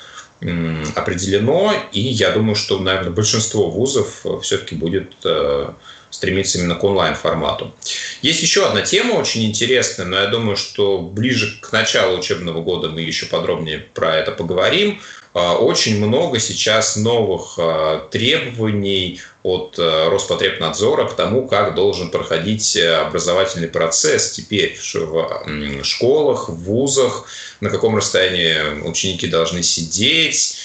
определено, 0.95 1.73
и 1.91 1.99
я 1.99 2.31
думаю, 2.31 2.55
что, 2.55 2.77
наверное, 2.79 3.11
большинство 3.11 3.69
вузов 3.69 4.25
э, 4.25 4.39
все-таки 4.41 4.75
будет 4.75 5.13
э, 5.23 5.69
стремиться 6.09 6.59
именно 6.59 6.75
к 6.75 6.83
онлайн-формату. 6.83 7.73
Есть 8.21 8.41
еще 8.41 8.67
одна 8.67 8.81
тема 8.81 9.13
очень 9.13 9.45
интересная, 9.45 10.05
но 10.05 10.17
я 10.17 10.27
думаю, 10.27 10.57
что 10.57 10.99
ближе 10.99 11.57
к 11.61 11.71
началу 11.71 12.17
учебного 12.17 12.61
года 12.61 12.89
мы 12.89 13.01
еще 13.01 13.25
подробнее 13.25 13.79
про 13.93 14.17
это 14.17 14.31
поговорим. 14.31 15.01
А, 15.35 15.57
очень 15.57 15.97
много 15.97 16.39
сейчас 16.39 16.95
новых 16.95 17.55
а, 17.57 18.07
требований 18.09 19.19
от 19.43 19.75
а, 19.77 20.09
Роспотребнадзора 20.09 21.09
к 21.09 21.15
тому, 21.17 21.45
как 21.45 21.75
должен 21.75 22.09
проходить 22.09 22.77
образовательный 22.77 23.67
процесс. 23.67 24.31
Теперь 24.31 24.79
в 24.79 25.83
школах, 25.83 26.47
в 26.47 26.63
вузах, 26.63 27.25
на 27.59 27.69
каком 27.69 27.97
расстоянии 27.97 28.87
ученики 28.87 29.27
должны 29.27 29.61
сидеть, 29.61 30.55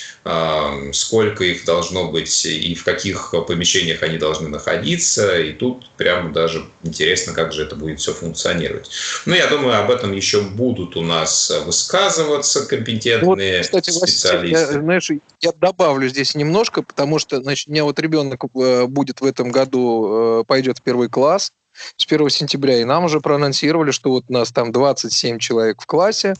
сколько 0.93 1.45
их 1.45 1.64
должно 1.64 2.11
быть 2.11 2.45
и 2.45 2.75
в 2.75 2.85
каких 2.85 3.35
помещениях 3.47 4.03
они 4.03 4.18
должны 4.18 4.49
находиться. 4.49 5.41
И 5.41 5.53
тут 5.53 5.89
прямо 5.97 6.31
даже 6.31 6.66
интересно, 6.83 7.33
как 7.33 7.53
же 7.53 7.62
это 7.62 7.75
будет 7.75 8.01
все 8.01 8.12
функционировать. 8.12 8.91
Но 9.25 9.35
я 9.35 9.47
думаю, 9.47 9.83
об 9.83 9.91
этом 9.91 10.12
еще 10.12 10.43
будут 10.43 10.97
у 10.97 11.03
нас 11.03 11.51
высказываться 11.64 12.66
компетентные 12.66 13.59
вот, 13.59 13.64
кстати, 13.64 13.91
специалисты. 13.91 14.75
Я, 14.75 14.81
знаешь, 14.81 15.11
я 15.41 15.53
добавлю 15.53 16.09
здесь 16.09 16.35
немножко, 16.35 16.83
потому 16.83 17.18
что 17.18 17.41
значит, 17.43 17.68
у 17.68 17.73
меня 17.73 17.85
вот 17.85 17.99
ребенок 17.99 18.45
э, 18.55 18.87
будет 18.87 19.21
в 19.21 19.25
этом 19.25 19.51
году, 19.51 20.41
э, 20.41 20.45
пойдет 20.47 20.79
в 20.79 20.83
первый 20.83 21.09
класс 21.09 21.53
с 21.97 22.07
1 22.07 22.29
сентября, 22.31 22.81
и 22.81 22.85
нам 22.85 23.05
уже 23.05 23.21
проанонсировали, 23.21 23.91
что 23.91 24.11
вот 24.11 24.25
у 24.29 24.33
нас 24.33 24.53
там 24.53 24.73
27 24.73 25.39
человек 25.39 25.81
в 25.81 25.87
классе, 25.87 26.35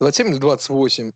27 0.00 0.28
или 0.28 0.38
28. 0.38 1.12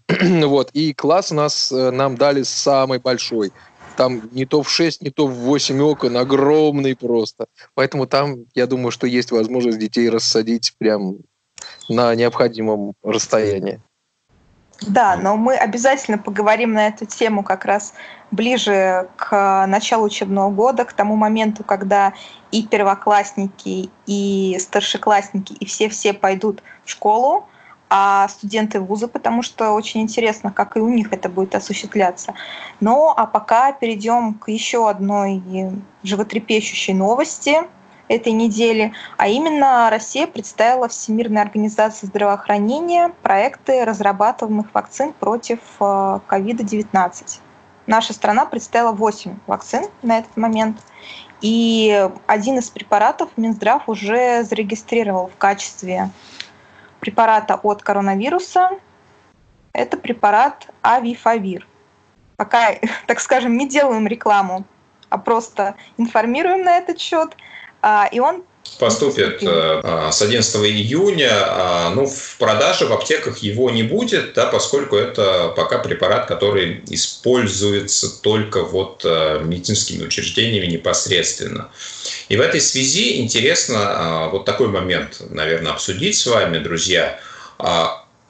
вот. 0.47 0.71
И 0.73 0.93
класс 0.95 1.31
нас 1.31 1.73
э, 1.73 1.91
нам 1.91 2.17
дали 2.17 2.43
самый 2.43 2.99
большой. 2.99 3.53
Там 3.97 4.23
не 4.33 4.47
то 4.47 4.63
в 4.63 4.71
6, 4.71 5.03
не 5.03 5.11
то 5.11 5.27
в 5.27 5.35
8 5.35 5.81
окон, 5.81 6.17
огромный 6.17 6.97
просто. 6.97 7.47
Поэтому 7.75 8.07
там, 8.07 8.47
я 8.55 8.67
думаю, 8.67 8.91
что 8.91 9.07
есть 9.07 9.31
возможность 9.31 9.79
детей 9.79 10.09
рассадить 10.09 10.75
прям 10.79 11.19
на 11.89 12.15
необходимом 12.15 12.95
расстоянии. 13.03 13.81
Да, 14.87 15.17
но 15.17 15.37
мы 15.37 15.55
обязательно 15.55 16.19
поговорим 16.19 16.73
на 16.73 16.89
эту 16.89 17.07
тему 17.07 17.45
как 17.45 17.65
раз 17.65 17.95
ближе 18.31 19.09
к 19.17 19.67
началу 19.67 20.07
учебного 20.07 20.51
года, 20.51 20.85
к 20.85 20.93
тому 20.93 21.15
моменту, 21.15 21.63
когда 21.63 22.15
и 22.51 22.67
первоклассники, 22.67 23.91
и 24.07 24.57
старшеклассники, 24.59 25.53
и 25.53 25.65
все-все 25.67 26.13
пойдут 26.13 26.63
в 26.85 26.91
школу 26.91 27.47
а 27.95 28.27
студенты 28.29 28.81
вуза, 28.81 29.07
потому 29.07 29.43
что 29.43 29.73
очень 29.73 30.01
интересно, 30.01 30.51
как 30.51 30.79
и 30.79 30.81
у 30.81 30.89
них 30.89 31.13
это 31.13 31.29
будет 31.29 31.55
осуществляться. 31.55 32.33
Ну, 32.81 33.13
а 33.15 33.27
пока 33.27 33.71
перейдем 33.73 34.33
к 34.33 34.49
еще 34.49 34.89
одной 34.89 35.43
животрепещущей 36.03 36.95
новости 36.95 37.59
этой 38.09 38.33
недели, 38.33 38.95
а 39.19 39.29
именно 39.29 39.91
Россия 39.91 40.27
представила 40.27 40.89
Всемирной 40.89 41.43
организации 41.43 42.07
здравоохранения 42.07 43.13
проекты 43.23 43.85
разрабатываемых 43.85 44.73
вакцин 44.73 45.13
против 45.13 45.59
COVID-19. 45.79 46.87
Э, 46.95 47.41
Наша 47.87 48.15
страна 48.15 48.47
представила 48.47 48.93
8 48.93 49.37
вакцин 49.47 49.85
на 50.01 50.21
этот 50.21 50.35
момент, 50.39 50.79
и 51.43 52.09
один 52.27 52.59
из 52.59 52.71
препаратов 52.71 53.29
Минздрав 53.37 53.87
уже 53.87 54.45
зарегистрировал 54.45 55.27
в 55.27 55.37
качестве 55.37 56.09
препарата 57.03 57.59
от 57.65 57.83
коронавируса. 57.83 58.71
Это 59.75 59.97
препарат 59.97 60.69
Авифавир. 60.83 61.67
Пока, 62.37 62.77
так 63.07 63.21
скажем, 63.21 63.57
не 63.57 63.69
делаем 63.69 64.07
рекламу, 64.07 64.65
а 65.09 65.19
просто 65.19 65.75
информируем 65.99 66.63
на 66.65 66.77
этот 66.77 67.01
счет. 67.01 67.37
А, 67.83 68.09
и 68.13 68.21
он 68.21 68.45
поступит 68.83 69.43
э, 69.43 69.47
а, 69.49 70.11
с 70.11 70.23
11 70.23 70.57
июня. 70.57 71.31
А, 71.33 71.91
ну, 71.95 72.07
в 72.07 72.37
продаже 72.39 72.87
в 72.87 72.93
аптеках 72.93 73.39
его 73.39 73.71
не 73.71 73.85
будет, 73.85 74.35
да, 74.35 74.47
поскольку 74.47 74.97
это 74.97 75.53
пока 75.57 75.79
препарат, 75.79 76.27
который 76.27 76.83
используется 76.89 78.21
только 78.23 78.63
вот 78.63 79.03
э, 79.05 79.41
медицинскими 79.45 80.05
учреждениями 80.05 80.67
непосредственно. 80.67 81.69
И 82.29 82.37
в 82.37 82.41
этой 82.41 82.61
связи 82.61 83.21
интересно 83.21 83.79
а, 83.79 84.29
вот 84.29 84.45
такой 84.45 84.67
момент, 84.67 85.19
наверное, 85.31 85.73
обсудить 85.73 86.17
с 86.17 86.27
вами, 86.27 86.59
друзья. 86.59 87.21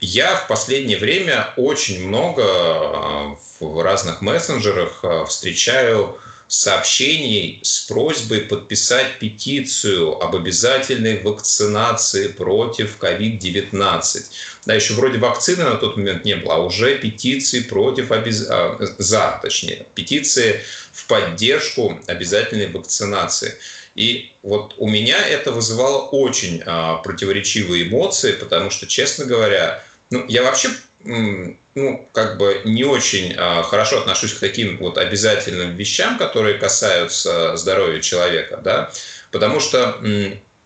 Я 0.01 0.35
в 0.35 0.49
последнее 0.49 0.99
время 0.99 1.55
очень 1.57 2.07
много 2.07 3.39
в 3.61 3.83
разных 3.83 4.21
мессенджерах 4.21 5.05
встречаю 5.29 6.19
сообщений 6.53 7.61
с 7.63 7.81
просьбой 7.81 8.43
подписать 8.43 9.19
петицию 9.19 10.23
об 10.23 10.37
обязательной 10.37 11.19
вакцинации 11.23 12.29
против 12.29 12.99
COVID-19. 13.01 14.23
Да, 14.67 14.75
еще 14.75 14.93
вроде 14.93 15.17
вакцины 15.17 15.65
на 15.65 15.77
тот 15.77 15.97
момент 15.97 16.27
не 16.27 16.37
было, 16.37 16.57
а 16.57 16.59
уже 16.59 16.99
петиции 16.99 17.61
против 17.61 18.13
обез... 18.13 18.47
а, 18.51 18.77
за, 18.99 19.39
точнее, 19.41 19.87
петиции 19.95 20.61
в 20.93 21.07
поддержку 21.07 21.99
обязательной 22.07 22.67
вакцинации. 22.67 23.55
И 23.95 24.33
вот 24.43 24.75
у 24.77 24.89
меня 24.89 25.27
это 25.27 25.53
вызывало 25.53 26.03
очень 26.09 26.63
а, 26.67 26.97
противоречивые 26.97 27.89
эмоции, 27.89 28.33
потому 28.33 28.69
что, 28.69 28.87
честно 28.87 29.25
говоря, 29.25 29.83
ну, 30.11 30.27
я 30.29 30.43
вообще 30.43 30.69
ну, 31.05 32.09
как 32.13 32.39
бы 32.39 32.63
не 32.65 32.85
очень 32.85 33.35
а, 33.37 33.63
хорошо 33.63 34.01
отношусь 34.01 34.35
к 34.35 34.41
таким 34.41 34.79
вот 34.79 34.99
обязательным 34.99 35.75
вещам, 35.75 36.19
которые 36.19 36.59
касаются 36.59 37.57
здоровья 37.57 38.01
человека, 38.01 38.59
да, 38.59 38.93
потому 39.31 39.61
что, 39.61 39.99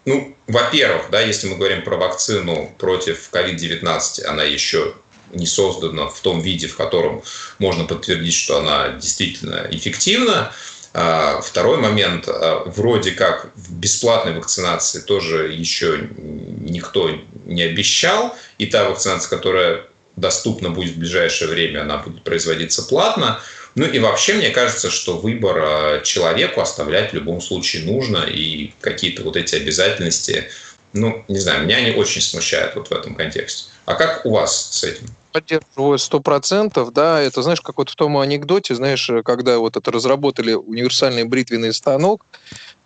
ну, 0.04 0.36
во-первых, 0.46 1.10
да, 1.10 1.20
если 1.20 1.48
мы 1.48 1.56
говорим 1.56 1.82
про 1.82 1.96
вакцину 1.96 2.74
против 2.78 3.30
COVID-19, 3.32 4.24
она 4.24 4.42
еще 4.44 4.94
не 5.32 5.46
создана 5.46 6.06
в 6.06 6.20
том 6.20 6.40
виде, 6.40 6.66
в 6.68 6.76
котором 6.76 7.22
можно 7.58 7.84
подтвердить, 7.84 8.34
что 8.34 8.58
она 8.58 8.90
действительно 8.90 9.66
эффективна. 9.70 10.52
А, 10.94 11.40
второй 11.40 11.78
момент, 11.78 12.26
а, 12.28 12.62
вроде 12.64 13.10
как 13.12 13.50
в 13.54 13.72
бесплатной 13.72 14.34
вакцинации 14.34 15.00
тоже 15.00 15.52
еще 15.52 16.08
никто 16.16 17.10
не 17.44 17.62
обещал, 17.62 18.36
и 18.58 18.66
та 18.66 18.88
вакцинация, 18.88 19.28
которая 19.28 19.84
доступна 20.16 20.70
будет 20.70 20.94
в 20.94 20.98
ближайшее 20.98 21.48
время, 21.48 21.82
она 21.82 21.98
будет 21.98 22.22
производиться 22.22 22.82
платно. 22.82 23.40
Ну 23.74 23.84
и 23.84 23.98
вообще, 23.98 24.34
мне 24.34 24.50
кажется, 24.50 24.90
что 24.90 25.18
выбор 25.18 25.58
э, 25.58 26.02
человеку 26.02 26.62
оставлять 26.62 27.12
в 27.12 27.14
любом 27.14 27.42
случае 27.42 27.84
нужно, 27.84 28.24
и 28.24 28.72
какие-то 28.80 29.22
вот 29.22 29.36
эти 29.36 29.54
обязательности, 29.54 30.48
ну, 30.94 31.24
не 31.28 31.38
знаю, 31.38 31.64
меня 31.64 31.76
они 31.76 31.90
очень 31.90 32.22
смущают 32.22 32.74
вот 32.74 32.88
в 32.88 32.92
этом 32.92 33.14
контексте. 33.14 33.70
А 33.84 33.94
как 33.94 34.24
у 34.24 34.30
вас 34.30 34.70
с 34.72 34.82
этим? 34.82 35.06
Поддерживаю 35.32 35.98
сто 35.98 36.20
процентов, 36.20 36.94
да, 36.94 37.20
это 37.20 37.42
знаешь, 37.42 37.60
как 37.60 37.76
вот 37.76 37.90
в 37.90 37.94
том 37.94 38.16
анекдоте, 38.16 38.74
знаешь, 38.74 39.10
когда 39.22 39.58
вот 39.58 39.76
это 39.76 39.92
разработали 39.92 40.54
универсальный 40.54 41.24
бритвенный 41.24 41.74
станок, 41.74 42.24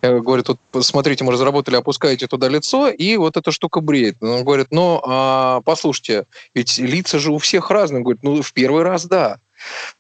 говорит, 0.03 0.47
вот 0.49 0.87
смотрите, 0.87 1.25
мы 1.25 1.33
разработали, 1.33 1.77
опускаете 1.77 2.27
туда 2.27 2.49
лицо, 2.49 2.89
и 2.89 3.17
вот 3.17 3.37
эта 3.37 3.53
штука 3.53 3.81
бреет. 3.81 4.17
Он 4.21 4.45
говорит, 4.45 4.69
ну, 4.71 5.01
а, 5.05 5.61
послушайте, 5.65 6.27
ведь 6.55 6.79
лица 6.79 7.19
же 7.19 7.33
у 7.33 7.39
всех 7.39 7.71
разные. 7.71 7.99
Он 7.99 8.05
говорит, 8.05 8.23
ну, 8.23 8.43
в 8.43 8.53
первый 8.53 8.83
раз 8.83 9.07
да. 9.07 9.41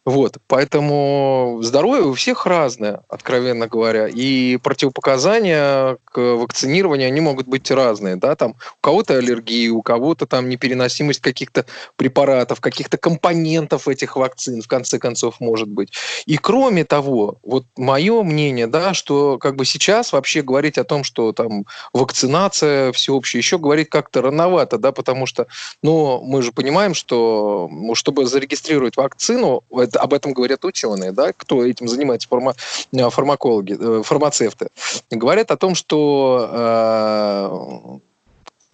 Вот, 0.05 0.39
поэтому 0.47 1.59
здоровье 1.63 2.05
у 2.05 2.15
всех 2.15 2.47
разное, 2.47 3.03
откровенно 3.09 3.67
говоря, 3.69 4.09
и 4.09 4.57
противопоказания 4.57 5.99
к 6.05 6.19
вакцинированию, 6.19 7.09
они 7.09 7.21
могут 7.21 7.47
быть 7.47 7.71
разные, 7.71 8.17
да, 8.17 8.35
там 8.35 8.53
у 8.53 8.81
кого-то 8.81 9.19
аллергия, 9.19 9.71
у 9.71 9.83
кого-то 9.83 10.27
там 10.27 10.49
непереносимость 10.49 11.21
каких-то 11.21 11.67
препаратов, 11.97 12.61
каких-то 12.61 12.97
компонентов 12.97 13.89
этих 13.89 14.17
вакцин, 14.17 14.63
в 14.63 14.69
конце 14.69 14.99
концов, 14.99 15.39
может 15.39 15.69
быть. 15.69 15.93
И 16.27 16.37
кроме 16.39 16.85
того, 16.85 17.37
вот 17.43 17.67
мое 17.77 18.23
мнение, 18.23 18.67
да, 18.67 18.95
что 18.95 19.39
как 19.39 19.57
бы 19.57 19.65
сейчас 19.65 20.13
вообще 20.13 20.43
говорить 20.43 20.79
о 20.79 20.85
том, 20.85 21.05
что 21.05 21.33
там 21.33 21.67
вакцинация 21.93 22.93
всеобщая, 22.93 23.39
еще 23.39 23.59
говорить 23.59 23.91
как-то 23.91 24.23
рановато, 24.23 24.79
да, 24.79 24.93
потому 24.93 25.27
что, 25.27 25.47
ну, 25.83 26.23
мы 26.23 26.43
же 26.43 26.53
понимаем, 26.53 26.95
что 26.95 27.71
чтобы 27.95 28.27
зарегистрировать 28.27 28.97
вакцину, 28.97 29.50
вакцину, 29.51 29.81
это, 29.81 30.01
об 30.01 30.13
этом 30.13 30.33
говорят 30.33 30.65
ученые, 30.65 31.13
да, 31.13 31.33
кто 31.33 31.65
этим 31.65 31.89
занимается, 31.89 32.29
фарма, 32.29 32.55
э, 32.93 33.11
фармакологи, 33.11 33.77
э, 33.79 34.03
фармацевты, 34.03 34.69
говорят 35.11 35.51
о 35.51 35.57
том, 35.57 35.75
что 35.75 36.49
э, 36.53 37.99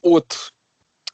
от 0.03 0.53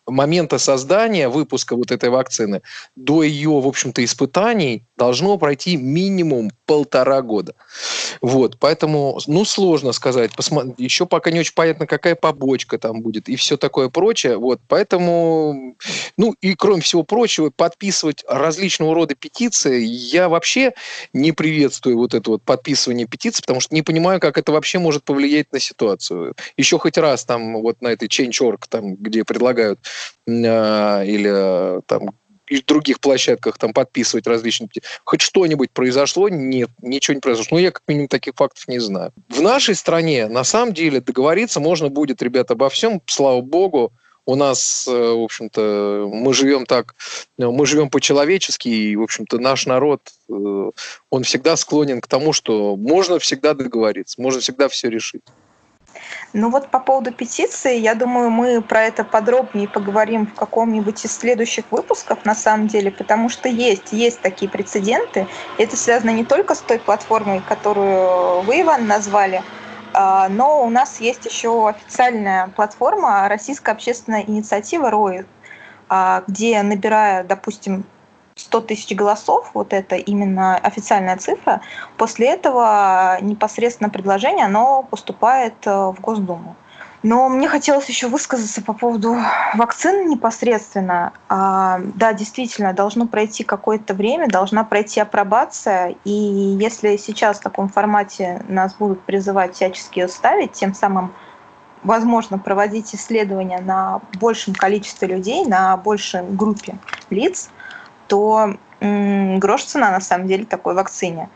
момента 0.07 0.59
создания, 0.59 1.29
выпуска 1.29 1.77
вот 1.77 1.91
этой 1.93 2.11
вакцины 2.11 2.63
до 2.97 3.23
ее, 3.23 3.61
в 3.61 3.67
общем-то, 3.67 4.05
испытаний 4.05 4.85
должно 5.03 5.37
пройти 5.37 5.77
минимум 5.77 6.53
полтора 6.65 7.23
года. 7.23 7.55
Вот, 8.21 8.57
поэтому, 8.61 9.19
ну, 9.27 9.45
сложно 9.45 9.91
сказать. 9.91 10.31
Посмотри, 10.37 10.75
еще 10.79 11.07
пока 11.07 11.33
не 11.33 11.41
очень 11.41 11.55
понятно, 11.55 11.89
какая 11.89 12.15
побочка 12.15 12.79
там 12.79 13.03
будет 13.03 13.29
и 13.29 13.35
все 13.35 13.57
такое 13.57 13.89
прочее. 13.89 14.37
Вот, 14.37 14.61
поэтому, 14.69 15.75
ну, 16.17 16.37
и 16.41 16.55
кроме 16.55 16.83
всего 16.83 17.03
прочего, 17.03 17.51
подписывать 17.51 18.25
различного 18.29 18.95
рода 18.95 19.17
петиции 19.17 19.83
я 19.83 20.29
вообще 20.29 20.73
не 21.13 21.33
приветствую 21.33 21.97
вот 21.97 22.15
это 22.15 22.31
вот 22.31 22.45
подписывание 22.45 23.09
петиций, 23.09 23.43
потому 23.43 23.59
что 23.59 23.75
не 23.75 23.83
понимаю, 23.83 24.21
как 24.21 24.39
это 24.39 24.53
вообще 24.53 24.79
может 24.79 25.03
повлиять 25.03 25.53
на 25.53 25.59
ситуацию. 25.59 26.37
Еще 26.57 26.79
хоть 26.79 26.97
раз 26.97 27.25
там 27.25 27.61
вот 27.61 27.83
на 27.83 27.89
этой 27.89 28.07
Change.org, 28.07 28.69
там, 28.69 28.95
где 28.95 29.25
предлагают 29.25 29.81
э, 30.29 31.07
или 31.07 31.83
там 31.87 32.13
и 32.53 32.63
других 32.63 33.01
площадках 33.01 33.57
там 33.59 33.73
подписывать 33.73 34.27
различные... 34.27 34.69
Хоть 35.05 35.23
что-нибудь 35.23 35.71
произошло? 35.71 36.29
Нет, 36.29 36.71
ничего 36.83 37.15
не 37.15 37.21
произошло. 37.21 37.57
Ну, 37.57 37.63
я 37.63 37.71
как 37.71 37.83
минимум 37.89 38.09
таких 38.09 38.35
фактов 38.37 38.69
не 38.69 38.79
знаю. 38.79 39.13
В 39.29 39.41
нашей 39.41 39.75
стране, 39.75 40.29
на 40.29 40.45
самом 40.45 40.75
деле, 40.75 41.01
договориться 41.01 41.61
можно 41.61 41.89
будет, 41.89 42.23
ребят, 42.23 42.51
обо 42.51 42.69
всем, 42.69 43.01
слава 43.07 43.41
богу. 43.41 43.93
У 44.25 44.37
нас, 44.37 44.87
э, 44.87 44.93
в 44.93 45.25
общем-то, 45.25 46.09
мы 46.13 46.33
живем 46.33 46.65
так, 46.65 46.95
мы 47.39 47.67
живем 47.67 47.91
по-человечески, 47.91 48.69
и, 48.69 48.95
в 48.95 49.03
общем-то, 49.03 49.39
наш 49.39 49.67
народ, 49.67 50.01
э, 50.29 50.71
он 51.11 51.23
всегда 51.25 51.57
склонен 51.57 52.01
к 52.01 52.07
тому, 52.07 52.33
что 52.33 52.77
можно 52.77 53.19
всегда 53.19 53.55
договориться, 53.55 54.23
можно 54.23 54.41
всегда 54.41 54.69
все 54.69 54.91
решить. 54.91 55.23
Ну 56.33 56.51
вот 56.51 56.69
по 56.71 56.81
поводу 56.81 57.13
петиции, 57.13 57.79
я 57.79 57.95
думаю, 57.95 58.31
мы 58.31 58.63
про 58.63 58.85
это 58.85 59.05
подробнее 59.05 59.69
поговорим 59.69 60.27
в 60.27 60.35
каком-нибудь 60.35 61.05
из 61.05 61.17
следующих 61.17 61.65
выпусков, 61.71 62.25
на 62.25 62.35
самом 62.35 62.69
деле, 62.69 62.91
потому 62.91 63.29
что 63.29 63.49
есть, 63.49 63.93
есть 63.93 64.21
такие 64.21 64.51
прецеденты. 64.51 65.29
Это 65.59 65.77
связано 65.77 66.11
не 66.11 66.25
только 66.25 66.55
с 66.55 66.61
той 66.61 66.79
платформой, 66.79 67.41
которую 67.41 68.43
вы, 68.43 68.63
Иван, 68.63 68.87
назвали, 68.87 69.43
а, 69.95 70.29
но 70.29 70.65
у 70.65 70.71
нас 70.71 71.01
есть 71.01 71.27
еще 71.27 71.69
официальная 71.69 72.49
платформа 72.49 73.29
Российская 73.29 73.73
общественная 73.73 74.23
инициатива 74.23 74.91
РОИ, 74.91 75.27
а, 75.89 76.25
где, 76.27 76.63
набирая, 76.63 77.25
допустим, 77.25 77.85
100 78.37 78.61
тысяч 78.63 78.97
голосов, 78.97 79.51
вот 79.55 79.73
это 79.73 79.97
именно 79.97 80.57
официальная 80.57 81.17
цифра, 81.17 81.61
после 81.97 82.29
этого 82.29 83.19
непосредственно 83.21 83.91
предложение, 83.91 84.47
оно 84.47 84.83
поступает 84.83 85.55
э, 85.67 85.71
в 85.71 86.01
Госдуму. 86.01 86.57
Но 87.03 87.29
мне 87.29 87.49
хотелось 87.49 87.89
еще 87.89 88.07
высказаться 88.07 88.63
по 88.63 88.75
поводу 88.75 89.17
вакцин 89.55 90.09
непосредственно. 90.09 91.13
А, 91.29 91.81
да, 91.97 92.13
действительно, 92.13 92.73
должно 92.73 93.09
пройти 93.09 93.43
какое-то 93.43 93.93
время, 93.93 94.29
должна 94.29 94.63
пройти 94.63 95.01
апробация. 95.01 95.97
И 96.05 96.13
если 96.13 96.97
сейчас 96.97 97.39
в 97.39 97.43
таком 97.43 97.69
формате 97.69 98.45
нас 98.49 98.75
будут 98.75 99.03
призывать 99.03 99.57
всячески 99.57 99.99
ее 99.99 100.07
ставить, 100.07 100.53
тем 100.53 100.75
самым 100.75 101.13
возможно 101.83 102.39
проводить 102.39 102.95
исследования 102.95 103.61
на 103.61 104.01
большем 104.21 104.55
количестве 104.55 105.09
людей, 105.09 105.45
на 105.45 105.77
большей 105.77 106.23
группе 106.23 106.77
лиц– 107.11 107.51
то 108.13 108.57
грош 109.39 109.65
цена 109.65 109.91
на 109.91 110.01
самом 110.03 110.27
деле 110.27 110.45
такой 110.45 110.75
вакцине. 110.75 111.31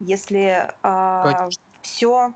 Если 0.00 0.72
э, 0.82 1.48
все 1.82 2.34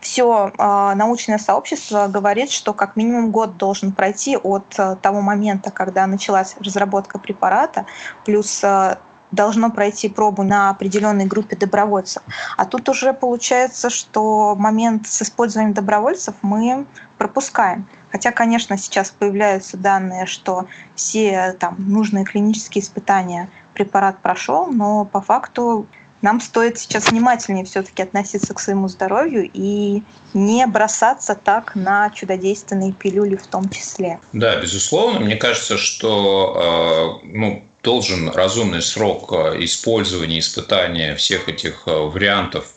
все 0.00 0.50
э, 0.58 0.94
научное 0.94 1.36
сообщество 1.36 2.08
говорит, 2.08 2.50
что 2.50 2.72
как 2.72 2.96
минимум 2.96 3.30
год 3.30 3.58
должен 3.58 3.92
пройти 3.92 4.38
от 4.38 4.64
э, 4.78 4.96
того 5.02 5.20
момента, 5.20 5.70
когда 5.70 6.06
началась 6.06 6.56
разработка 6.58 7.18
препарата, 7.18 7.84
плюс 8.24 8.64
э, 8.64 8.96
должно 9.30 9.70
пройти 9.70 10.08
пробу 10.08 10.42
на 10.42 10.70
определенной 10.70 11.26
группе 11.26 11.54
добровольцев. 11.54 12.22
А 12.56 12.64
тут 12.64 12.88
уже 12.88 13.12
получается, 13.12 13.90
что 13.90 14.54
момент 14.56 15.06
с 15.06 15.20
использованием 15.20 15.74
добровольцев 15.74 16.34
мы 16.40 16.86
пропускаем. 17.18 17.86
Хотя, 18.12 18.30
конечно, 18.30 18.76
сейчас 18.76 19.10
появляются 19.10 19.78
данные, 19.78 20.26
что 20.26 20.66
все 20.94 21.56
там, 21.58 21.76
нужные 21.78 22.24
клинические 22.24 22.84
испытания 22.84 23.48
препарат 23.72 24.20
прошел, 24.20 24.66
но 24.66 25.06
по 25.06 25.22
факту 25.22 25.86
нам 26.20 26.40
стоит 26.40 26.78
сейчас 26.78 27.10
внимательнее 27.10 27.64
все-таки 27.64 28.02
относиться 28.02 28.54
к 28.54 28.60
своему 28.60 28.86
здоровью 28.88 29.50
и 29.52 30.02
не 30.34 30.66
бросаться 30.66 31.34
так 31.34 31.74
на 31.74 32.10
чудодейственные 32.10 32.92
пилюли 32.92 33.36
в 33.36 33.46
том 33.46 33.68
числе. 33.70 34.20
Да, 34.32 34.56
безусловно. 34.60 35.18
Мне 35.18 35.36
кажется, 35.36 35.78
что 35.78 37.20
э, 37.22 37.26
ну, 37.26 37.64
должен 37.82 38.28
разумный 38.28 38.82
срок 38.82 39.32
э, 39.32 39.64
использования, 39.64 40.38
испытания 40.38 41.16
всех 41.16 41.48
этих 41.48 41.84
э, 41.86 41.90
вариантов 41.90 42.74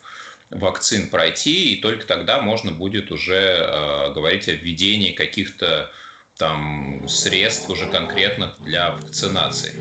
вакцин 0.49 1.09
пройти, 1.09 1.73
и 1.73 1.81
только 1.81 2.05
тогда 2.05 2.39
можно 2.39 2.71
будет 2.71 3.11
уже 3.11 3.35
э, 3.35 4.13
говорить 4.13 4.47
о 4.47 4.53
введении 4.53 5.11
каких-то 5.11 5.91
там 6.37 7.07
средств 7.07 7.69
уже 7.69 7.87
конкретных 7.87 8.61
для 8.61 8.91
вакцинации. 8.91 9.73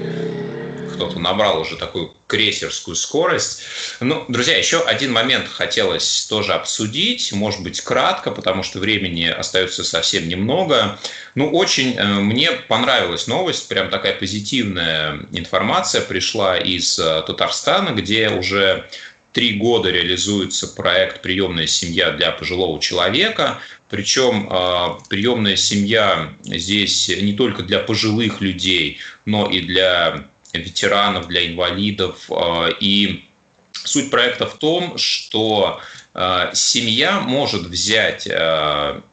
Кто-то 0.95 1.19
набрал 1.19 1.61
уже 1.61 1.77
такую 1.77 2.15
крейсерскую 2.29 2.95
скорость. 2.95 3.63
Ну, 3.99 4.25
друзья, 4.29 4.57
еще 4.57 4.81
один 4.81 5.13
момент 5.13 5.49
хотелось 5.49 6.27
тоже 6.27 6.53
обсудить, 6.53 7.33
может 7.33 7.63
быть, 7.63 7.81
кратко, 7.81 8.31
потому 8.31 8.63
что 8.63 8.79
времени 8.79 9.27
остается 9.27 9.83
совсем 9.83 10.29
немного. 10.29 10.99
Ну, 11.35 11.51
очень 11.51 11.97
э, 11.97 12.05
мне 12.05 12.53
понравилась 12.53 13.27
новость, 13.27 13.69
прям 13.69 13.91
такая 13.91 14.15
позитивная 14.15 15.27
информация 15.33 16.01
пришла 16.01 16.57
из 16.57 16.97
э, 16.99 17.23
Татарстана, 17.27 17.91
где 17.91 18.31
уже 18.31 18.89
три 19.35 19.55
года 19.55 19.91
реализуется 19.91 20.69
проект 20.69 21.21
«Приемная 21.21 21.67
семья 21.67 22.13
для 22.13 22.31
пожилого 22.31 22.81
человека». 22.81 23.61
Причем 23.91 24.47
а, 24.49 25.01
приемная 25.09 25.57
семья 25.57 26.33
здесь 26.45 27.09
не 27.09 27.35
только 27.35 27.65
для 27.65 27.81
пожилых 27.81 28.41
людей, 28.41 28.99
но 29.27 29.51
и 29.51 29.61
для 29.61 30.29
ветеранов, 30.53 31.27
для 31.27 31.47
инвалидов. 31.49 32.31
А, 32.31 32.69
и 32.81 33.25
суть 33.73 34.09
проекта 34.11 34.47
в 34.47 34.57
том, 34.57 34.97
что 34.99 35.81
а, 36.15 36.55
семья 36.55 37.21
может 37.21 37.63
взять 37.63 38.29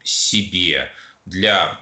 себе 0.04 0.92
для 1.26 1.80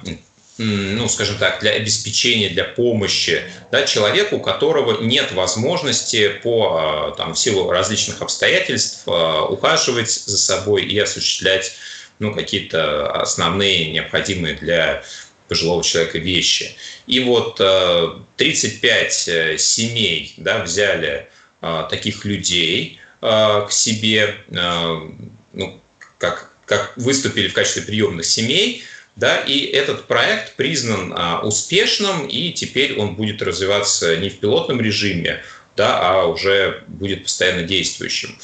ну, 0.62 1.08
скажем 1.08 1.38
так, 1.38 1.60
для 1.60 1.70
обеспечения, 1.72 2.50
для 2.50 2.64
помощи 2.64 3.42
да, 3.72 3.84
человеку, 3.84 4.36
у 4.36 4.40
которого 4.40 5.00
нет 5.00 5.32
возможности 5.32 6.28
по 6.42 6.76
а, 6.76 7.10
там, 7.16 7.32
в 7.32 7.38
силу 7.38 7.70
различных 7.70 8.20
обстоятельств 8.20 9.04
а, 9.06 9.44
ухаживать 9.44 10.10
за 10.10 10.36
собой 10.36 10.84
и 10.84 10.98
осуществлять 10.98 11.72
ну, 12.18 12.34
какие-то 12.34 13.10
основные 13.10 13.90
необходимые 13.90 14.54
для 14.54 15.02
пожилого 15.48 15.82
человека 15.82 16.18
вещи. 16.18 16.76
И 17.06 17.20
вот 17.20 17.56
35 18.36 19.28
а, 19.28 19.30
э, 19.30 19.58
семей 19.58 20.34
да, 20.36 20.62
взяли 20.62 21.28
таких 21.90 22.24
людей 22.24 22.98
к 23.20 23.68
себе, 23.68 24.36
ну, 24.48 25.78
как, 26.16 26.52
как 26.64 26.96
выступили 26.96 27.48
в 27.48 27.52
качестве 27.52 27.82
приемных 27.82 28.24
семей– 28.26 28.84
да, 29.16 29.40
и 29.40 29.60
этот 29.64 30.06
проект 30.06 30.56
признан 30.56 31.12
а, 31.16 31.40
успешным, 31.40 32.26
и 32.26 32.52
теперь 32.52 32.98
он 32.98 33.14
будет 33.14 33.42
развиваться 33.42 34.16
не 34.16 34.30
в 34.30 34.38
пилотном 34.38 34.80
режиме, 34.80 35.42
да, 35.76 35.98
а 36.00 36.26
уже 36.26 36.84
будет 36.88 37.24
постоянно 37.24 37.62
действующим. 37.62 38.38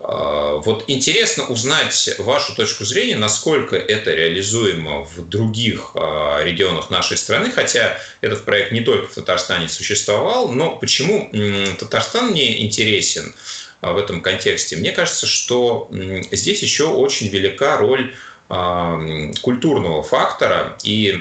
А, 0.00 0.56
вот 0.56 0.84
интересно 0.86 1.46
узнать 1.46 2.10
вашу 2.18 2.54
точку 2.54 2.84
зрения, 2.84 3.16
насколько 3.16 3.76
это 3.76 4.12
реализуемо 4.12 5.04
в 5.04 5.28
других 5.28 5.92
а, 5.94 6.42
регионах 6.42 6.90
нашей 6.90 7.16
страны, 7.16 7.50
хотя 7.50 7.98
этот 8.20 8.44
проект 8.44 8.72
не 8.72 8.80
только 8.80 9.08
в 9.08 9.14
Татарстане 9.14 9.68
существовал, 9.68 10.48
но 10.50 10.76
почему 10.76 11.30
Татарстан 11.78 12.30
мне 12.30 12.64
интересен 12.64 13.34
а, 13.80 13.92
в 13.92 13.98
этом 13.98 14.20
контексте? 14.20 14.76
Мне 14.76 14.92
кажется, 14.92 15.26
что 15.26 15.90
здесь 16.30 16.62
еще 16.62 16.84
очень 16.84 17.28
велика 17.28 17.76
роль 17.76 18.14
культурного 18.48 20.02
фактора 20.02 20.78
и 20.82 21.12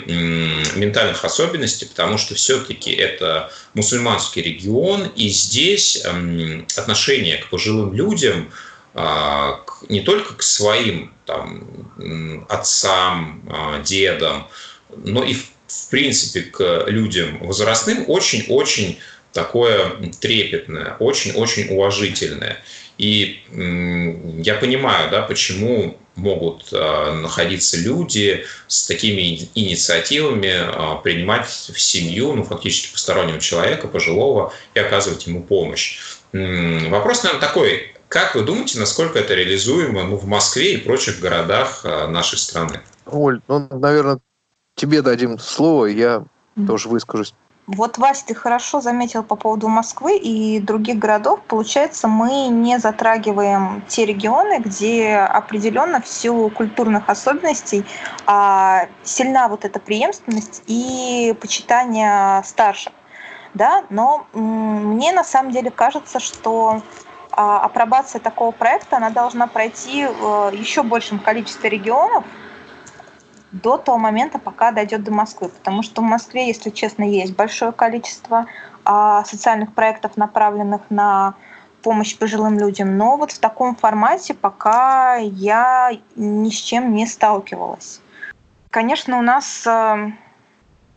ментальных 0.75 1.25
особенностей, 1.25 1.85
потому 1.85 2.17
что 2.17 2.35
все-таки 2.35 2.91
это 2.91 3.51
мусульманский 3.73 4.41
регион, 4.41 5.11
и 5.13 5.27
здесь 5.27 6.01
отношение 6.77 7.37
к 7.37 7.49
пожилым 7.49 7.93
людям 7.93 8.49
а, 8.93 9.59
не 9.89 9.99
только 10.01 10.33
к 10.33 10.41
своим 10.41 11.13
там, 11.25 12.45
отцам, 12.49 13.43
а, 13.47 13.83
дедам, 13.83 14.47
но 14.89 15.23
и 15.23 15.33
в 15.35 15.89
принципе 15.91 16.41
к 16.41 16.85
людям 16.87 17.37
возрастным 17.39 18.05
очень-очень 18.07 18.97
такое 19.33 19.91
трепетное, 20.19 20.95
очень-очень 20.99 21.67
уважительное. 21.75 22.63
И 22.97 23.43
я 24.41 24.55
понимаю, 24.55 25.11
да, 25.11 25.21
почему 25.21 25.99
могут 26.17 26.73
э, 26.73 27.11
находиться 27.21 27.77
люди 27.77 28.45
с 28.67 28.87
такими 28.87 29.49
инициативами, 29.55 30.47
э, 30.47 31.01
принимать 31.03 31.47
в 31.47 31.79
семью, 31.79 32.33
ну, 32.33 32.43
фактически 32.43 32.91
постороннего 32.91 33.39
человека, 33.39 33.87
пожилого, 33.87 34.53
и 34.73 34.79
оказывать 34.79 35.27
ему 35.27 35.43
помощь. 35.43 35.99
Вопрос, 36.33 37.23
наверное, 37.23 37.47
такой. 37.47 37.93
Как 38.09 38.35
вы 38.35 38.43
думаете, 38.43 38.79
насколько 38.79 39.19
это 39.19 39.33
реализуемо 39.33 40.03
ну, 40.03 40.15
в 40.15 40.25
Москве 40.25 40.75
и 40.75 40.77
прочих 40.77 41.19
городах 41.19 41.81
э, 41.83 42.07
нашей 42.07 42.37
страны? 42.37 42.81
Оль, 43.05 43.41
ну, 43.47 43.67
наверное, 43.69 44.19
тебе 44.75 45.01
дадим 45.01 45.39
слово, 45.39 45.87
я 45.87 46.23
mm-hmm. 46.55 46.67
тоже 46.67 46.89
выскажусь. 46.89 47.33
Вот, 47.67 47.97
Вася, 47.97 48.25
ты 48.25 48.33
хорошо 48.33 48.79
заметил 48.79 49.23
по 49.23 49.35
поводу 49.35 49.67
Москвы 49.67 50.17
и 50.17 50.61
других 50.61 50.97
городов. 50.97 51.41
Получается, 51.47 52.07
мы 52.07 52.47
не 52.47 52.79
затрагиваем 52.79 53.83
те 53.89 54.05
регионы, 54.05 54.59
где 54.59 55.17
определенно 55.17 55.99
в 56.01 56.07
силу 56.07 56.49
культурных 56.49 57.09
особенностей 57.09 57.83
а, 58.25 58.87
сильна 59.03 59.49
вот 59.49 59.65
эта 59.65 59.81
преемственность 59.81 60.63
и 60.67 61.35
почитание 61.41 62.41
старших. 62.45 62.93
Да? 63.53 63.83
Но 63.89 64.27
мне 64.31 65.11
на 65.11 65.25
самом 65.25 65.51
деле 65.51 65.69
кажется, 65.69 66.21
что 66.21 66.81
а, 67.31 67.59
апробация 67.59 68.21
такого 68.21 68.51
проекта 68.51 68.95
она 68.95 69.09
должна 69.09 69.45
пройти 69.45 70.05
в 70.05 70.51
еще 70.53 70.83
большем 70.83 71.19
количестве 71.19 71.69
регионов, 71.69 72.23
до 73.61 73.77
того 73.77 73.97
момента, 73.97 74.39
пока 74.39 74.71
дойдет 74.71 75.03
до 75.03 75.11
Москвы. 75.11 75.49
Потому 75.49 75.83
что 75.83 76.01
в 76.01 76.05
Москве, 76.05 76.47
если 76.47 76.69
честно, 76.69 77.03
есть 77.03 77.35
большое 77.35 77.71
количество 77.71 78.45
а, 78.85 79.23
социальных 79.25 79.73
проектов, 79.73 80.17
направленных 80.17 80.81
на 80.89 81.35
помощь 81.81 82.17
пожилым 82.17 82.57
людям. 82.57 82.97
Но 82.97 83.17
вот 83.17 83.31
в 83.31 83.39
таком 83.39 83.75
формате 83.75 84.33
пока 84.33 85.15
я 85.15 85.91
ни 86.15 86.49
с 86.49 86.55
чем 86.55 86.93
не 86.93 87.05
сталкивалась. 87.05 88.01
Конечно, 88.71 89.17
у 89.19 89.21
нас, 89.21 89.65
э, 89.65 90.11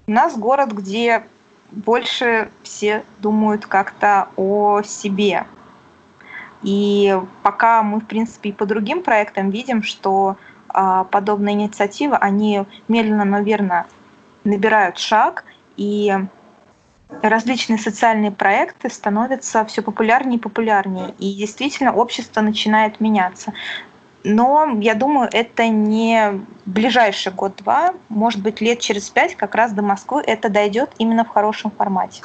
у 0.07 0.11
нас 0.11 0.37
город, 0.37 0.73
где 0.73 1.23
больше 1.71 2.51
все 2.63 3.05
думают 3.19 3.67
как-то 3.67 4.29
о 4.37 4.83
себе. 4.83 5.47
И 6.63 7.17
пока 7.43 7.83
мы, 7.83 8.01
в 8.01 8.07
принципе, 8.07 8.51
и 8.51 8.53
по 8.53 8.67
другим 8.67 9.03
проектам 9.03 9.51
видим, 9.51 9.83
что 9.83 10.31
а, 10.31 10.50
подобные 11.11 11.55
инициативы, 11.55 12.17
они 12.17 12.65
медленно, 12.89 13.25
но 13.25 13.41
верно 13.41 13.87
набирают 14.45 14.99
шаг, 14.99 15.45
и 15.77 16.15
различные 17.23 17.79
социальные 17.79 18.31
проекты 18.31 18.91
становятся 18.91 19.65
все 19.65 19.83
популярнее 19.83 20.39
и 20.39 20.41
популярнее. 20.41 21.15
И 21.19 21.35
действительно 21.35 21.93
общество 21.95 22.41
начинает 22.41 23.01
меняться. 23.01 23.53
Но 24.23 24.79
я 24.81 24.95
думаю, 24.95 25.29
это 25.33 25.69
не 25.69 26.41
ближайший 26.67 27.33
год-два, 27.33 27.95
может 28.09 28.43
быть, 28.43 28.61
лет 28.61 28.79
через 28.81 29.09
пять 29.09 29.35
как 29.35 29.55
раз 29.55 29.73
до 29.73 29.83
Москвы 29.83 30.23
это 30.25 30.51
дойдет 30.51 30.91
именно 30.99 31.25
в 31.25 31.29
хорошем 31.29 31.71
формате. 31.71 32.23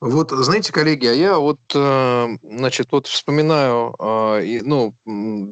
Вот, 0.00 0.30
знаете, 0.30 0.72
коллеги, 0.72 1.06
а 1.06 1.12
я 1.12 1.38
вот, 1.38 1.58
э, 1.74 2.28
значит, 2.40 2.86
вот 2.92 3.08
вспоминаю, 3.08 3.96
э, 3.98 4.60
ну, 4.62 4.94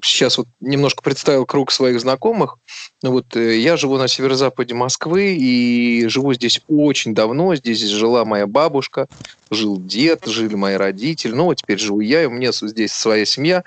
сейчас 0.04 0.38
вот 0.38 0.46
немножко 0.60 1.02
представил 1.02 1.44
круг 1.46 1.72
своих 1.72 2.00
знакомых. 2.00 2.56
Ну 3.02 3.10
вот 3.10 3.34
э, 3.34 3.58
я 3.58 3.76
живу 3.76 3.98
на 3.98 4.06
северо-западе 4.06 4.72
Москвы 4.72 5.34
и 5.34 6.06
живу 6.06 6.32
здесь 6.32 6.60
очень 6.68 7.12
давно. 7.12 7.56
Здесь 7.56 7.82
жила 7.82 8.24
моя 8.24 8.46
бабушка, 8.46 9.08
жил 9.50 9.80
дед, 9.80 10.26
жили 10.26 10.54
мои 10.54 10.76
родители. 10.76 11.32
Ну 11.32 11.46
вот 11.46 11.56
теперь 11.56 11.80
живу 11.80 11.98
я, 11.98 12.22
и 12.22 12.26
у 12.26 12.30
меня 12.30 12.52
здесь 12.52 12.92
своя 12.92 13.24
семья. 13.24 13.64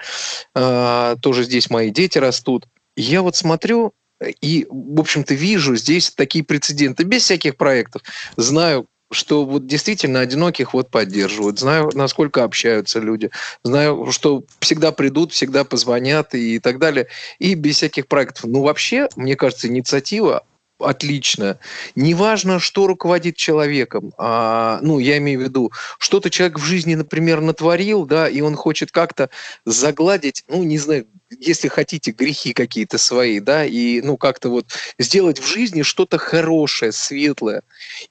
Тоже 0.54 1.44
здесь 1.44 1.70
мои 1.70 1.90
дети 1.90 2.20
растут. 2.20 2.68
Я 2.96 3.22
вот 3.22 3.36
смотрю, 3.36 3.94
и, 4.42 4.66
в 4.70 5.00
общем-то, 5.00 5.34
вижу 5.34 5.76
здесь 5.76 6.12
такие 6.12 6.44
прецеденты, 6.44 7.04
без 7.04 7.24
всяких 7.24 7.58
проектов. 7.58 8.02
Знаю, 8.38 8.88
что 9.12 9.46
вот 9.46 9.66
действительно 9.66 10.20
одиноких 10.20 10.74
вот 10.74 10.90
поддерживают, 10.90 11.60
знаю, 11.60 11.90
насколько 11.94 12.44
общаются 12.44 13.00
люди, 13.00 13.32
знаю, 13.64 14.12
что 14.12 14.44
всегда 14.60 14.92
придут, 14.92 15.32
всегда 15.32 15.64
позвонят 15.64 16.36
и 16.36 16.60
так 16.60 16.80
далее, 16.80 17.08
и 17.40 17.56
без 17.56 17.78
всяких 17.78 18.08
проектов. 18.08 18.46
Ну, 18.46 18.62
вообще, 18.62 19.10
мне 19.16 19.36
кажется, 19.36 19.68
инициатива 19.68 20.44
отлично. 20.80 21.60
Неважно, 21.96 22.60
что 22.60 22.88
руководит 22.88 23.36
человеком. 23.36 24.14
А, 24.18 24.80
ну, 24.82 25.00
я 25.00 25.18
имею 25.18 25.40
в 25.40 25.44
виду, 25.44 25.72
что-то 25.98 26.30
человек 26.30 26.60
в 26.60 26.64
жизни, 26.64 26.96
например, 26.96 27.42
натворил, 27.42 28.06
да, 28.06 28.28
и 28.28 28.42
он 28.42 28.56
хочет 28.56 28.92
как-то 28.92 29.30
загладить, 29.66 30.44
ну, 30.48 30.64
не 30.64 30.78
знаю, 30.78 31.06
если 31.40 31.68
хотите, 31.68 32.12
грехи 32.12 32.54
какие-то 32.54 32.98
свои, 32.98 33.40
да, 33.40 33.66
и, 33.66 34.02
ну, 34.02 34.18
как-то 34.18 34.50
вот 34.50 34.66
сделать 34.98 35.40
в 35.40 35.48
жизни 35.48 35.84
что-то 35.84 36.18
хорошее, 36.18 36.92
светлое. 36.92 37.62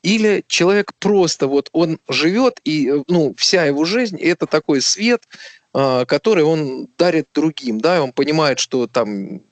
Или 0.03 0.45
человек 0.47 0.93
просто 0.99 1.49
вот, 1.49 1.69
он 1.73 1.99
живет, 2.09 2.61
и, 2.64 3.03
ну, 3.09 3.35
вся 3.37 3.64
его 3.64 3.85
жизнь– 3.85 4.21
это 4.21 4.47
такой 4.47 4.81
свет, 4.81 5.25
а, 5.75 6.05
который 6.05 6.45
он 6.45 6.89
дарит 6.97 7.29
другим, 7.35 7.81
да, 7.81 7.97
и 7.97 8.01
он 8.01 8.12
понимает, 8.12 8.59
что 8.59 8.87
там 8.87 9.43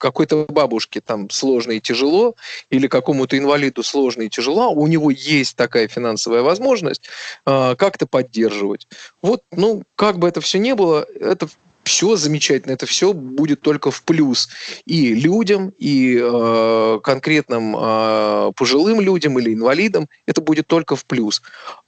какой-то 0.00 0.46
бабушке 0.48 1.00
там 1.00 1.30
сложно 1.30 1.72
и 1.72 1.80
тяжело, 1.80 2.34
или 2.70 2.88
какому-то 2.88 3.38
инвалиду 3.38 3.82
сложно 3.82 4.22
и 4.22 4.28
тяжело, 4.28 4.70
у 4.70 4.86
него 4.86 5.10
есть 5.10 5.56
такая 5.56 5.88
финансовая 5.88 6.42
возможность 6.42 7.08
э, 7.46 7.76
как-то 7.76 8.06
поддерживать. 8.06 8.88
Вот, 9.22 9.42
ну, 9.52 9.84
как 9.94 10.18
бы 10.18 10.28
это 10.28 10.40
все 10.40 10.58
не 10.58 10.74
было, 10.74 11.06
это 11.20 11.48
все 11.84 12.16
замечательно, 12.16 12.72
это 12.72 12.86
все 12.86 13.12
будет 13.12 13.62
только 13.62 13.90
в 13.90 14.02
плюс 14.02 14.48
и 14.84 15.14
людям, 15.14 15.72
и 15.78 16.18
э, 16.22 17.00
конкретным 17.02 17.74
э, 17.76 18.52
пожилым 18.56 19.00
людям 19.00 19.38
или 19.38 19.54
инвалидам, 19.54 20.08
это 20.26 20.40
будет 20.40 20.66
только 20.66 20.96
в 20.96 21.04
плюс. 21.04 21.42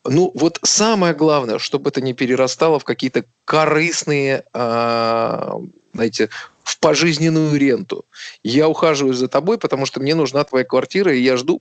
Ну 0.05 0.33
вот 0.35 0.59
самое 0.63 1.15
главное, 1.15 1.59
чтобы 1.59 1.91
это 1.91 2.01
не 2.01 2.15
перерастало 2.15 2.79
в 2.79 2.85
какие-то 2.85 3.25
корыстные, 3.45 4.45
э, 4.53 5.51
знаете, 5.93 6.31
в 6.73 6.79
пожизненную 6.79 7.55
ренту. 7.59 8.07
Я 8.43 8.67
ухаживаю 8.69 9.15
за 9.15 9.29
тобой, 9.29 9.59
потому 9.59 9.85
что 9.85 10.01
мне 10.01 10.15
нужна 10.15 10.43
твоя 10.45 10.65
квартира, 10.65 11.15
и 11.15 11.21
я 11.21 11.37
жду, 11.37 11.61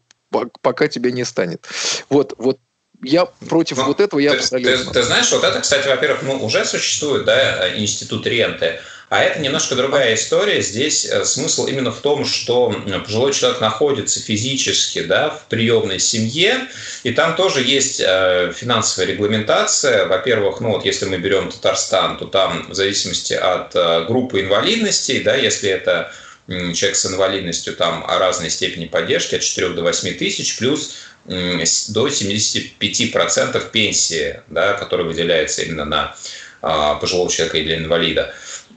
пока 0.61 0.87
тебя 0.87 1.11
не 1.11 1.25
станет. 1.25 1.65
Вот, 2.09 2.33
вот 2.37 2.59
я 3.03 3.25
против 3.25 3.77
ну, 3.77 3.85
вот 3.85 3.99
этого, 3.99 4.19
я 4.21 4.31
ты, 4.31 4.37
абсолютно. 4.37 4.85
Ты, 4.85 4.99
ты 4.99 5.03
знаешь, 5.03 5.29
вот 5.31 5.43
это, 5.43 5.59
кстати, 5.59 5.87
во-первых, 5.87 6.21
ну, 6.23 6.45
уже 6.45 6.63
существует, 6.63 7.25
да, 7.25 7.77
институт 7.77 8.25
ренты, 8.25 8.79
а 9.11 9.23
это 9.23 9.41
немножко 9.41 9.75
другая 9.75 10.15
история. 10.15 10.61
Здесь 10.61 11.03
э, 11.03 11.25
смысл 11.25 11.67
именно 11.67 11.91
в 11.91 11.99
том, 11.99 12.23
что 12.23 12.73
пожилой 13.03 13.33
человек 13.33 13.59
находится 13.59 14.21
физически 14.21 15.03
да, 15.03 15.31
в 15.31 15.47
приемной 15.49 15.99
семье, 15.99 16.69
и 17.03 17.11
там 17.11 17.35
тоже 17.35 17.61
есть 17.61 17.99
э, 17.99 18.53
финансовая 18.55 19.09
регламентация. 19.09 20.05
Во-первых, 20.05 20.61
ну 20.61 20.69
вот 20.69 20.85
если 20.85 21.07
мы 21.07 21.17
берем 21.17 21.51
Татарстан, 21.51 22.19
то 22.19 22.25
там 22.25 22.69
в 22.69 22.73
зависимости 22.73 23.33
от 23.33 23.75
э, 23.75 24.05
группы 24.05 24.39
инвалидностей, 24.39 25.21
да, 25.21 25.35
если 25.35 25.69
это 25.69 26.13
человек 26.47 26.95
с 26.95 27.05
инвалидностью, 27.05 27.75
там 27.75 28.05
разной 28.07 28.49
степени 28.49 28.85
поддержки, 28.85 29.35
от 29.35 29.41
4 29.41 29.71
до 29.71 29.81
8 29.81 30.17
тысяч, 30.17 30.57
плюс 30.57 30.95
до 31.25 32.07
75% 32.07 33.71
пенсии, 33.71 34.39
да, 34.47 34.71
которая 34.71 35.05
выделяется 35.05 35.63
именно 35.63 35.83
на 35.83 36.15
а, 36.61 36.95
пожилого 36.95 37.29
человека 37.29 37.57
или 37.57 37.75
инвалида. 37.75 38.33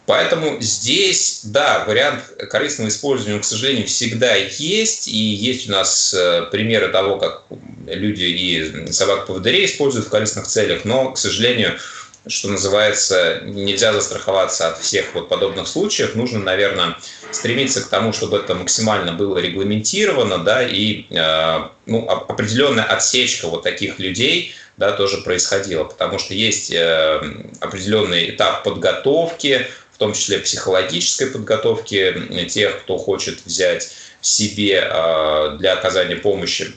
Поэтому 0.06 0.60
здесь, 0.60 1.40
да, 1.44 1.84
вариант 1.86 2.24
корыстного 2.50 2.88
использования, 2.88 3.38
к 3.38 3.44
сожалению, 3.44 3.86
всегда 3.86 4.34
есть. 4.34 5.08
И 5.08 5.16
есть 5.16 5.68
у 5.68 5.72
нас 5.72 6.12
э, 6.12 6.46
примеры 6.50 6.88
того, 6.88 7.16
как 7.16 7.44
люди 7.86 8.24
и 8.24 8.92
собак-поводырей 8.92 9.64
используют 9.64 10.06
в 10.06 10.10
корыстных 10.10 10.46
целях. 10.46 10.84
Но, 10.84 11.12
к 11.12 11.18
сожалению, 11.18 11.78
что 12.26 12.48
называется, 12.48 13.40
нельзя 13.44 13.92
застраховаться 13.92 14.68
от 14.68 14.78
всех 14.78 15.14
вот 15.14 15.28
подобных 15.28 15.68
случаев. 15.68 16.14
Нужно, 16.14 16.38
наверное, 16.38 16.96
стремиться 17.30 17.82
к 17.82 17.88
тому, 17.88 18.12
чтобы 18.12 18.38
это 18.38 18.54
максимально 18.54 19.12
было 19.12 19.38
регламентировано, 19.38 20.38
да, 20.38 20.66
и 20.66 21.06
э, 21.10 21.68
ну, 21.86 22.08
определенная 22.08 22.84
отсечка 22.84 23.48
вот 23.48 23.62
таких 23.62 23.98
людей, 23.98 24.54
да, 24.76 24.92
тоже 24.92 25.18
происходила, 25.18 25.84
потому 25.84 26.18
что 26.18 26.34
есть 26.34 26.70
э, 26.72 27.22
определенный 27.60 28.30
этап 28.30 28.64
подготовки, 28.64 29.66
в 29.94 29.98
том 29.98 30.12
числе 30.12 30.38
психологической 30.40 31.28
подготовки 31.28 32.46
тех, 32.48 32.82
кто 32.82 32.98
хочет 32.98 33.44
взять 33.46 33.92
себе 34.20 34.82
э, 34.84 35.56
для 35.58 35.74
оказания 35.74 36.16
помощи 36.16 36.72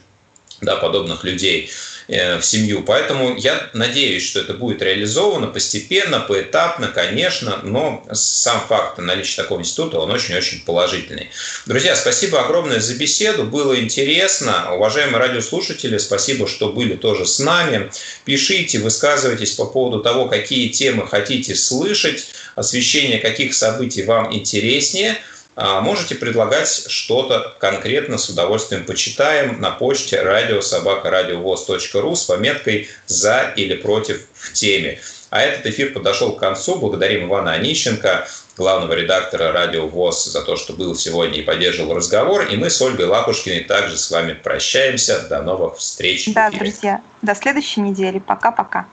да, 0.62 0.76
подобных 0.76 1.24
людей. 1.24 1.72
В 2.08 2.42
семью. 2.42 2.84
Поэтому 2.84 3.36
я 3.36 3.70
надеюсь, 3.74 4.26
что 4.26 4.40
это 4.40 4.54
будет 4.54 4.82
реализовано 4.82 5.48
постепенно, 5.48 6.20
поэтапно, 6.20 6.88
конечно, 6.88 7.60
но 7.64 8.06
сам 8.14 8.66
факт 8.68 8.98
наличия 8.98 9.42
такого 9.42 9.60
института, 9.60 10.00
он 10.00 10.12
очень-очень 10.12 10.64
положительный. 10.64 11.30
Друзья, 11.66 11.96
спасибо 11.96 12.44
огромное 12.44 12.80
за 12.80 12.96
беседу, 12.96 13.44
было 13.44 13.80
интересно. 13.80 14.74
Уважаемые 14.74 15.18
радиослушатели, 15.18 15.98
спасибо, 15.98 16.48
что 16.48 16.70
были 16.70 16.96
тоже 16.96 17.26
с 17.26 17.40
нами. 17.40 17.92
Пишите, 18.24 18.80
высказывайтесь 18.80 19.52
по 19.52 19.66
поводу 19.66 20.02
того, 20.02 20.28
какие 20.28 20.70
темы 20.70 21.08
хотите 21.08 21.56
слышать, 21.56 22.28
освещение 22.56 23.20
каких 23.20 23.54
событий 23.54 24.04
вам 24.04 24.34
интереснее– 24.34 25.18
можете 25.58 26.16
предлагать 26.16 26.86
что-то 26.88 27.56
конкретно, 27.60 28.18
с 28.18 28.30
удовольствием 28.30 28.86
почитаем 28.86 29.60
на 29.60 29.72
почте 29.72 30.22
радиособакарадиовоз.ру 30.22 32.16
с 32.16 32.24
пометкой 32.26 32.90
«За» 33.08 33.54
или 33.56 33.76
«Против» 33.76 34.28
в 34.34 34.54
теме. 34.54 35.00
А 35.30 35.42
этот 35.42 35.66
эфир 35.66 35.94
подошел 35.94 36.34
к 36.34 36.40
концу. 36.40 36.76
Благодарим 36.76 37.28
Ивана 37.28 37.54
Онищенко, 37.54 38.28
главного 38.56 38.94
редактора 38.94 39.52
«Радио 39.52 39.88
ВОЗ» 39.88 40.26
за 40.26 40.42
то, 40.42 40.56
что 40.56 40.74
был 40.74 40.96
сегодня 40.96 41.40
и 41.40 41.42
поддерживал 41.42 41.96
разговор. 41.96 42.46
И 42.46 42.56
мы 42.56 42.70
с 42.70 42.82
Ольгой 42.82 43.08
Лапушкиной 43.08 43.62
также 43.62 43.98
с 43.98 44.10
вами 44.10 44.34
прощаемся. 44.34 45.28
До 45.28 45.42
новых 45.42 45.78
встреч. 45.78 46.26
Да, 46.34 46.50
друзья, 46.52 47.02
до 47.22 47.36
следующей 47.36 47.82
недели. 47.82 48.20
Пока-пока. 48.20 48.86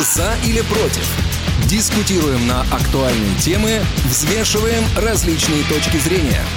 «За» 0.00 0.34
или 0.44 0.60
«Против» 0.62 1.33
Дискутируем 1.68 2.46
на 2.46 2.62
актуальные 2.62 3.34
темы, 3.40 3.80
взвешиваем 4.04 4.84
различные 4.96 5.64
точки 5.64 5.96
зрения– 5.96 6.42